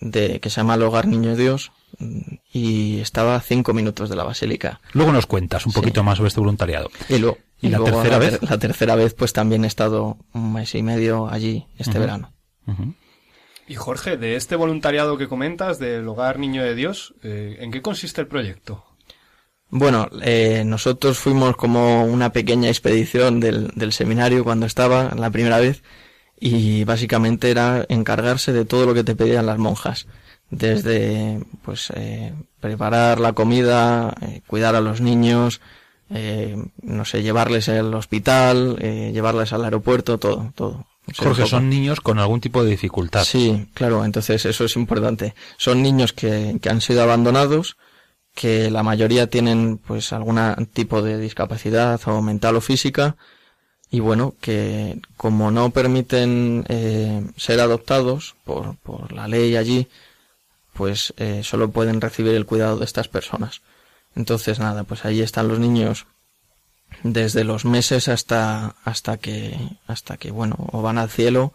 de, 0.00 0.40
que 0.40 0.50
se 0.50 0.60
llama 0.60 0.74
el 0.76 0.82
Hogar 0.82 1.06
Niño 1.06 1.30
de 1.30 1.42
Dios, 1.42 1.72
y 2.52 3.00
estaba 3.00 3.36
a 3.36 3.40
cinco 3.40 3.72
minutos 3.72 4.08
de 4.08 4.16
la 4.16 4.24
basílica. 4.24 4.80
Luego 4.92 5.12
nos 5.12 5.26
cuentas 5.26 5.66
un 5.66 5.72
poquito 5.72 6.02
más 6.02 6.18
sobre 6.18 6.28
este 6.28 6.40
voluntariado. 6.40 6.90
Y 7.08 7.18
luego, 7.18 7.38
¿Y 7.60 7.68
la 7.68 7.78
luego 7.78 7.96
tercera 8.02 8.18
la, 8.18 8.30
vez? 8.30 8.42
la 8.42 8.58
tercera 8.58 8.94
vez, 8.96 9.14
pues 9.14 9.32
también 9.32 9.64
he 9.64 9.68
estado 9.68 10.18
un 10.32 10.52
mes 10.52 10.74
y 10.74 10.82
medio 10.82 11.28
allí 11.28 11.66
este 11.78 11.98
verano. 11.98 12.32
Y 13.68 13.74
Jorge, 13.74 14.16
de 14.16 14.36
este 14.36 14.56
voluntariado 14.56 15.18
que 15.18 15.28
comentas 15.28 15.78
del 15.78 16.06
Hogar 16.06 16.38
Niño 16.38 16.62
de 16.62 16.74
Dios, 16.74 17.14
eh, 17.22 17.56
¿en 17.60 17.72
qué 17.72 17.82
consiste 17.82 18.20
el 18.20 18.26
proyecto? 18.28 18.84
Bueno, 19.68 20.08
eh, 20.22 20.62
nosotros 20.64 21.18
fuimos 21.18 21.56
como 21.56 22.04
una 22.04 22.30
pequeña 22.32 22.68
expedición 22.68 23.40
del, 23.40 23.68
del 23.74 23.92
seminario 23.92 24.44
cuando 24.44 24.66
estaba 24.66 25.12
la 25.16 25.30
primera 25.30 25.58
vez 25.58 25.82
y 26.38 26.84
básicamente 26.84 27.50
era 27.50 27.84
encargarse 27.88 28.52
de 28.52 28.64
todo 28.64 28.86
lo 28.86 28.94
que 28.94 29.02
te 29.02 29.16
pedían 29.16 29.46
las 29.46 29.58
monjas, 29.58 30.06
desde 30.50 31.40
pues 31.64 31.92
eh, 31.94 32.34
preparar 32.60 33.20
la 33.20 33.32
comida, 33.32 34.14
eh, 34.22 34.42
cuidar 34.46 34.74
a 34.74 34.80
los 34.80 35.00
niños, 35.00 35.60
eh, 36.10 36.56
no 36.82 37.04
sé, 37.04 37.22
llevarles 37.22 37.68
al 37.68 37.92
hospital, 37.94 38.76
eh, 38.80 39.10
llevarles 39.12 39.52
al 39.52 39.64
aeropuerto, 39.64 40.18
todo, 40.18 40.52
todo. 40.54 40.86
Jorge, 41.16 41.46
son 41.46 41.70
niños 41.70 42.00
con 42.00 42.18
algún 42.18 42.40
tipo 42.40 42.64
de 42.64 42.70
dificultad. 42.70 43.24
Sí, 43.24 43.68
claro, 43.74 44.04
entonces 44.04 44.44
eso 44.44 44.64
es 44.64 44.74
importante. 44.74 45.34
Son 45.56 45.80
niños 45.80 46.12
que, 46.12 46.58
que 46.60 46.68
han 46.68 46.80
sido 46.80 47.02
abandonados, 47.02 47.76
que 48.34 48.70
la 48.70 48.82
mayoría 48.82 49.28
tienen 49.28 49.78
pues 49.78 50.12
algún 50.12 50.38
tipo 50.72 51.02
de 51.02 51.18
discapacidad 51.18 52.00
o 52.06 52.22
mental 52.22 52.56
o 52.56 52.60
física 52.60 53.16
y 53.90 54.00
bueno, 54.00 54.34
que 54.40 55.00
como 55.16 55.50
no 55.50 55.70
permiten 55.70 56.64
eh, 56.68 57.22
ser 57.36 57.60
adoptados 57.60 58.34
por, 58.44 58.76
por, 58.78 59.12
la 59.12 59.28
ley 59.28 59.56
allí, 59.56 59.88
pues 60.76 61.14
eh, 61.16 61.42
solo 61.42 61.70
pueden 61.70 62.00
recibir 62.00 62.34
el 62.34 62.46
cuidado 62.46 62.78
de 62.78 62.84
estas 62.84 63.08
personas. 63.08 63.62
Entonces 64.14 64.58
nada, 64.58 64.84
pues 64.84 65.04
ahí 65.04 65.20
están 65.20 65.48
los 65.48 65.58
niños 65.58 66.06
desde 67.02 67.44
los 67.44 67.64
meses 67.64 68.08
hasta 68.08 68.76
hasta 68.84 69.16
que 69.18 69.58
hasta 69.86 70.16
que 70.16 70.30
bueno 70.30 70.56
o 70.72 70.82
van 70.82 70.98
al 70.98 71.10
cielo 71.10 71.52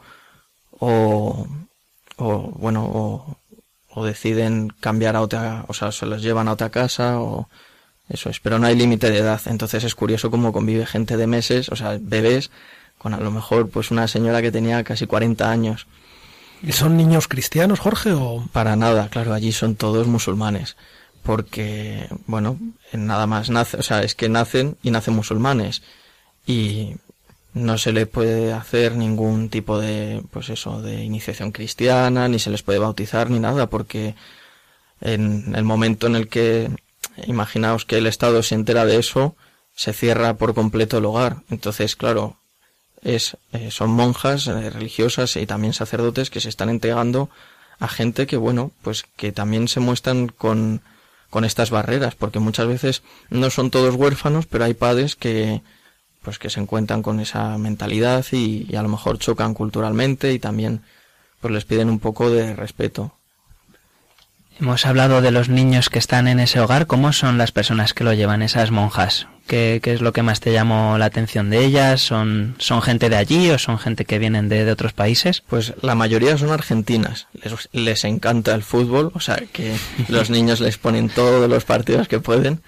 o, 0.71 1.47
o 2.17 2.37
bueno 2.51 2.83
o, 2.85 3.37
o 3.89 4.05
deciden 4.05 4.69
cambiar 4.81 5.15
a 5.15 5.21
otra 5.21 5.63
o 5.69 5.73
sea 5.73 5.93
se 5.93 6.05
los 6.05 6.21
llevan 6.21 6.49
a 6.49 6.51
otra 6.51 6.69
casa 6.69 7.21
o 7.21 7.47
eso 8.11 8.29
es, 8.29 8.39
pero 8.41 8.59
no 8.59 8.67
hay 8.67 8.75
límite 8.75 9.09
de 9.09 9.19
edad. 9.19 9.41
Entonces 9.45 9.83
es 9.83 9.95
curioso 9.95 10.29
cómo 10.29 10.51
convive 10.51 10.85
gente 10.85 11.15
de 11.15 11.27
meses, 11.27 11.69
o 11.69 11.75
sea, 11.75 11.97
bebés, 11.99 12.51
con 12.97 13.13
a 13.13 13.19
lo 13.19 13.31
mejor 13.31 13.69
pues 13.69 13.89
una 13.89 14.07
señora 14.07 14.41
que 14.41 14.51
tenía 14.51 14.83
casi 14.83 15.07
40 15.07 15.49
años. 15.49 15.87
¿Y 16.63 16.71
son 16.73 16.97
niños 16.97 17.27
cristianos, 17.27 17.79
Jorge, 17.79 18.11
o...? 18.11 18.47
Para 18.51 18.75
nada, 18.75 19.09
claro, 19.09 19.33
allí 19.33 19.51
son 19.51 19.75
todos 19.75 20.07
musulmanes. 20.07 20.77
Porque, 21.23 22.07
bueno, 22.27 22.59
nada 22.93 23.27
más 23.27 23.49
nace, 23.49 23.77
o 23.77 23.83
sea, 23.83 24.03
es 24.03 24.15
que 24.15 24.29
nacen 24.29 24.77
y 24.83 24.91
nacen 24.91 25.15
musulmanes. 25.15 25.81
Y 26.45 26.95
no 27.53 27.77
se 27.77 27.91
les 27.91 28.07
puede 28.07 28.53
hacer 28.53 28.95
ningún 28.95 29.49
tipo 29.49 29.79
de, 29.79 30.23
pues 30.31 30.49
eso, 30.49 30.81
de 30.81 31.03
iniciación 31.03 31.51
cristiana, 31.51 32.27
ni 32.27 32.39
se 32.39 32.49
les 32.49 32.63
puede 32.63 32.79
bautizar, 32.79 33.29
ni 33.29 33.39
nada, 33.39 33.67
porque 33.69 34.15
en 35.01 35.55
el 35.55 35.63
momento 35.63 36.07
en 36.07 36.15
el 36.15 36.27
que 36.29 36.71
imaginaos 37.27 37.85
que 37.85 37.97
el 37.97 38.07
Estado 38.07 38.43
se 38.43 38.55
entera 38.55 38.85
de 38.85 38.97
eso, 38.97 39.35
se 39.75 39.93
cierra 39.93 40.35
por 40.35 40.53
completo 40.53 40.97
el 40.97 41.05
hogar. 41.05 41.37
Entonces, 41.49 41.95
claro, 41.95 42.37
es, 43.01 43.37
eh, 43.51 43.71
son 43.71 43.91
monjas 43.91 44.47
eh, 44.47 44.69
religiosas 44.69 45.35
y 45.35 45.45
también 45.45 45.73
sacerdotes 45.73 46.29
que 46.29 46.39
se 46.39 46.49
están 46.49 46.69
entregando 46.69 47.29
a 47.79 47.87
gente 47.87 48.27
que, 48.27 48.37
bueno, 48.37 48.71
pues 48.83 49.03
que 49.15 49.31
también 49.31 49.67
se 49.67 49.79
muestran 49.79 50.27
con, 50.27 50.81
con 51.29 51.45
estas 51.45 51.71
barreras, 51.71 52.15
porque 52.15 52.39
muchas 52.39 52.67
veces 52.67 53.03
no 53.29 53.49
son 53.49 53.71
todos 53.71 53.95
huérfanos, 53.95 54.45
pero 54.45 54.65
hay 54.65 54.75
padres 54.75 55.15
que, 55.15 55.61
pues 56.21 56.37
que 56.37 56.51
se 56.51 56.59
encuentran 56.59 57.01
con 57.01 57.19
esa 57.19 57.57
mentalidad 57.57 58.25
y, 58.31 58.67
y 58.69 58.75
a 58.75 58.83
lo 58.83 58.89
mejor 58.89 59.17
chocan 59.17 59.55
culturalmente 59.55 60.31
y 60.33 60.39
también 60.39 60.83
pues 61.39 61.53
les 61.53 61.65
piden 61.65 61.89
un 61.89 61.99
poco 61.99 62.29
de 62.29 62.55
respeto. 62.55 63.17
Hemos 64.59 64.85
hablado 64.85 65.21
de 65.21 65.31
los 65.31 65.49
niños 65.49 65.89
que 65.89 65.99
están 65.99 66.27
en 66.27 66.39
ese 66.39 66.59
hogar. 66.59 66.85
¿Cómo 66.85 67.13
son 67.13 67.37
las 67.37 67.51
personas 67.51 67.93
que 67.93 68.03
lo 68.03 68.13
llevan, 68.13 68.41
esas 68.41 68.69
monjas? 68.69 69.27
¿Qué, 69.47 69.81
es 69.83 70.01
lo 70.01 70.13
que 70.13 70.21
más 70.21 70.39
te 70.39 70.53
llamó 70.53 70.97
la 70.97 71.05
atención 71.05 71.49
de 71.49 71.65
ellas? 71.65 72.01
¿Son, 72.01 72.55
son 72.59 72.81
gente 72.81 73.09
de 73.09 73.15
allí 73.15 73.49
o 73.49 73.57
son 73.57 73.79
gente 73.79 74.05
que 74.05 74.19
vienen 74.19 74.49
de, 74.49 74.69
otros 74.71 74.93
países? 74.93 75.41
Pues 75.49 75.73
la 75.81 75.95
mayoría 75.95 76.37
son 76.37 76.51
argentinas. 76.51 77.27
Les, 77.33 77.69
les 77.71 78.03
encanta 78.03 78.53
el 78.53 78.63
fútbol, 78.63 79.11
o 79.15 79.19
sea 79.19 79.37
que 79.51 79.75
los 80.09 80.29
niños 80.29 80.59
les 80.61 80.77
ponen 80.77 81.09
todos 81.09 81.49
los 81.49 81.65
partidos 81.65 82.07
que 82.07 82.19
pueden. 82.19 82.61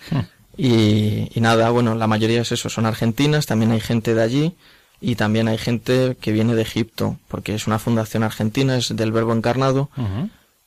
Y, 0.58 1.30
y 1.34 1.42
nada, 1.42 1.70
bueno, 1.70 1.96
la 1.96 2.08
mayoría 2.08 2.42
es 2.42 2.52
eso, 2.52 2.70
son 2.70 2.86
argentinas, 2.86 3.46
también 3.46 3.72
hay 3.72 3.80
gente 3.80 4.14
de 4.14 4.22
allí 4.22 4.56
y 5.00 5.16
también 5.16 5.48
hay 5.48 5.58
gente 5.58 6.18
que 6.20 6.32
viene 6.32 6.56
de 6.56 6.62
Egipto, 6.62 7.18
porque 7.28 7.54
es 7.56 7.68
una 7.68 7.80
fundación 7.80 8.24
argentina, 8.24 8.78
es 8.78 8.96
del 8.96 9.12
Verbo 9.12 9.34
Encarnado 9.34 9.90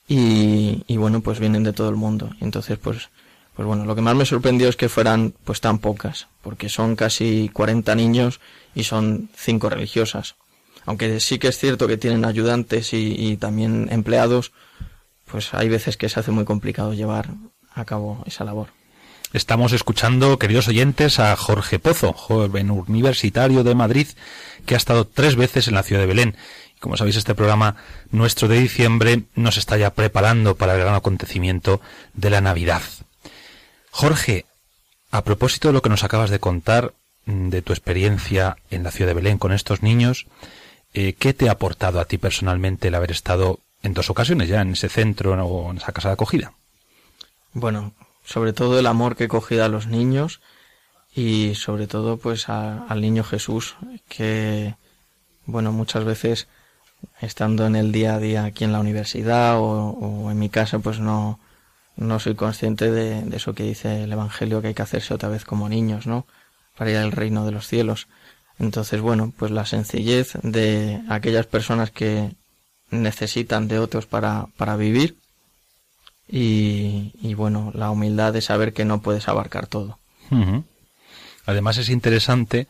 y, 0.08 0.84
y 0.86 0.96
bueno, 0.96 1.20
pues 1.20 1.40
vienen 1.40 1.62
de 1.62 1.72
todo 1.72 1.88
el 1.88 1.96
mundo. 1.96 2.30
Entonces, 2.40 2.78
pues, 2.78 3.10
pues 3.54 3.66
bueno, 3.66 3.84
lo 3.84 3.94
que 3.94 4.02
más 4.02 4.14
me 4.14 4.26
sorprendió 4.26 4.68
es 4.68 4.76
que 4.76 4.88
fueran 4.88 5.34
pues 5.44 5.60
tan 5.60 5.78
pocas, 5.78 6.28
porque 6.42 6.68
son 6.68 6.96
casi 6.96 7.50
40 7.52 7.94
niños 7.94 8.40
y 8.74 8.84
son 8.84 9.30
cinco 9.34 9.68
religiosas. 9.68 10.36
Aunque 10.84 11.18
sí 11.18 11.38
que 11.38 11.48
es 11.48 11.58
cierto 11.58 11.88
que 11.88 11.96
tienen 11.96 12.24
ayudantes 12.24 12.92
y, 12.92 13.14
y 13.18 13.36
también 13.36 13.88
empleados, 13.90 14.52
pues 15.24 15.52
hay 15.54 15.68
veces 15.68 15.96
que 15.96 16.08
se 16.08 16.20
hace 16.20 16.30
muy 16.30 16.44
complicado 16.44 16.94
llevar 16.94 17.30
a 17.74 17.84
cabo 17.84 18.22
esa 18.26 18.44
labor. 18.44 18.68
Estamos 19.32 19.72
escuchando, 19.72 20.38
queridos 20.38 20.68
oyentes, 20.68 21.18
a 21.18 21.34
Jorge 21.36 21.80
Pozo, 21.80 22.12
joven 22.12 22.70
universitario 22.70 23.64
de 23.64 23.74
Madrid, 23.74 24.06
que 24.64 24.74
ha 24.74 24.78
estado 24.78 25.04
tres 25.04 25.34
veces 25.34 25.66
en 25.66 25.74
la 25.74 25.82
ciudad 25.82 26.00
de 26.00 26.06
Belén 26.06 26.36
como 26.80 26.96
sabéis, 26.96 27.16
este 27.16 27.34
programa 27.34 27.76
nuestro 28.10 28.48
de 28.48 28.60
diciembre 28.60 29.22
nos 29.34 29.56
está 29.56 29.76
ya 29.76 29.90
preparando 29.90 30.56
para 30.56 30.74
el 30.74 30.80
gran 30.80 30.94
acontecimiento 30.94 31.80
de 32.14 32.30
la 32.30 32.40
Navidad. 32.40 32.82
Jorge, 33.90 34.44
a 35.10 35.24
propósito 35.24 35.68
de 35.68 35.74
lo 35.74 35.82
que 35.82 35.88
nos 35.88 36.04
acabas 36.04 36.30
de 36.30 36.38
contar, 36.38 36.92
mm, 37.24 37.48
de 37.48 37.62
tu 37.62 37.72
experiencia 37.72 38.56
en 38.70 38.82
la 38.82 38.90
ciudad 38.90 39.10
de 39.10 39.14
Belén 39.14 39.38
con 39.38 39.52
estos 39.52 39.82
niños, 39.82 40.26
eh, 40.92 41.14
¿qué 41.14 41.32
te 41.32 41.48
ha 41.48 41.52
aportado 41.52 42.00
a 42.00 42.04
ti 42.04 42.18
personalmente 42.18 42.88
el 42.88 42.94
haber 42.94 43.10
estado 43.10 43.60
en 43.82 43.94
dos 43.94 44.10
ocasiones 44.10 44.48
ya 44.48 44.60
en 44.60 44.72
ese 44.72 44.88
centro 44.88 45.32
o 45.32 45.70
en 45.70 45.78
esa 45.78 45.92
casa 45.92 46.08
de 46.08 46.14
acogida? 46.14 46.52
Bueno, 47.52 47.94
sobre 48.24 48.52
todo 48.52 48.78
el 48.78 48.86
amor 48.86 49.16
que 49.16 49.24
he 49.24 49.28
cogido 49.28 49.64
a 49.64 49.68
los 49.68 49.86
niños 49.86 50.40
y 51.14 51.54
sobre 51.54 51.86
todo 51.86 52.18
pues 52.18 52.48
al 52.48 53.00
niño 53.00 53.24
Jesús 53.24 53.76
que 54.08 54.74
bueno 55.46 55.72
muchas 55.72 56.04
veces 56.04 56.48
estando 57.20 57.66
en 57.66 57.76
el 57.76 57.92
día 57.92 58.14
a 58.14 58.18
día 58.18 58.44
aquí 58.44 58.64
en 58.64 58.72
la 58.72 58.80
universidad 58.80 59.58
o, 59.58 60.30
en 60.30 60.38
mi 60.38 60.48
casa, 60.48 60.78
pues 60.78 60.98
no, 61.00 61.38
no 61.96 62.18
soy 62.18 62.34
consciente 62.34 62.90
de, 62.90 63.22
de, 63.22 63.36
eso 63.36 63.54
que 63.54 63.62
dice 63.62 64.04
el 64.04 64.12
Evangelio, 64.12 64.60
que 64.60 64.68
hay 64.68 64.74
que 64.74 64.82
hacerse 64.82 65.14
otra 65.14 65.28
vez 65.28 65.44
como 65.44 65.68
niños, 65.68 66.06
¿no? 66.06 66.26
Para 66.76 66.90
ir 66.90 66.96
al 66.98 67.12
reino 67.12 67.46
de 67.46 67.52
los 67.52 67.66
cielos. 67.66 68.08
Entonces, 68.58 69.00
bueno, 69.00 69.32
pues 69.36 69.50
la 69.50 69.66
sencillez 69.66 70.34
de 70.42 71.02
aquellas 71.08 71.46
personas 71.46 71.90
que 71.90 72.34
necesitan 72.90 73.68
de 73.68 73.78
otros 73.78 74.06
para, 74.06 74.46
para 74.56 74.76
vivir 74.76 75.16
y, 76.28 77.12
y 77.20 77.34
bueno, 77.34 77.70
la 77.74 77.90
humildad 77.90 78.32
de 78.32 78.40
saber 78.40 78.72
que 78.72 78.84
no 78.84 79.00
puedes 79.00 79.28
abarcar 79.28 79.66
todo. 79.66 79.98
Además 81.44 81.78
es 81.78 81.88
interesante 81.88 82.66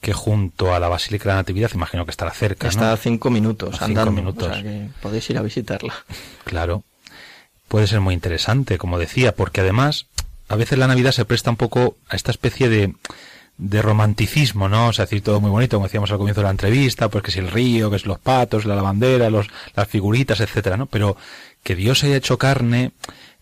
que 0.00 0.12
junto 0.12 0.74
a 0.74 0.80
la 0.80 0.88
Basílica 0.88 1.24
de 1.24 1.30
la 1.30 1.36
Natividad, 1.36 1.70
imagino 1.74 2.04
que 2.04 2.10
estará 2.10 2.30
cerca. 2.32 2.68
Está 2.68 2.92
a 2.92 2.96
cinco 2.96 3.30
minutos 3.30 3.80
andando, 3.82 4.10
cinco 4.10 4.22
minutos. 4.22 4.48
O 4.50 4.54
sea 4.54 4.62
que 4.62 4.88
podéis 5.00 5.28
ir 5.30 5.38
a 5.38 5.42
visitarla. 5.42 5.94
Claro. 6.44 6.84
Puede 7.68 7.88
ser 7.88 8.00
muy 8.00 8.14
interesante, 8.14 8.78
como 8.78 8.98
decía, 8.98 9.34
porque 9.34 9.60
además 9.60 10.06
a 10.48 10.54
veces 10.54 10.78
la 10.78 10.86
Navidad 10.86 11.10
se 11.10 11.24
presta 11.24 11.50
un 11.50 11.56
poco 11.56 11.96
a 12.08 12.14
esta 12.14 12.30
especie 12.30 12.68
de, 12.68 12.94
de 13.58 13.82
romanticismo, 13.82 14.68
¿no? 14.68 14.88
O 14.88 14.92
sea, 14.92 15.06
decir 15.06 15.22
todo 15.22 15.40
muy 15.40 15.50
bonito, 15.50 15.76
como 15.76 15.86
decíamos 15.86 16.10
al 16.12 16.18
comienzo 16.18 16.42
de 16.42 16.44
la 16.44 16.50
entrevista, 16.50 17.08
pues 17.08 17.24
que 17.24 17.32
si 17.32 17.40
el 17.40 17.50
río, 17.50 17.90
que 17.90 17.96
es 17.96 18.06
los 18.06 18.20
patos, 18.20 18.64
la 18.64 18.76
lavandera, 18.76 19.30
los, 19.30 19.48
las 19.74 19.88
figuritas, 19.88 20.40
etcétera, 20.40 20.76
¿no? 20.76 20.86
Pero 20.86 21.16
que 21.62 21.74
Dios 21.74 22.04
haya 22.04 22.16
hecho 22.16 22.38
carne 22.38 22.92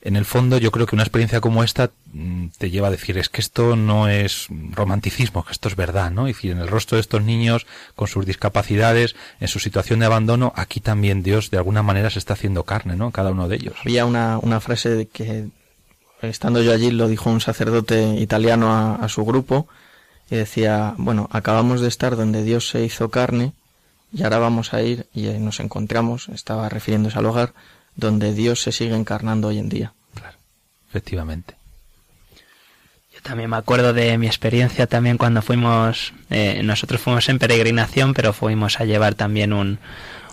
en 0.05 0.17
el 0.17 0.27
fondo 0.27 0.59
yo 0.59 0.71
creo 0.71 0.87
que 0.87 0.95
una 0.95 1.03
experiencia 1.03 1.41
como 1.41 1.65
esta 1.65 1.91
mm, 2.13 2.49
te 2.59 2.71
lleva 2.71 2.89
a 2.89 2.91
decir 2.91 3.17
es 3.17 3.31
que 3.31 3.41
esto 3.41 3.75
no 3.75 4.07
es 4.09 4.49
romanticismo, 4.71 5.45
que 5.45 5.53
esto 5.53 5.69
es 5.69 5.77
verdad, 5.77 6.11
¿no? 6.11 6.27
Es 6.27 6.37
decir, 6.37 6.53
en 6.53 6.59
el 6.59 6.69
rostro 6.69 6.97
de 6.97 7.01
estos 7.01 7.23
niños, 7.23 7.67
con 7.97 8.07
sus 8.07 8.27
discapacidades, 8.27 9.17
en 9.41 9.49
su 9.49 9.59
situación 9.59 10.01
de 10.01 10.07
abandono, 10.07 10.53
aquí 10.57 10.81
también 10.81 11.23
Dios 11.23 11.51
de 11.51 11.57
alguna 11.57 11.83
manera 11.83 12.11
se 12.11 12.19
está 12.19 12.35
haciendo 12.35 12.65
carne, 12.65 12.97
¿no? 12.97 13.13
Cada 13.13 13.31
uno 13.31 13.49
de 13.49 13.57
ellos. 13.57 13.77
Había 13.81 14.05
una, 14.05 14.39
una 14.39 14.61
frase 14.61 15.09
que, 15.11 15.49
estando 16.21 16.63
yo 16.63 16.73
allí, 16.73 16.91
lo 16.91 17.09
dijo 17.09 17.31
un 17.31 17.41
sacerdote 17.41 18.17
italiano 18.17 18.73
a, 18.75 18.97
a 18.97 19.09
su 19.09 19.25
grupo, 19.25 19.69
y 20.31 20.37
decía, 20.37 20.95
bueno, 20.99 21.31
acabamos 21.33 21.81
de 21.81 21.89
estar 21.89 22.15
donde 22.15 22.43
Dios 22.43 22.69
se 22.69 22.85
hizo 22.85 23.09
carne, 23.09 23.55
y 24.13 24.23
ahora 24.23 24.39
vamos 24.39 24.75
a 24.75 24.83
ir 24.83 25.07
y 25.15 25.23
nos 25.39 25.61
encontramos, 25.61 26.29
estaba 26.29 26.69
refiriéndose 26.69 27.19
al 27.19 27.27
hogar, 27.27 27.55
donde 27.97 28.35
Dios 28.35 28.63
se 28.63 28.73
sigue 28.73 28.95
encarnando 28.95 29.49
hoy 29.49 29.59
en 29.59 29.69
día. 29.69 29.93
Claro, 30.15 30.37
efectivamente. 30.89 31.55
Yo 33.13 33.21
también 33.23 33.51
me 33.51 33.57
acuerdo 33.57 33.93
de 33.93 34.19
mi 34.19 34.27
experiencia 34.27 34.87
también 34.87 35.19
cuando 35.19 35.41
fuimos, 35.43 36.13
eh, 36.31 36.63
nosotros 36.65 37.01
fuimos 37.01 37.29
en 37.29 37.39
peregrinación, 37.39 38.15
pero 38.15 38.33
fuimos 38.33 38.81
a 38.81 38.85
llevar 38.85 39.15
también 39.15 39.53
un, 39.53 39.79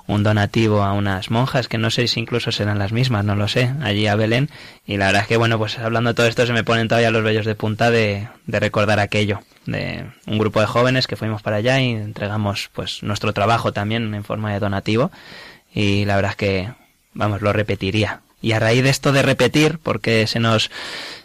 un 0.08 0.24
donativo 0.24 0.84
a 0.84 0.94
unas 0.94 1.32
monjas, 1.32 1.68
que 1.68 1.78
no 1.78 1.90
sé 1.90 2.08
si 2.08 2.20
incluso 2.20 2.52
serán 2.52 2.80
las 2.80 2.92
mismas, 2.92 3.24
no 3.24 3.36
lo 3.36 3.48
sé, 3.48 3.74
allí 3.82 4.08
a 4.08 4.16
Belén. 4.16 4.50
Y 4.86 4.98
la 4.98 5.08
verdad 5.08 5.22
es 5.24 5.28
que, 5.28 5.38
bueno, 5.38 5.58
pues 5.58 5.78
hablando 5.80 6.10
de 6.10 6.14
todo 6.16 6.28
esto 6.28 6.46
se 6.46 6.54
me 6.54 6.64
ponen 6.64 6.88
todavía 6.88 7.12
los 7.12 7.24
vellos 7.24 7.46
de 7.46 7.56
punta 7.56 7.92
de, 7.92 8.28
de 8.46 8.60
recordar 8.60 9.00
aquello, 9.00 9.42
de 9.66 10.06
un 10.28 10.38
grupo 10.38 10.60
de 10.60 10.66
jóvenes 10.66 11.08
que 11.08 11.16
fuimos 11.16 11.42
para 11.42 11.58
allá 11.58 11.80
y 11.80 11.92
entregamos 11.92 12.70
pues 12.74 13.04
nuestro 13.04 13.34
trabajo 13.34 13.72
también 13.72 14.14
en 14.14 14.24
forma 14.24 14.52
de 14.54 14.60
donativo. 14.60 15.12
Y 15.74 16.06
la 16.06 16.16
verdad 16.16 16.32
es 16.32 16.38
que 16.38 16.70
vamos, 17.14 17.42
lo 17.42 17.54
repetiría. 17.54 18.22
Y 18.44 18.54
a 18.54 18.60
raíz 18.60 18.84
de 18.84 18.90
esto 18.90 19.12
de 19.12 19.22
repetir, 19.22 19.78
porque 19.78 20.26
se 20.26 20.40
nos, 20.40 20.72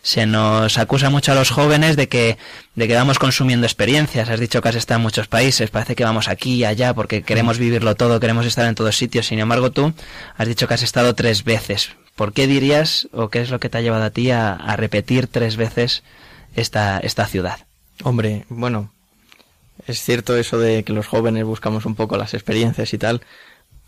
se 0.03 0.26
nos 0.26 0.76
acusa 0.76 1.09
mucho 1.09 1.32
a 1.32 1.34
los 1.34 1.51
jóvenes 1.51 1.97
de 1.97 2.09
que, 2.09 2.37
de 2.74 2.89
que 2.89 2.95
vamos 2.95 3.18
consumiendo 3.18 3.66
experiencias. 3.66 4.28
Has 4.28 4.39
dicho 4.39 4.61
que 4.61 4.68
has 4.68 4.74
estado 4.74 4.99
en 4.99 5.05
muchos 5.05 5.26
países, 5.26 5.70
parece 5.70 5.97
que 5.97 6.05
vamos 6.05 6.28
aquí 6.28 6.57
y 6.57 6.64
allá 6.66 6.93
porque 6.93 7.22
queremos 7.22 7.57
vivirlo 7.59 7.95
todo, 7.95 8.20
queremos 8.20 8.45
estar 8.45 8.66
en 8.66 8.74
todos 8.74 8.97
sitios. 8.97 9.26
Sin 9.26 9.39
embargo, 9.39 9.72
tú 9.72 9.95
has 10.37 10.47
dicho 10.47 10.68
que 10.68 10.74
has 10.74 10.82
estado 10.82 11.14
tres 11.14 11.43
veces. 11.43 11.93
¿Por 12.16 12.34
qué 12.34 12.47
dirías, 12.47 13.09
o 13.12 13.30
qué 13.30 13.41
es 13.41 13.51
lo 13.51 13.61
que 13.61 13.70
te 13.70 13.78
ha 13.78 13.82
llevado 13.82 14.05
a 14.05 14.11
ti 14.11 14.30
a, 14.30 14.53
a 14.53 14.76
repetir 14.76 15.26
tres 15.26 15.57
veces 15.57 16.03
esta, 16.55 16.99
esta 16.99 17.26
ciudad? 17.26 17.61
Hombre, 18.03 18.45
bueno, 18.51 18.93
es 19.87 20.03
cierto 20.03 20.37
eso 20.37 20.59
de 20.59 20.82
que 20.82 20.93
los 20.93 21.07
jóvenes 21.07 21.45
buscamos 21.45 21.87
un 21.87 21.95
poco 21.95 22.18
las 22.18 22.34
experiencias 22.34 22.93
y 22.93 22.99
tal, 22.99 23.22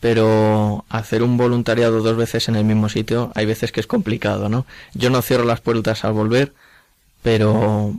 pero 0.00 0.84
hacer 0.88 1.22
un 1.22 1.36
voluntariado 1.36 2.00
dos 2.02 2.16
veces 2.16 2.48
en 2.48 2.56
el 2.56 2.64
mismo 2.64 2.88
sitio 2.88 3.32
hay 3.34 3.46
veces 3.46 3.72
que 3.72 3.80
es 3.80 3.86
complicado, 3.86 4.48
¿no? 4.48 4.64
Yo 4.94 5.10
no 5.10 5.22
cierro 5.22 5.44
las 5.44 5.60
puertas 5.60 6.04
al 6.04 6.12
volver, 6.12 6.54
pero 7.22 7.94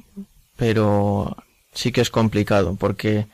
pero 0.55 1.37
sí 1.73 1.91
que 1.91 2.01
es 2.01 2.09
complicado 2.09 2.75
porque 2.75 3.27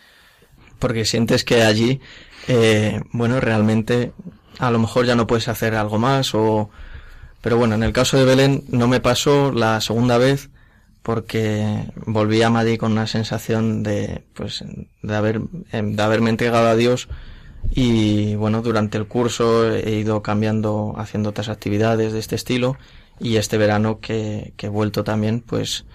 porque 0.79 1.05
sientes 1.05 1.43
que 1.43 1.63
allí 1.63 2.01
eh, 2.47 3.01
bueno 3.11 3.39
realmente 3.39 4.11
a 4.59 4.71
lo 4.71 4.79
mejor 4.79 5.05
ya 5.05 5.15
no 5.15 5.27
puedes 5.27 5.47
hacer 5.47 5.75
algo 5.75 5.97
más 5.97 6.35
o 6.35 6.69
pero 7.41 7.57
bueno 7.57 7.75
en 7.75 7.83
el 7.83 7.93
caso 7.93 8.17
de 8.17 8.25
Belén 8.25 8.63
no 8.69 8.87
me 8.87 8.99
pasó 8.99 9.51
la 9.51 9.81
segunda 9.81 10.17
vez 10.17 10.49
porque 11.01 11.85
volví 12.05 12.41
a 12.41 12.49
Madrid 12.49 12.77
con 12.77 12.91
una 12.91 13.07
sensación 13.07 13.83
de 13.83 14.23
pues 14.33 14.63
de 15.01 15.15
haber 15.15 15.41
de 15.41 16.03
haberme 16.03 16.31
entregado 16.31 16.67
a 16.67 16.75
Dios 16.75 17.07
y 17.71 18.35
bueno, 18.35 18.61
durante 18.61 18.97
el 18.97 19.07
curso 19.07 19.69
he 19.73 19.95
ido 19.95 20.21
cambiando, 20.21 20.93
haciendo 20.97 21.29
otras 21.29 21.49
actividades 21.49 22.13
de 22.13 22.19
este 22.19 22.35
estilo 22.35 22.77
y 23.19 23.37
este 23.37 23.57
verano 23.57 23.99
que, 23.99 24.53
que 24.57 24.67
he 24.67 24.69
vuelto 24.69 25.03
también, 25.03 25.41
pues, 25.41 25.85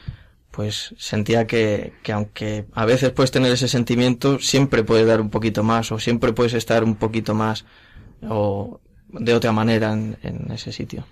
pues 0.51 0.95
sentía 0.99 1.47
que, 1.47 1.93
que 2.03 2.13
aunque 2.13 2.67
a 2.73 2.85
veces 2.85 3.13
puedes 3.13 3.31
tener 3.31 3.53
ese 3.53 3.69
sentimiento, 3.69 4.39
siempre 4.39 4.85
puedes 4.85 5.07
dar 5.07 5.21
un 5.21 5.31
poquito 5.31 5.63
más 5.63 5.93
o 5.93 5.99
siempre 5.99 6.33
puedes 6.33 6.55
estar 6.55 6.85
un 6.85 6.97
poquito 6.97 7.35
más 7.35 7.65
o 8.23 8.81
de 9.09 9.35
otra 9.35 9.53
manera 9.53 9.93
en, 9.93 10.19
en 10.23 10.51
ese 10.53 10.73
sitio. 10.73 11.05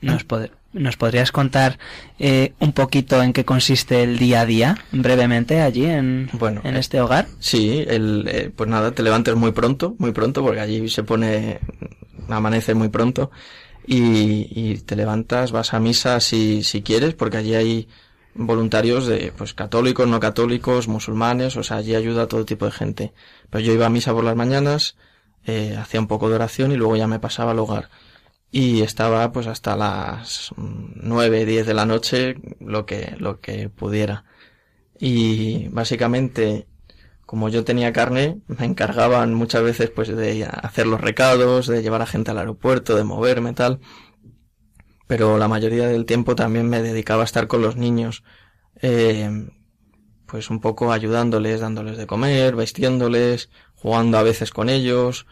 ¿Nos, 0.00 0.24
¿Nos 0.72 0.96
podrías 0.96 1.32
contar 1.32 1.78
eh, 2.18 2.52
un 2.60 2.72
poquito 2.72 3.22
en 3.22 3.32
qué 3.32 3.44
consiste 3.44 4.02
el 4.02 4.18
día 4.18 4.42
a 4.42 4.46
día, 4.46 4.78
brevemente, 4.92 5.60
allí 5.60 5.86
en, 5.86 6.28
bueno, 6.34 6.60
en 6.64 6.76
este 6.76 7.00
hogar? 7.00 7.26
Sí, 7.40 7.84
el, 7.86 8.28
eh, 8.28 8.50
pues 8.54 8.68
nada, 8.68 8.92
te 8.92 9.02
levantes 9.02 9.34
muy 9.34 9.52
pronto, 9.52 9.96
muy 9.98 10.12
pronto, 10.12 10.42
porque 10.42 10.60
allí 10.60 10.88
se 10.88 11.02
pone, 11.02 11.58
amanece 12.28 12.74
muy 12.74 12.88
pronto, 12.88 13.30
y, 13.86 14.48
y 14.50 14.76
te 14.78 14.94
levantas, 14.94 15.50
vas 15.50 15.74
a 15.74 15.80
misa 15.80 16.20
si, 16.20 16.62
si 16.62 16.82
quieres, 16.82 17.14
porque 17.14 17.38
allí 17.38 17.54
hay 17.54 17.88
voluntarios 18.34 19.06
de, 19.06 19.32
pues 19.36 19.54
católicos, 19.54 20.06
no 20.06 20.20
católicos, 20.20 20.86
musulmanes, 20.86 21.56
o 21.56 21.64
sea, 21.64 21.78
allí 21.78 21.96
ayuda 21.96 22.24
a 22.24 22.28
todo 22.28 22.44
tipo 22.44 22.66
de 22.66 22.72
gente. 22.72 23.12
Pero 23.50 23.64
yo 23.64 23.72
iba 23.72 23.86
a 23.86 23.90
misa 23.90 24.12
por 24.12 24.22
las 24.22 24.36
mañanas, 24.36 24.96
eh, 25.44 25.76
hacía 25.76 25.98
un 25.98 26.06
poco 26.06 26.28
de 26.28 26.36
oración 26.36 26.70
y 26.70 26.76
luego 26.76 26.96
ya 26.96 27.08
me 27.08 27.18
pasaba 27.18 27.50
al 27.50 27.58
hogar 27.58 27.88
y 28.50 28.82
estaba 28.82 29.30
pues 29.32 29.46
hasta 29.46 29.76
las 29.76 30.52
nueve, 30.56 31.44
diez 31.44 31.66
de 31.66 31.74
la 31.74 31.86
noche 31.86 32.36
lo 32.60 32.86
que, 32.86 33.14
lo 33.18 33.40
que 33.40 33.68
pudiera. 33.68 34.24
Y 34.98 35.68
básicamente, 35.68 36.66
como 37.26 37.48
yo 37.48 37.64
tenía 37.64 37.92
carne, 37.92 38.40
me 38.46 38.64
encargaban 38.64 39.34
muchas 39.34 39.62
veces 39.62 39.90
pues 39.90 40.08
de 40.08 40.44
hacer 40.44 40.86
los 40.86 41.00
recados, 41.00 41.66
de 41.66 41.82
llevar 41.82 42.02
a 42.02 42.06
gente 42.06 42.30
al 42.30 42.38
aeropuerto, 42.38 42.96
de 42.96 43.04
moverme 43.04 43.52
tal. 43.52 43.80
Pero 45.06 45.38
la 45.38 45.48
mayoría 45.48 45.86
del 45.88 46.06
tiempo 46.06 46.34
también 46.34 46.68
me 46.68 46.82
dedicaba 46.82 47.22
a 47.22 47.24
estar 47.24 47.46
con 47.48 47.62
los 47.62 47.76
niños, 47.76 48.24
eh, 48.80 49.48
pues 50.26 50.50
un 50.50 50.60
poco 50.60 50.92
ayudándoles, 50.92 51.60
dándoles 51.60 51.96
de 51.96 52.06
comer, 52.06 52.56
vestiéndoles, 52.56 53.50
jugando 53.74 54.18
a 54.18 54.22
veces 54.22 54.50
con 54.50 54.68
ellos, 54.68 55.26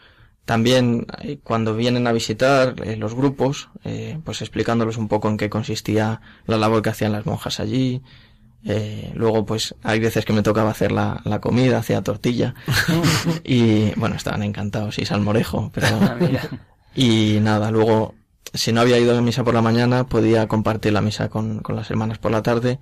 también 0.47 1.07
eh, 1.23 1.39
cuando 1.43 1.75
vienen 1.75 2.07
a 2.07 2.13
visitar 2.13 2.75
eh, 2.85 2.95
los 2.95 3.13
grupos, 3.13 3.67
eh, 3.83 4.17
pues 4.23 4.41
explicándoles 4.41 4.95
un 4.95 5.09
poco 5.09 5.27
en 5.27 5.35
qué 5.35 5.49
consistía 5.49 6.21
la 6.45 6.55
labor 6.55 6.81
que 6.81 6.89
hacían 6.89 7.11
las 7.11 7.25
monjas 7.25 7.59
allí. 7.59 8.01
luego, 9.13 9.45
pues 9.45 9.75
hay 9.83 9.99
veces 9.99 10.23
que 10.23 10.31
me 10.31 10.43
tocaba 10.43 10.71
hacer 10.71 10.93
la, 10.93 11.19
la 11.25 11.41
comida, 11.41 11.79
hacía 11.79 12.01
tortilla. 12.01 12.55
y 13.43 13.91
bueno, 13.99 14.15
estaban 14.15 14.41
encantados 14.41 14.97
y 14.99 15.05
salmorejo, 15.05 15.69
pero... 15.73 15.87
Ah, 16.01 16.17
y 16.95 17.39
nada, 17.41 17.69
luego, 17.69 18.15
si 18.53 18.71
no 18.71 18.79
había 18.79 18.97
ido 18.99 19.17
a 19.17 19.21
misa 19.21 19.43
por 19.43 19.53
la 19.53 19.61
mañana, 19.61 20.05
podía 20.05 20.47
compartir 20.47 20.93
la 20.93 21.01
misa 21.01 21.27
con, 21.27 21.59
con 21.59 21.75
las 21.75 21.91
hermanas 21.91 22.19
por 22.19 22.31
la 22.31 22.41
tarde. 22.41 22.79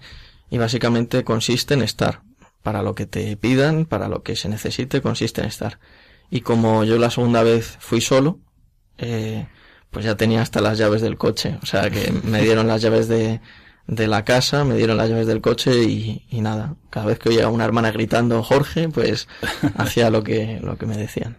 Y 0.51 0.59
básicamente 0.59 1.23
consiste 1.23 1.73
en 1.73 1.81
estar. 1.81 2.21
Para 2.61 2.83
lo 2.83 2.93
que 2.93 3.07
te 3.07 3.35
pidan, 3.37 3.85
para 3.85 4.07
lo 4.07 4.21
que 4.21 4.35
se 4.35 4.49
necesite, 4.49 5.01
consiste 5.01 5.41
en 5.41 5.47
estar 5.47 5.79
y 6.29 6.41
como 6.41 6.83
yo 6.83 6.97
la 6.97 7.11
segunda 7.11 7.43
vez 7.43 7.77
fui 7.79 8.01
solo, 8.01 8.39
eh, 8.97 9.47
pues 9.91 10.05
ya 10.05 10.15
tenía 10.15 10.41
hasta 10.41 10.61
las 10.61 10.77
llaves 10.77 11.01
del 11.01 11.17
coche. 11.17 11.57
O 11.61 11.65
sea 11.65 11.89
que 11.89 12.11
me 12.23 12.41
dieron 12.41 12.67
las 12.67 12.81
llaves 12.81 13.07
de, 13.07 13.39
de 13.87 14.07
la 14.07 14.25
casa, 14.25 14.63
me 14.63 14.75
dieron 14.75 14.97
las 14.97 15.09
llaves 15.09 15.27
del 15.27 15.41
coche 15.41 15.83
y, 15.83 16.25
y 16.29 16.41
nada. 16.41 16.75
Cada 16.89 17.05
vez 17.05 17.19
que 17.19 17.29
oía 17.29 17.45
a 17.45 17.49
una 17.49 17.65
hermana 17.65 17.91
gritando 17.91 18.43
Jorge, 18.43 18.89
pues 18.89 19.27
hacía 19.77 20.09
lo 20.09 20.23
que, 20.23 20.59
lo 20.61 20.77
que 20.77 20.85
me 20.85 20.97
decían. 20.97 21.37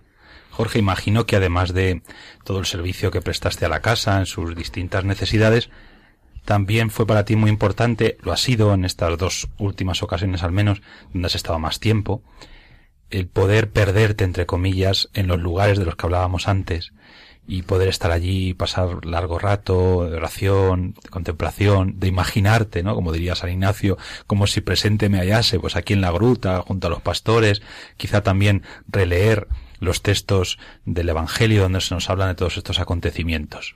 Jorge, 0.51 0.79
imagino 0.79 1.27
que 1.27 1.37
además 1.37 1.75
de 1.75 2.03
todo 2.45 2.59
el 2.61 2.65
servicio 2.65 3.11
que 3.11 3.21
prestaste 3.21 3.67
a 3.67 3.69
la 3.69 3.83
casa 3.83 4.19
en 4.19 4.25
sus 4.25 4.57
distintas 4.57 5.05
necesidades, 5.05 5.69
también 6.47 6.89
fue 6.89 7.07
para 7.07 7.27
ti 7.27 7.37
muy 7.37 7.51
importante, 7.51 8.17
lo 8.23 8.33
ha 8.33 8.39
sido 8.39 8.73
en 8.73 8.87
estas 8.87 9.19
dos 9.19 9.49
últimas 9.59 10.03
ocasiones 10.03 10.43
al 10.43 10.53
menos, 10.53 10.81
donde 11.13 11.27
has 11.27 11.35
estado 11.35 11.59
más 11.59 11.79
tiempo, 11.79 12.23
el 13.11 13.27
poder 13.29 13.71
perderte, 13.71 14.25
entre 14.25 14.47
comillas, 14.47 15.09
en 15.15 15.27
los 15.27 15.41
lugares 15.41 15.79
de 15.79 15.85
los 15.85 15.97
que 15.97 16.07
hablábamos 16.07 16.49
antes 16.49 16.93
y 17.49 17.63
poder 17.63 17.89
estar 17.89 18.11
allí, 18.11 18.55
pasar 18.55 19.05
largo 19.05 19.39
rato 19.39 20.11
de 20.11 20.17
oración, 20.17 20.95
de 21.03 21.09
contemplación, 21.11 22.01
de 22.01 22.09
imaginarte, 22.09 22.83
¿no? 22.83 22.95
Como 22.95 23.13
diría 23.13 23.37
San 23.37 23.51
Ignacio, 23.51 23.97
como 24.27 24.49
si 24.49 24.61
presente 24.61 25.09
me 25.09 25.19
hallase, 25.19 25.61
pues 25.61 25.77
aquí 25.77 25.93
en 25.93 26.01
la 26.01 26.11
gruta, 26.11 26.63
junto 26.63 26.89
a 26.89 26.91
los 26.91 27.03
pastores, 27.03 27.63
quizá 27.97 28.23
también 28.23 28.63
releer 28.89 29.47
los 29.79 30.03
textos 30.03 30.59
del 30.85 31.09
Evangelio 31.09 31.63
donde 31.63 31.81
se 31.81 31.95
nos 31.95 32.11
hablan 32.11 32.29
de 32.29 32.35
todos 32.35 32.57
estos 32.57 32.81
acontecimientos. 32.81 33.75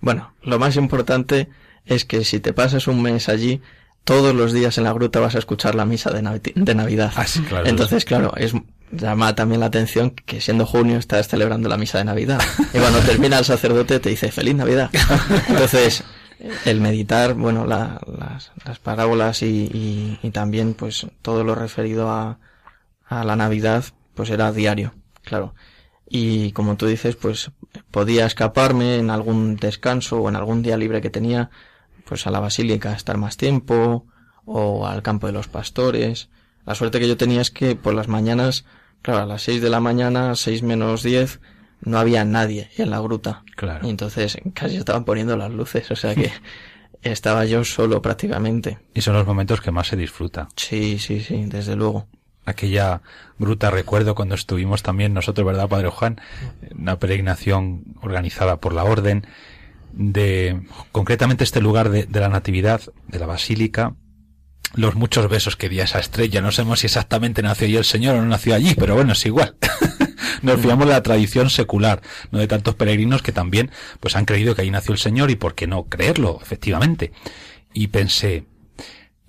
Bueno, 0.00 0.32
lo 0.42 0.58
más 0.58 0.76
importante 0.76 1.48
es 1.84 2.06
que 2.06 2.24
si 2.24 2.40
te 2.40 2.54
pasas 2.54 2.86
un 2.86 3.02
mes 3.02 3.28
allí, 3.28 3.60
todos 4.10 4.34
los 4.34 4.52
días 4.52 4.76
en 4.76 4.82
la 4.82 4.92
gruta 4.92 5.20
vas 5.20 5.36
a 5.36 5.38
escuchar 5.38 5.76
la 5.76 5.84
misa 5.84 6.10
de, 6.10 6.20
Navidad. 6.20 7.12
Ah, 7.14 7.26
Entonces, 7.64 8.04
claro, 8.04 8.32
es 8.36 8.52
llama 8.90 9.36
también 9.36 9.60
la 9.60 9.66
atención 9.66 10.10
que 10.10 10.40
siendo 10.40 10.66
junio 10.66 10.98
estás 10.98 11.28
celebrando 11.28 11.68
la 11.68 11.76
misa 11.76 11.98
de 11.98 12.06
Navidad. 12.06 12.40
Y 12.74 12.78
cuando 12.80 12.98
termina 13.06 13.38
el 13.38 13.44
sacerdote 13.44 14.00
te 14.00 14.10
dice 14.10 14.32
feliz 14.32 14.56
Navidad. 14.56 14.90
Entonces, 15.46 16.02
el 16.64 16.80
meditar, 16.80 17.34
bueno, 17.34 17.66
las, 17.66 18.00
las, 18.64 18.80
parábolas 18.80 19.42
y, 19.42 20.18
y, 20.20 20.30
también 20.30 20.74
pues 20.74 21.06
todo 21.22 21.44
lo 21.44 21.54
referido 21.54 22.10
a, 22.10 22.40
a 23.06 23.22
la 23.22 23.36
Navidad, 23.36 23.84
pues 24.16 24.30
era 24.30 24.50
diario, 24.50 24.92
claro. 25.22 25.54
Y 26.08 26.50
como 26.50 26.76
tú 26.76 26.86
dices, 26.86 27.14
pues 27.14 27.52
podía 27.92 28.26
escaparme 28.26 28.96
en 28.96 29.10
algún 29.10 29.54
descanso 29.54 30.20
o 30.20 30.28
en 30.28 30.34
algún 30.34 30.62
día 30.62 30.76
libre 30.76 31.00
que 31.00 31.10
tenía, 31.10 31.50
pues 32.10 32.26
a 32.26 32.32
la 32.32 32.40
basílica 32.40 32.90
a 32.90 32.96
estar 32.96 33.16
más 33.18 33.36
tiempo 33.36 34.04
o 34.44 34.84
al 34.84 35.00
campo 35.00 35.28
de 35.28 35.32
los 35.32 35.46
pastores. 35.46 36.28
La 36.66 36.74
suerte 36.74 36.98
que 36.98 37.06
yo 37.06 37.16
tenía 37.16 37.40
es 37.40 37.52
que 37.52 37.76
por 37.76 37.94
las 37.94 38.08
mañanas, 38.08 38.64
claro, 39.00 39.20
a 39.20 39.26
las 39.26 39.42
seis 39.42 39.62
de 39.62 39.70
la 39.70 39.78
mañana, 39.78 40.34
seis 40.34 40.64
menos 40.64 41.04
diez, 41.04 41.38
no 41.80 42.00
había 42.00 42.24
nadie 42.24 42.68
en 42.78 42.90
la 42.90 42.98
gruta. 42.98 43.44
Claro. 43.54 43.86
Y 43.86 43.90
entonces 43.90 44.38
casi 44.54 44.76
estaban 44.76 45.04
poniendo 45.04 45.36
las 45.36 45.52
luces, 45.52 45.88
o 45.92 45.94
sea 45.94 46.16
que 46.16 46.32
estaba 47.02 47.44
yo 47.44 47.62
solo 47.62 48.02
prácticamente. 48.02 48.80
Y 48.92 49.02
son 49.02 49.14
los 49.14 49.24
momentos 49.24 49.60
que 49.60 49.70
más 49.70 49.86
se 49.86 49.96
disfruta. 49.96 50.48
Sí, 50.56 50.98
sí, 50.98 51.20
sí, 51.20 51.44
desde 51.46 51.76
luego. 51.76 52.08
Aquella 52.44 53.02
gruta, 53.38 53.70
recuerdo 53.70 54.16
cuando 54.16 54.34
estuvimos 54.34 54.82
también 54.82 55.14
nosotros, 55.14 55.46
¿verdad, 55.46 55.68
Padre 55.68 55.90
Juan? 55.90 56.20
Una 56.76 56.98
peregrinación 56.98 57.84
organizada 58.02 58.56
por 58.56 58.72
la 58.72 58.82
Orden 58.82 59.28
de 59.92 60.62
concretamente 60.92 61.44
este 61.44 61.60
lugar 61.60 61.90
de, 61.90 62.06
la 62.20 62.28
Natividad, 62.28 62.80
de 63.08 63.18
la 63.18 63.26
Basílica, 63.26 63.94
los 64.74 64.94
muchos 64.94 65.28
besos 65.28 65.56
que 65.56 65.68
di 65.68 65.80
a 65.80 65.84
esa 65.84 65.98
estrella. 65.98 66.40
No 66.40 66.52
sabemos 66.52 66.80
si 66.80 66.86
exactamente 66.86 67.42
nació 67.42 67.66
allí 67.66 67.76
el 67.76 67.84
Señor 67.84 68.16
o 68.16 68.20
no 68.20 68.26
nació 68.26 68.54
allí, 68.54 68.74
pero 68.74 68.94
bueno, 68.94 69.12
es 69.12 69.26
igual. 69.26 69.56
Nos 70.42 70.60
fiamos 70.60 70.86
de 70.86 70.92
la 70.92 71.02
tradición 71.02 71.50
secular, 71.50 72.00
no 72.30 72.38
de 72.38 72.46
tantos 72.46 72.74
peregrinos 72.74 73.22
que 73.22 73.32
también 73.32 73.70
pues 73.98 74.16
han 74.16 74.24
creído 74.24 74.54
que 74.54 74.62
ahí 74.62 74.70
nació 74.70 74.92
el 74.92 74.98
Señor 74.98 75.30
y 75.30 75.36
por 75.36 75.54
qué 75.54 75.66
no 75.66 75.84
creerlo, 75.84 76.38
efectivamente. 76.40 77.12
Y 77.74 77.88
pensé, 77.88 78.44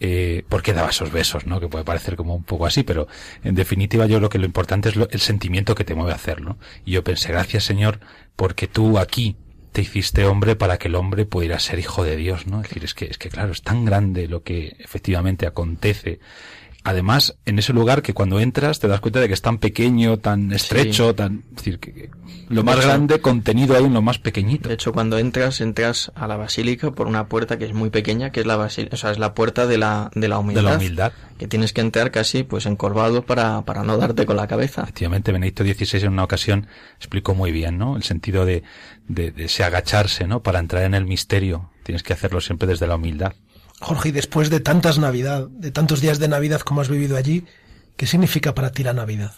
eh, 0.04 0.44
¿por 0.50 0.64
qué 0.64 0.74
daba 0.74 0.90
esos 0.90 1.12
besos? 1.12 1.46
¿no? 1.46 1.60
Que 1.60 1.68
puede 1.68 1.86
parecer 1.86 2.16
como 2.16 2.36
un 2.36 2.44
poco 2.44 2.66
así, 2.66 2.82
pero 2.82 3.08
en 3.44 3.54
definitiva 3.54 4.08
yo 4.08 4.20
lo 4.20 4.30
que 4.30 4.40
lo 4.40 4.46
importante 4.46 4.90
es 4.90 4.96
el 4.96 5.20
sentimiento 5.20 5.76
que 5.76 5.84
te 5.84 5.94
mueve 5.96 6.12
a 6.12 6.16
hacerlo. 6.16 6.58
Y 6.86 6.92
yo 6.92 7.04
pensé, 7.04 7.30
gracias 7.30 7.66
Señor, 7.66 8.00
porque 8.36 8.68
tú 8.68 8.98
aquí, 8.98 9.36
te 9.72 9.82
hiciste 9.82 10.26
hombre 10.26 10.56
para 10.56 10.78
que 10.78 10.88
el 10.88 10.96
hombre 10.96 11.26
pudiera 11.26 11.60
ser 11.60 11.80
hijo 11.80 12.04
de 12.04 12.16
Dios, 12.18 12.48
¿no? 12.48 12.62
Es 12.62 12.68
decir, 12.70 12.84
es 12.84 12.94
que, 12.94 13.06
es 13.06 13.18
que 13.18 13.30
claro, 13.30 13.52
es 13.52 13.62
tan 13.62 13.86
grande 13.86 14.28
lo 14.28 14.44
que 14.44 14.76
efectivamente 14.80 15.48
acontece 15.48 16.20
además 16.84 17.38
en 17.46 17.60
ese 17.60 17.74
lugar 17.74 18.02
que 18.02 18.14
cuando 18.14 18.40
entras 18.40 18.80
te 18.80 18.88
das 18.88 19.02
cuenta 19.02 19.20
de 19.20 19.28
que 19.28 19.36
es 19.36 19.42
tan 19.44 19.60
pequeño, 19.60 20.18
tan 20.18 20.52
estrecho, 20.52 21.14
tan, 21.14 21.44
es 21.52 21.56
decir, 21.58 21.80
que, 21.80 21.94
que 21.94 22.10
lo 22.50 22.64
más 22.64 22.78
hecho- 22.78 22.88
grande 22.88 23.22
contenido 23.22 23.78
hay 23.78 23.84
en 23.86 23.94
lo 23.94 24.02
más 24.02 24.18
pequeñito. 24.18 24.68
De 24.68 24.74
hecho, 24.76 24.92
cuando 24.92 25.20
entras, 25.20 25.62
entras 25.62 26.12
a 26.16 26.26
la 26.28 26.38
basílica 26.38 26.90
por 26.92 27.06
una 27.06 27.28
puerta 27.28 27.60
que 27.60 27.66
es 27.66 27.74
muy 27.74 27.92
pequeña, 27.92 28.32
que 28.32 28.40
es 28.40 28.46
la 28.48 28.56
basílica, 28.56 28.96
o 28.96 28.98
sea, 28.98 29.12
es 29.12 29.20
la 29.20 29.36
puerta 29.36 29.68
de 29.68 29.78
la, 29.78 30.10
de 30.16 30.28
la 30.28 30.40
humildad. 30.40 30.62
De 30.64 30.70
la 30.70 30.76
humildad. 30.78 31.12
Que 31.38 31.48
tienes 31.48 31.72
que 31.72 31.82
entrar 31.82 32.10
casi, 32.12 32.44
pues, 32.44 32.66
encorvado 32.66 33.24
para, 33.26 33.62
para 33.64 33.84
no 33.84 33.98
darte 33.98 34.26
con 34.26 34.36
la 34.38 34.48
cabeza. 34.48 34.82
Efectivamente, 34.84 35.32
Benedicto 35.32 35.64
XVI 35.64 36.00
en 36.06 36.14
una 36.14 36.24
ocasión 36.24 36.68
explicó 36.98 37.36
muy 37.36 37.52
bien, 37.52 37.78
¿no? 37.78 37.96
El 37.96 38.04
sentido 38.04 38.44
de, 38.46 38.64
de, 39.14 39.32
de 39.32 39.46
ese 39.46 39.64
agacharse, 39.64 40.28
¿no? 40.28 40.42
Para 40.42 40.60
entrar 40.60 40.84
en 40.84 40.94
el 40.94 41.06
misterio. 41.06 41.70
Tienes 41.84 42.04
que 42.04 42.14
hacerlo 42.14 42.42
siempre 42.42 42.68
desde 42.68 42.88
la 42.88 42.96
humildad. 42.96 43.34
Jorge, 43.80 44.10
y 44.10 44.12
después 44.12 44.50
de 44.50 44.60
tantas 44.60 45.00
Navidad, 45.00 45.48
de 45.50 45.72
tantos 45.72 46.02
días 46.02 46.20
de 46.20 46.28
Navidad 46.28 46.62
como 46.62 46.82
has 46.82 46.90
vivido 46.90 47.18
allí, 47.18 47.46
¿qué 47.98 48.06
significa 48.06 48.54
para 48.54 48.72
ti 48.72 48.84
la 48.84 48.94
Navidad? 48.94 49.34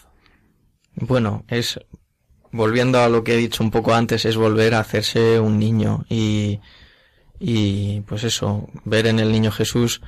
Bueno, 0.96 1.44
es, 1.48 1.80
volviendo 2.52 3.00
a 3.00 3.08
lo 3.08 3.24
que 3.24 3.34
he 3.34 3.38
dicho 3.38 3.64
un 3.64 3.70
poco 3.70 3.94
antes, 3.94 4.26
es 4.26 4.36
volver 4.36 4.74
a 4.74 4.80
hacerse 4.80 5.40
un 5.40 5.58
niño 5.58 6.04
y, 6.10 6.60
y 7.40 8.02
pues 8.02 8.22
eso, 8.22 8.68
ver 8.84 9.06
en 9.06 9.18
el 9.18 9.32
niño 9.32 9.50
Jesús 9.50 10.02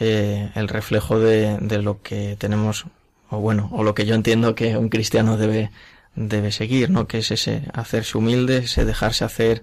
eh, 0.00 0.50
el 0.54 0.68
reflejo 0.68 1.20
de, 1.20 1.58
de 1.58 1.82
lo 1.82 2.00
que 2.00 2.36
tenemos, 2.38 2.86
o 3.28 3.38
bueno, 3.38 3.68
o 3.70 3.84
lo 3.84 3.94
que 3.94 4.06
yo 4.06 4.14
entiendo 4.14 4.54
que 4.54 4.78
un 4.78 4.88
cristiano 4.88 5.36
debe, 5.36 5.70
debe 6.16 6.52
seguir, 6.52 6.90
¿no? 6.90 7.06
Que 7.06 7.18
es 7.18 7.30
ese 7.30 7.62
hacerse 7.72 8.18
humilde, 8.18 8.58
ese 8.58 8.84
dejarse 8.84 9.24
hacer 9.24 9.62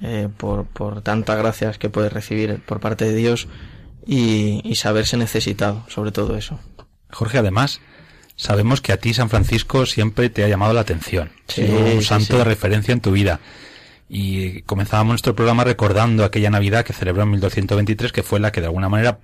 eh, 0.00 0.28
por, 0.36 0.66
por 0.66 1.02
tantas 1.02 1.38
gracias 1.38 1.78
que 1.78 1.90
puede 1.90 2.08
recibir 2.08 2.60
por 2.66 2.80
parte 2.80 3.04
de 3.04 3.14
Dios 3.14 3.48
y, 4.06 4.60
y 4.64 4.74
saberse 4.76 5.16
necesitado, 5.16 5.84
sobre 5.88 6.12
todo 6.12 6.36
eso. 6.36 6.58
Jorge, 7.10 7.38
además, 7.38 7.80
sabemos 8.36 8.80
que 8.80 8.92
a 8.92 8.96
ti 8.96 9.14
San 9.14 9.30
Francisco 9.30 9.86
siempre 9.86 10.30
te 10.30 10.44
ha 10.44 10.48
llamado 10.48 10.72
la 10.72 10.80
atención. 10.80 11.30
Sí, 11.46 11.62
un 11.62 12.00
sí, 12.00 12.02
santo 12.02 12.32
sí. 12.32 12.36
de 12.36 12.44
referencia 12.44 12.92
en 12.92 13.00
tu 13.00 13.12
vida. 13.12 13.40
Y 14.08 14.62
comenzábamos 14.62 15.12
nuestro 15.12 15.34
programa 15.34 15.64
recordando 15.64 16.24
aquella 16.24 16.50
Navidad 16.50 16.84
que 16.84 16.92
celebró 16.92 17.22
en 17.22 17.30
1223, 17.30 18.12
que 18.12 18.22
fue 18.22 18.40
la 18.40 18.52
que 18.52 18.60
de 18.60 18.66
alguna 18.66 18.88
manera, 18.88 19.20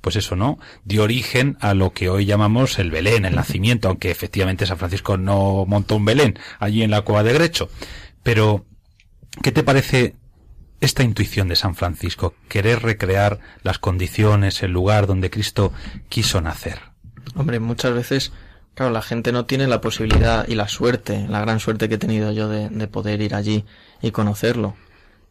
pues 0.00 0.16
eso, 0.16 0.36
¿no? 0.36 0.58
Dio 0.84 1.02
origen 1.02 1.56
a 1.60 1.74
lo 1.74 1.92
que 1.92 2.08
hoy 2.08 2.26
llamamos 2.26 2.78
el 2.78 2.90
Belén, 2.90 3.24
el 3.24 3.34
nacimiento, 3.34 3.88
aunque 3.88 4.10
efectivamente 4.10 4.66
San 4.66 4.78
Francisco 4.78 5.16
no 5.16 5.64
montó 5.66 5.96
un 5.96 6.04
Belén 6.04 6.38
allí 6.58 6.82
en 6.82 6.90
la 6.90 7.02
cueva 7.02 7.22
de 7.22 7.32
Grecho. 7.32 7.68
Pero, 8.22 8.66
¿qué 9.42 9.52
te 9.52 9.62
parece 9.62 10.16
esta 10.80 11.02
intuición 11.02 11.48
de 11.48 11.56
San 11.56 11.74
Francisco? 11.74 12.34
Querer 12.48 12.82
recrear 12.82 13.40
las 13.62 13.78
condiciones, 13.78 14.62
el 14.62 14.72
lugar 14.72 15.06
donde 15.06 15.30
Cristo 15.30 15.72
quiso 16.08 16.40
nacer. 16.40 16.80
Hombre, 17.34 17.60
muchas 17.60 17.92
veces, 17.94 18.32
claro, 18.74 18.92
la 18.92 19.02
gente 19.02 19.32
no 19.32 19.46
tiene 19.46 19.66
la 19.66 19.80
posibilidad 19.80 20.46
y 20.48 20.54
la 20.54 20.68
suerte, 20.68 21.26
la 21.28 21.40
gran 21.40 21.60
suerte 21.60 21.88
que 21.88 21.96
he 21.96 21.98
tenido 21.98 22.32
yo 22.32 22.48
de, 22.48 22.68
de 22.68 22.88
poder 22.88 23.20
ir 23.22 23.34
allí 23.34 23.64
y 24.02 24.10
conocerlo. 24.10 24.76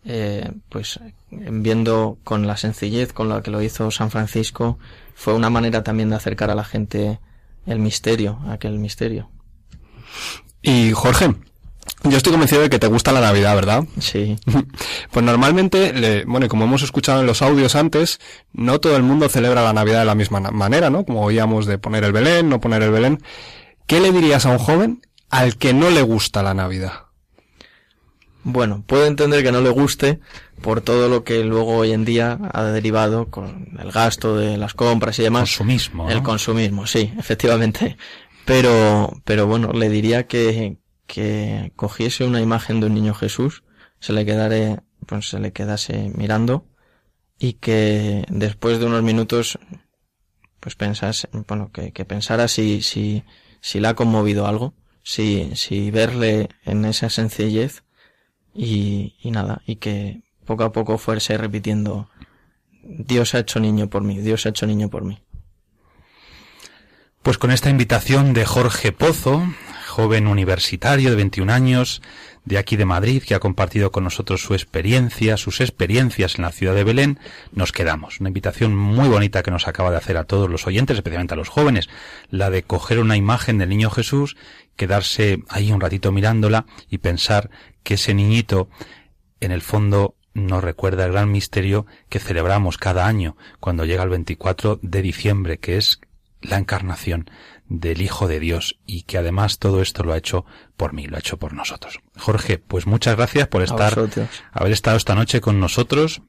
Eh, 0.08 0.51
pues 0.70 0.99
viendo 1.32 2.18
con 2.24 2.45
la 2.45 2.58
sencillez 2.58 3.12
con 3.12 3.28
la 3.28 3.41
que 3.41 3.49
lo 3.51 3.62
hizo 3.62 3.89
San 3.91 4.12
Francisco, 4.12 4.78
fue 5.16 5.34
una 5.34 5.49
manera 5.49 5.84
también 5.84 6.10
de 6.10 6.16
acercar 6.16 6.51
a 6.51 6.56
la 6.56 6.64
gente 6.64 7.20
el 7.66 7.80
misterio, 7.80 8.39
aquel 8.47 8.78
misterio. 8.78 9.30
Y 10.62 10.91
Jorge, 10.91 11.34
yo 12.03 12.18
estoy 12.18 12.32
convencido 12.32 12.62
de 12.62 12.70
que 12.70 12.80
te 12.80 12.88
gusta 12.88 13.12
la 13.12 13.22
Navidad, 13.22 13.56
¿verdad? 13.56 13.84
Sí. 13.99 14.38
Pues 15.12 15.24
normalmente, 15.26 15.93
le- 15.93 16.26
bueno, 16.26 16.47
como 16.49 16.66
hemos 16.66 16.84
escuchado 16.84 17.22
en 17.22 17.26
los 17.28 17.41
audios 17.41 17.76
antes, 17.76 18.20
no 18.53 18.80
todo 18.80 18.97
el 18.97 19.03
mundo 19.03 19.30
celebra 19.30 19.64
la 19.64 19.72
Navidad 19.74 19.99
de 19.99 20.06
la 20.06 20.16
misma 20.16 20.39
manera, 20.51 20.89
¿no? 20.89 21.06
Como 21.06 21.22
oíamos 21.24 21.66
de 21.68 21.78
poner 21.78 22.03
el 22.03 22.12
Belén, 22.12 22.49
no 22.49 22.60
poner 22.60 22.84
el 22.84 22.91
Belén. 22.91 23.22
¿Qué 23.88 23.99
le 24.01 24.12
dirías 24.12 24.45
a 24.45 24.49
un 24.49 24.58
joven 24.60 25.01
al 25.30 25.58
que 25.58 25.74
no 25.74 25.89
le 25.89 26.01
gusta 26.01 26.43
la 26.43 26.53
Navidad? 26.53 27.05
Bueno, 28.48 28.84
puedo 28.86 29.08
entender 29.08 29.43
que 29.43 29.52
no 29.52 29.62
le 29.62 29.72
guste 29.72 30.20
por 30.62 30.80
todo 30.82 31.10
lo 31.10 31.24
que 31.24 31.43
luego 31.43 31.78
hoy 31.78 31.93
en 31.93 32.06
día 32.06 32.38
ha 32.54 32.64
derivado 32.66 33.32
con 33.32 33.76
el 33.80 33.91
gasto 33.91 34.38
de 34.38 34.56
las 34.58 34.76
compras 34.76 35.18
y 35.18 35.24
demás. 35.24 35.50
Consumismo. 35.50 36.12
El 36.12 36.22
consumismo, 36.22 36.86
sí, 36.86 37.12
efectivamente. 37.18 37.98
Pero, 38.46 39.20
pero 39.24 39.48
bueno, 39.48 39.74
le 39.74 39.89
diría 39.89 40.28
que, 40.28 40.78
que 41.08 41.74
cogiese 41.76 42.24
una 42.24 42.39
imagen 42.39 42.80
de 42.80 42.86
un 42.86 42.93
niño 42.93 43.16
Jesús, 43.16 43.64
se 44.00 44.14
le 44.14 44.28
quedare, 44.28 44.82
pues 45.08 45.28
se 45.28 45.39
le 45.39 45.52
quedase 45.52 46.12
mirando 46.16 46.68
y 47.39 47.54
que 47.54 48.26
después 48.30 48.78
de 48.78 48.86
unos 48.86 49.02
minutos, 49.02 49.58
pues 50.60 50.76
pensase, 50.76 51.30
bueno, 51.48 51.72
que, 51.72 51.93
que 51.93 52.06
pensara 52.06 52.48
si, 52.48 52.84
si, 52.84 53.24
si 53.60 53.80
le 53.80 53.88
ha 53.88 53.96
conmovido 53.96 54.46
algo, 54.46 54.76
si, 55.02 55.50
si 55.56 55.89
verle 55.89 56.50
en 56.64 56.86
esa 56.86 57.10
sencillez 57.10 57.85
y, 58.56 59.16
y 59.22 59.32
nada, 59.32 59.62
y 59.66 59.76
que 59.76 60.22
poco 60.45 60.64
a 60.64 60.72
poco 60.72 60.97
fuese 60.97 61.38
repitiendo, 61.38 62.10
Dios 62.84 63.36
ha 63.36 63.39
hecho 63.39 63.60
niño 63.60 63.89
por 63.89 64.03
mí, 64.03 64.20
Dios 64.20 64.45
ha 64.45 64.49
hecho 64.49 64.66
niño 64.66 64.89
por 64.89 65.03
mí. 65.03 65.20
Pues 67.22 67.38
con 67.38 67.51
esta 67.51 67.72
invitación 67.72 68.34
de 68.34 68.45
Jorge 68.45 68.91
Pozo, 68.91 69.43
joven 69.88 70.28
universitario 70.28 71.10
de 71.10 71.16
21 71.16 71.51
años, 71.51 72.01
de 72.43 72.60
aquí 72.60 72.76
de 72.76 72.86
Madrid, 72.86 73.24
que 73.24 73.34
ha 73.34 73.39
compartido 73.39 73.91
con 73.91 74.03
nosotros 74.03 74.41
su 74.41 74.53
experiencia, 74.53 75.36
sus 75.36 75.62
experiencias 75.62 76.36
en 76.36 76.43
la 76.43 76.51
ciudad 76.51 76.76
de 76.76 76.84
Belén, 76.84 77.20
nos 77.51 77.72
quedamos. 77.72 78.20
Una 78.20 78.30
invitación 78.30 78.76
muy 78.76 79.08
bonita 79.08 79.41
que 79.41 79.51
nos 79.51 79.68
acaba 79.68 79.89
de 79.89 79.97
hacer 79.97 80.18
a 80.18 80.26
todos 80.26 80.49
los 80.49 80.68
oyentes, 80.68 80.97
especialmente 80.97 81.34
a 81.34 81.38
los 81.38 81.49
jóvenes, 81.49 81.89
la 82.30 82.51
de 82.51 82.62
coger 82.62 82.99
una 82.99 83.18
imagen 83.18 83.58
del 83.58 83.70
niño 83.70 83.89
Jesús, 83.89 84.38
quedarse 84.76 85.44
ahí 85.50 85.72
un 85.72 85.82
ratito 85.82 86.12
mirándola 86.12 86.66
y 86.90 87.00
pensar 87.00 87.50
que 87.84 87.96
ese 87.96 88.14
niñito, 88.14 88.70
en 89.40 89.52
el 89.52 89.62
fondo, 89.62 90.16
nos 90.34 90.64
recuerda 90.64 91.06
el 91.06 91.14
gran 91.14 91.32
misterio 91.32 91.86
que 92.10 92.20
celebramos 92.20 92.78
cada 92.78 93.08
año 93.08 93.38
cuando 93.60 93.86
llega 93.86 94.04
el 94.04 94.10
24 94.10 94.80
de 94.82 95.02
diciembre, 95.02 95.60
que 95.60 95.78
es 95.78 96.02
la 96.42 96.58
encarnación 96.58 97.30
del 97.68 98.02
Hijo 98.02 98.28
de 98.28 98.40
Dios 98.40 98.78
y 98.86 99.04
que 99.04 99.18
además 99.18 99.58
todo 99.58 99.82
esto 99.82 100.04
lo 100.04 100.14
ha 100.14 100.18
hecho 100.18 100.46
por 100.78 100.94
mí, 100.94 101.08
lo 101.08 101.16
ha 101.16 101.20
hecho 101.20 101.38
por 101.38 101.54
nosotros. 101.54 102.00
Jorge, 102.18 102.60
pues 102.60 102.86
muchas 102.86 103.16
gracias 103.16 103.48
por 103.48 103.64
estar, 103.64 103.98
haber 104.52 104.72
estado 104.72 104.98
esta 104.98 105.16
noche 105.16 105.42
con 105.42 105.60
nosotros 105.60 106.22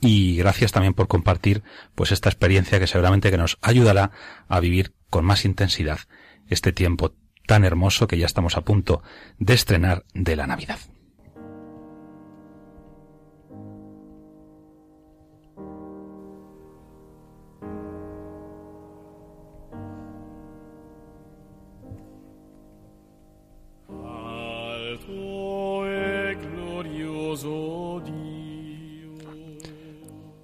y 0.00 0.36
gracias 0.36 0.72
también 0.72 0.94
por 0.94 1.08
compartir 1.08 1.62
pues 1.94 2.12
esta 2.12 2.28
experiencia 2.28 2.78
que 2.78 2.86
seguramente 2.86 3.30
que 3.30 3.38
nos 3.38 3.58
ayudará 3.62 4.10
a 4.48 4.60
vivir 4.60 4.92
con 5.08 5.24
más 5.24 5.44
intensidad 5.44 6.00
este 6.48 6.72
tiempo 6.72 7.14
tan 7.50 7.64
hermoso 7.64 8.06
que 8.06 8.16
ya 8.16 8.26
estamos 8.26 8.56
a 8.56 8.60
punto 8.60 9.02
de 9.40 9.54
estrenar 9.54 10.04
de 10.14 10.36
la 10.36 10.46
Navidad. 10.46 10.78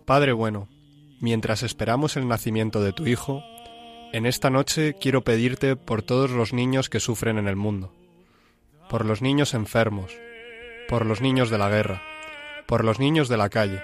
Padre 0.05 0.33
bueno, 0.33 0.67
mientras 1.21 1.63
esperamos 1.63 2.17
el 2.17 2.27
nacimiento 2.27 2.81
de 2.83 2.93
tu 2.93 3.07
Hijo, 3.07 3.45
en 4.13 4.27
esta 4.27 4.51
noche 4.51 4.95
quiero 4.95 5.23
pedirte 5.23 5.77
por 5.77 6.03
todos 6.03 6.31
los 6.31 6.53
niños 6.53 6.89
que 6.89 7.01
sufren 7.01 7.39
en 7.39 7.49
el 7.49 7.57
mundo, 7.57 7.93
por 8.89 9.05
los 9.05 9.21
niños 9.21 9.55
enfermos, 9.55 10.13
por 10.89 11.05
los 11.05 11.21
niños 11.21 11.51
de 11.51 11.59
la 11.59 11.69
guerra, 11.69 12.03
por 12.67 12.85
los 12.85 12.99
niños 12.99 13.29
de 13.29 13.37
la 13.37 13.49
calle, 13.49 13.83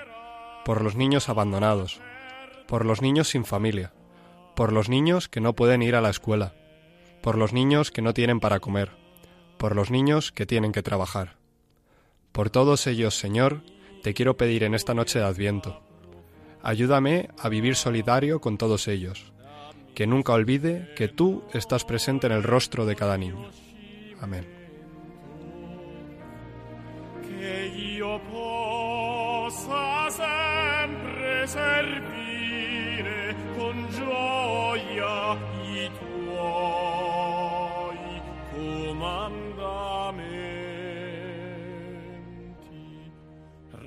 por 0.64 0.82
los 0.82 0.94
niños 0.94 1.28
abandonados, 1.28 2.00
por 2.66 2.86
los 2.86 3.02
niños 3.02 3.28
sin 3.28 3.44
familia, 3.44 3.92
por 4.54 4.72
los 4.72 4.88
niños 4.88 5.28
que 5.28 5.40
no 5.40 5.54
pueden 5.54 5.82
ir 5.82 5.94
a 5.96 6.00
la 6.00 6.10
escuela, 6.10 6.54
por 7.20 7.36
los 7.36 7.52
niños 7.52 7.90
que 7.90 8.02
no 8.02 8.14
tienen 8.14 8.40
para 8.40 8.60
comer, 8.60 8.90
por 9.58 9.76
los 9.76 9.90
niños 9.90 10.32
que 10.32 10.46
tienen 10.46 10.72
que 10.72 10.82
trabajar. 10.82 11.36
Por 12.32 12.50
todos 12.50 12.86
ellos, 12.86 13.14
Señor, 13.14 13.62
te 14.02 14.14
quiero 14.14 14.36
pedir 14.36 14.64
en 14.64 14.74
esta 14.74 14.94
noche 14.94 15.18
de 15.18 15.24
Adviento. 15.24 15.82
Ayúdame 16.62 17.28
a 17.38 17.48
vivir 17.48 17.76
solidario 17.76 18.40
con 18.40 18.56
todos 18.56 18.88
ellos, 18.88 19.32
que 19.94 20.06
nunca 20.06 20.32
olvide 20.32 20.92
que 20.96 21.08
tú 21.08 21.42
estás 21.52 21.84
presente 21.84 22.26
en 22.26 22.32
el 22.32 22.42
rostro 22.42 22.86
de 22.86 22.96
cada 22.96 23.16
niño. 23.16 23.50
Amén. 24.20 24.62
che 27.42 27.64
io 27.74 28.20
possa 28.30 30.08
sempre 30.10 31.46
servire 31.48 33.34
con 33.56 33.88
gioia 33.90 35.36
i 35.64 35.90
tuoi 35.98 37.02
comandamenti. 38.52 39.92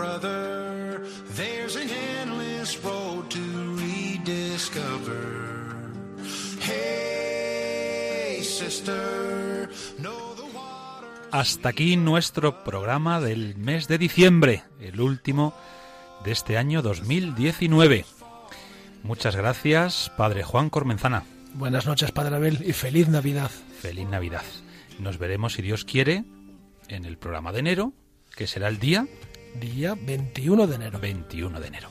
There's 0.00 1.76
an 1.76 1.90
endless 1.90 2.82
road 2.82 3.28
to 3.28 3.76
rediscover. 3.76 5.76
Hey, 6.58 8.40
sister, 8.42 9.68
know 9.98 10.34
the 10.36 10.44
Hasta 11.32 11.68
aquí 11.68 11.98
nuestro 11.98 12.64
programa 12.64 13.20
del 13.20 13.56
mes 13.56 13.88
de 13.88 13.98
diciembre, 13.98 14.62
el 14.80 15.02
último 15.02 15.54
de 16.24 16.32
este 16.32 16.56
año 16.56 16.80
2019. 16.80 18.06
Muchas 19.02 19.36
gracias, 19.36 20.10
Padre 20.16 20.44
Juan 20.44 20.70
Cormenzana. 20.70 21.24
Buenas 21.52 21.86
noches, 21.86 22.10
Padre 22.10 22.36
Abel, 22.36 22.58
y 22.64 22.72
feliz 22.72 23.08
Navidad. 23.08 23.50
Feliz 23.82 24.08
Navidad. 24.08 24.44
Nos 24.98 25.18
veremos, 25.18 25.52
si 25.52 25.62
Dios 25.62 25.84
quiere, 25.84 26.24
en 26.88 27.04
el 27.04 27.18
programa 27.18 27.52
de 27.52 27.58
enero, 27.58 27.92
que 28.34 28.46
será 28.46 28.68
el 28.68 28.78
día... 28.78 29.06
Día 29.58 29.96
21 30.00 30.66
de 30.66 30.74
enero. 30.76 30.98
21 31.00 31.60
de 31.60 31.66
enero. 31.66 31.88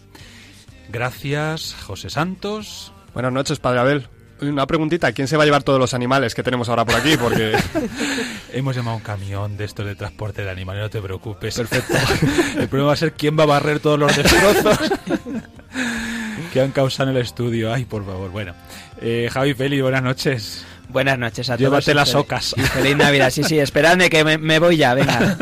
Gracias, 0.89 1.75
José 1.85 2.09
Santos. 2.09 2.91
Buenas 3.13 3.31
noches, 3.31 3.59
Padre 3.59 3.79
Abel. 3.79 4.07
Una 4.41 4.65
preguntita, 4.65 5.11
¿quién 5.11 5.27
se 5.27 5.35
va 5.35 5.43
a 5.43 5.45
llevar 5.45 5.63
todos 5.63 5.79
los 5.79 5.93
animales 5.93 6.33
que 6.33 6.43
tenemos 6.43 6.69
ahora 6.69 6.85
por 6.85 6.95
aquí? 6.95 7.17
Porque 7.17 7.57
Hemos 8.53 8.75
llamado 8.75 8.97
un 8.97 9.03
camión 9.03 9.57
de 9.57 9.65
estos 9.65 9.85
de 9.85 9.95
transporte 9.95 10.43
de 10.43 10.49
animales, 10.49 10.81
no 10.81 10.89
te 10.89 11.01
preocupes. 11.01 11.55
Perfecto. 11.55 11.93
El 12.57 12.67
problema 12.67 12.87
va 12.87 12.93
a 12.93 12.97
ser 12.97 13.13
quién 13.13 13.37
va 13.37 13.43
a 13.43 13.47
barrer 13.47 13.79
todos 13.79 13.99
los 13.99 14.15
destrozos 14.15 14.79
que 16.53 16.61
han 16.61 16.71
causado 16.71 17.09
en 17.09 17.17
el 17.17 17.21
estudio. 17.21 17.73
Ay, 17.73 17.85
por 17.85 18.05
favor. 18.05 18.31
Bueno, 18.31 18.55
eh, 19.01 19.29
Javi 19.31 19.53
Feli, 19.53 19.81
buenas 19.81 20.01
noches. 20.01 20.65
Buenas 20.87 21.19
noches 21.19 21.49
a 21.49 21.57
todos. 21.57 21.69
Llévate 21.69 21.93
las 21.93 22.15
ocas. 22.15 22.55
Y 22.57 22.61
feliz 22.61 22.95
Navidad. 22.97 23.29
Sí, 23.29 23.43
sí, 23.43 23.59
esperadme 23.59 24.09
que 24.09 24.23
me, 24.23 24.37
me 24.39 24.57
voy 24.57 24.77
ya, 24.77 24.95
venga. 24.95 25.37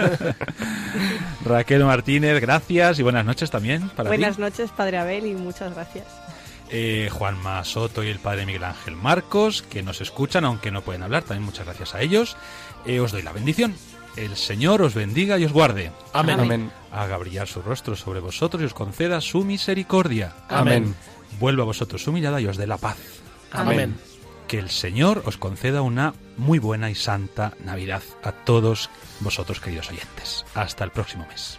Raquel 1.48 1.84
Martínez, 1.84 2.40
gracias 2.42 3.00
y 3.00 3.04
buenas 3.04 3.26
noches 3.26 3.50
también 3.50 3.90
para 3.90 4.10
Buenas 4.10 4.36
ti. 4.36 4.42
noches, 4.42 4.72
Padre 4.72 4.98
Abel, 4.98 5.26
y 5.26 5.34
muchas 5.34 5.74
gracias. 5.74 6.06
Eh, 6.70 7.10
Juanma 7.12 7.64
Soto 7.64 8.04
y 8.04 8.10
el 8.10 8.20
padre 8.20 8.46
Miguel 8.46 8.66
Ángel 8.66 8.96
Marcos, 8.96 9.62
que 9.62 9.84
nos 9.84 10.02
escuchan, 10.02 10.44
aunque 10.44 10.70
no 10.72 10.82
pueden 10.82 11.04
hablar, 11.04 11.24
también 11.24 11.46
muchas 11.46 11.66
gracias 11.66 11.96
a 11.96 12.02
ellos. 12.02 12.36
Eh, 12.86 13.00
os 13.00 13.12
doy 13.12 13.22
la 13.22 13.32
bendición. 13.32 13.76
El 14.18 14.36
Señor 14.36 14.82
os 14.82 14.94
bendiga 14.96 15.38
y 15.38 15.46
os 15.46 15.54
guarde. 15.54 15.92
Amén. 16.12 16.40
Amén. 16.40 16.72
Haga 16.92 17.18
brillar 17.18 17.48
su 17.48 17.62
rostro 17.62 17.96
sobre 17.96 18.20
vosotros 18.20 18.62
y 18.62 18.66
os 18.66 18.74
conceda 18.74 19.22
su 19.22 19.44
misericordia. 19.46 20.34
Amén. 20.50 20.96
Vuelva 21.40 21.64
a 21.64 21.68
vosotros 21.68 22.04
su 22.04 22.12
mirada 22.12 22.42
y 22.42 22.48
os 22.48 22.58
dé 22.58 22.68
la 22.68 22.78
paz. 22.78 22.98
Amén. 23.52 23.96
Que 24.48 24.60
el 24.60 24.70
Señor 24.70 25.22
os 25.26 25.38
conceda 25.38 25.82
una 25.82 26.14
muy 26.38 26.60
buena 26.60 26.90
y 26.90 26.96
santa 26.96 27.54
Navidad 27.64 28.04
a 28.24 28.32
todos 28.32 28.90
vosotros, 29.20 29.60
queridos 29.60 29.90
oyentes. 29.90 30.46
Hasta 30.56 30.84
el 30.84 30.92
próximo 30.92 31.26
mes. 31.28 31.58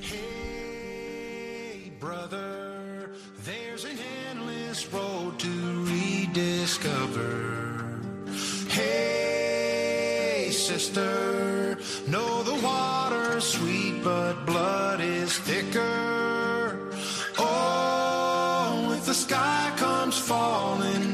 Hey, 0.00 1.92
brother, 2.00 3.10
there's 3.44 3.84
an 3.84 3.96
endless 4.30 4.86
road 4.92 5.38
to 5.38 5.84
rediscover. 5.84 7.84
Hey, 8.68 10.48
sister, 10.50 11.78
know 12.08 12.42
the 12.42 12.54
water's 12.64 13.44
sweet, 13.44 14.02
but 14.02 14.44
blood 14.46 15.00
is 15.00 15.38
thicker. 15.38 16.90
Oh, 17.38 18.92
if 18.96 19.06
the 19.06 19.14
sky 19.14 19.72
comes 19.76 20.18
falling 20.18 21.13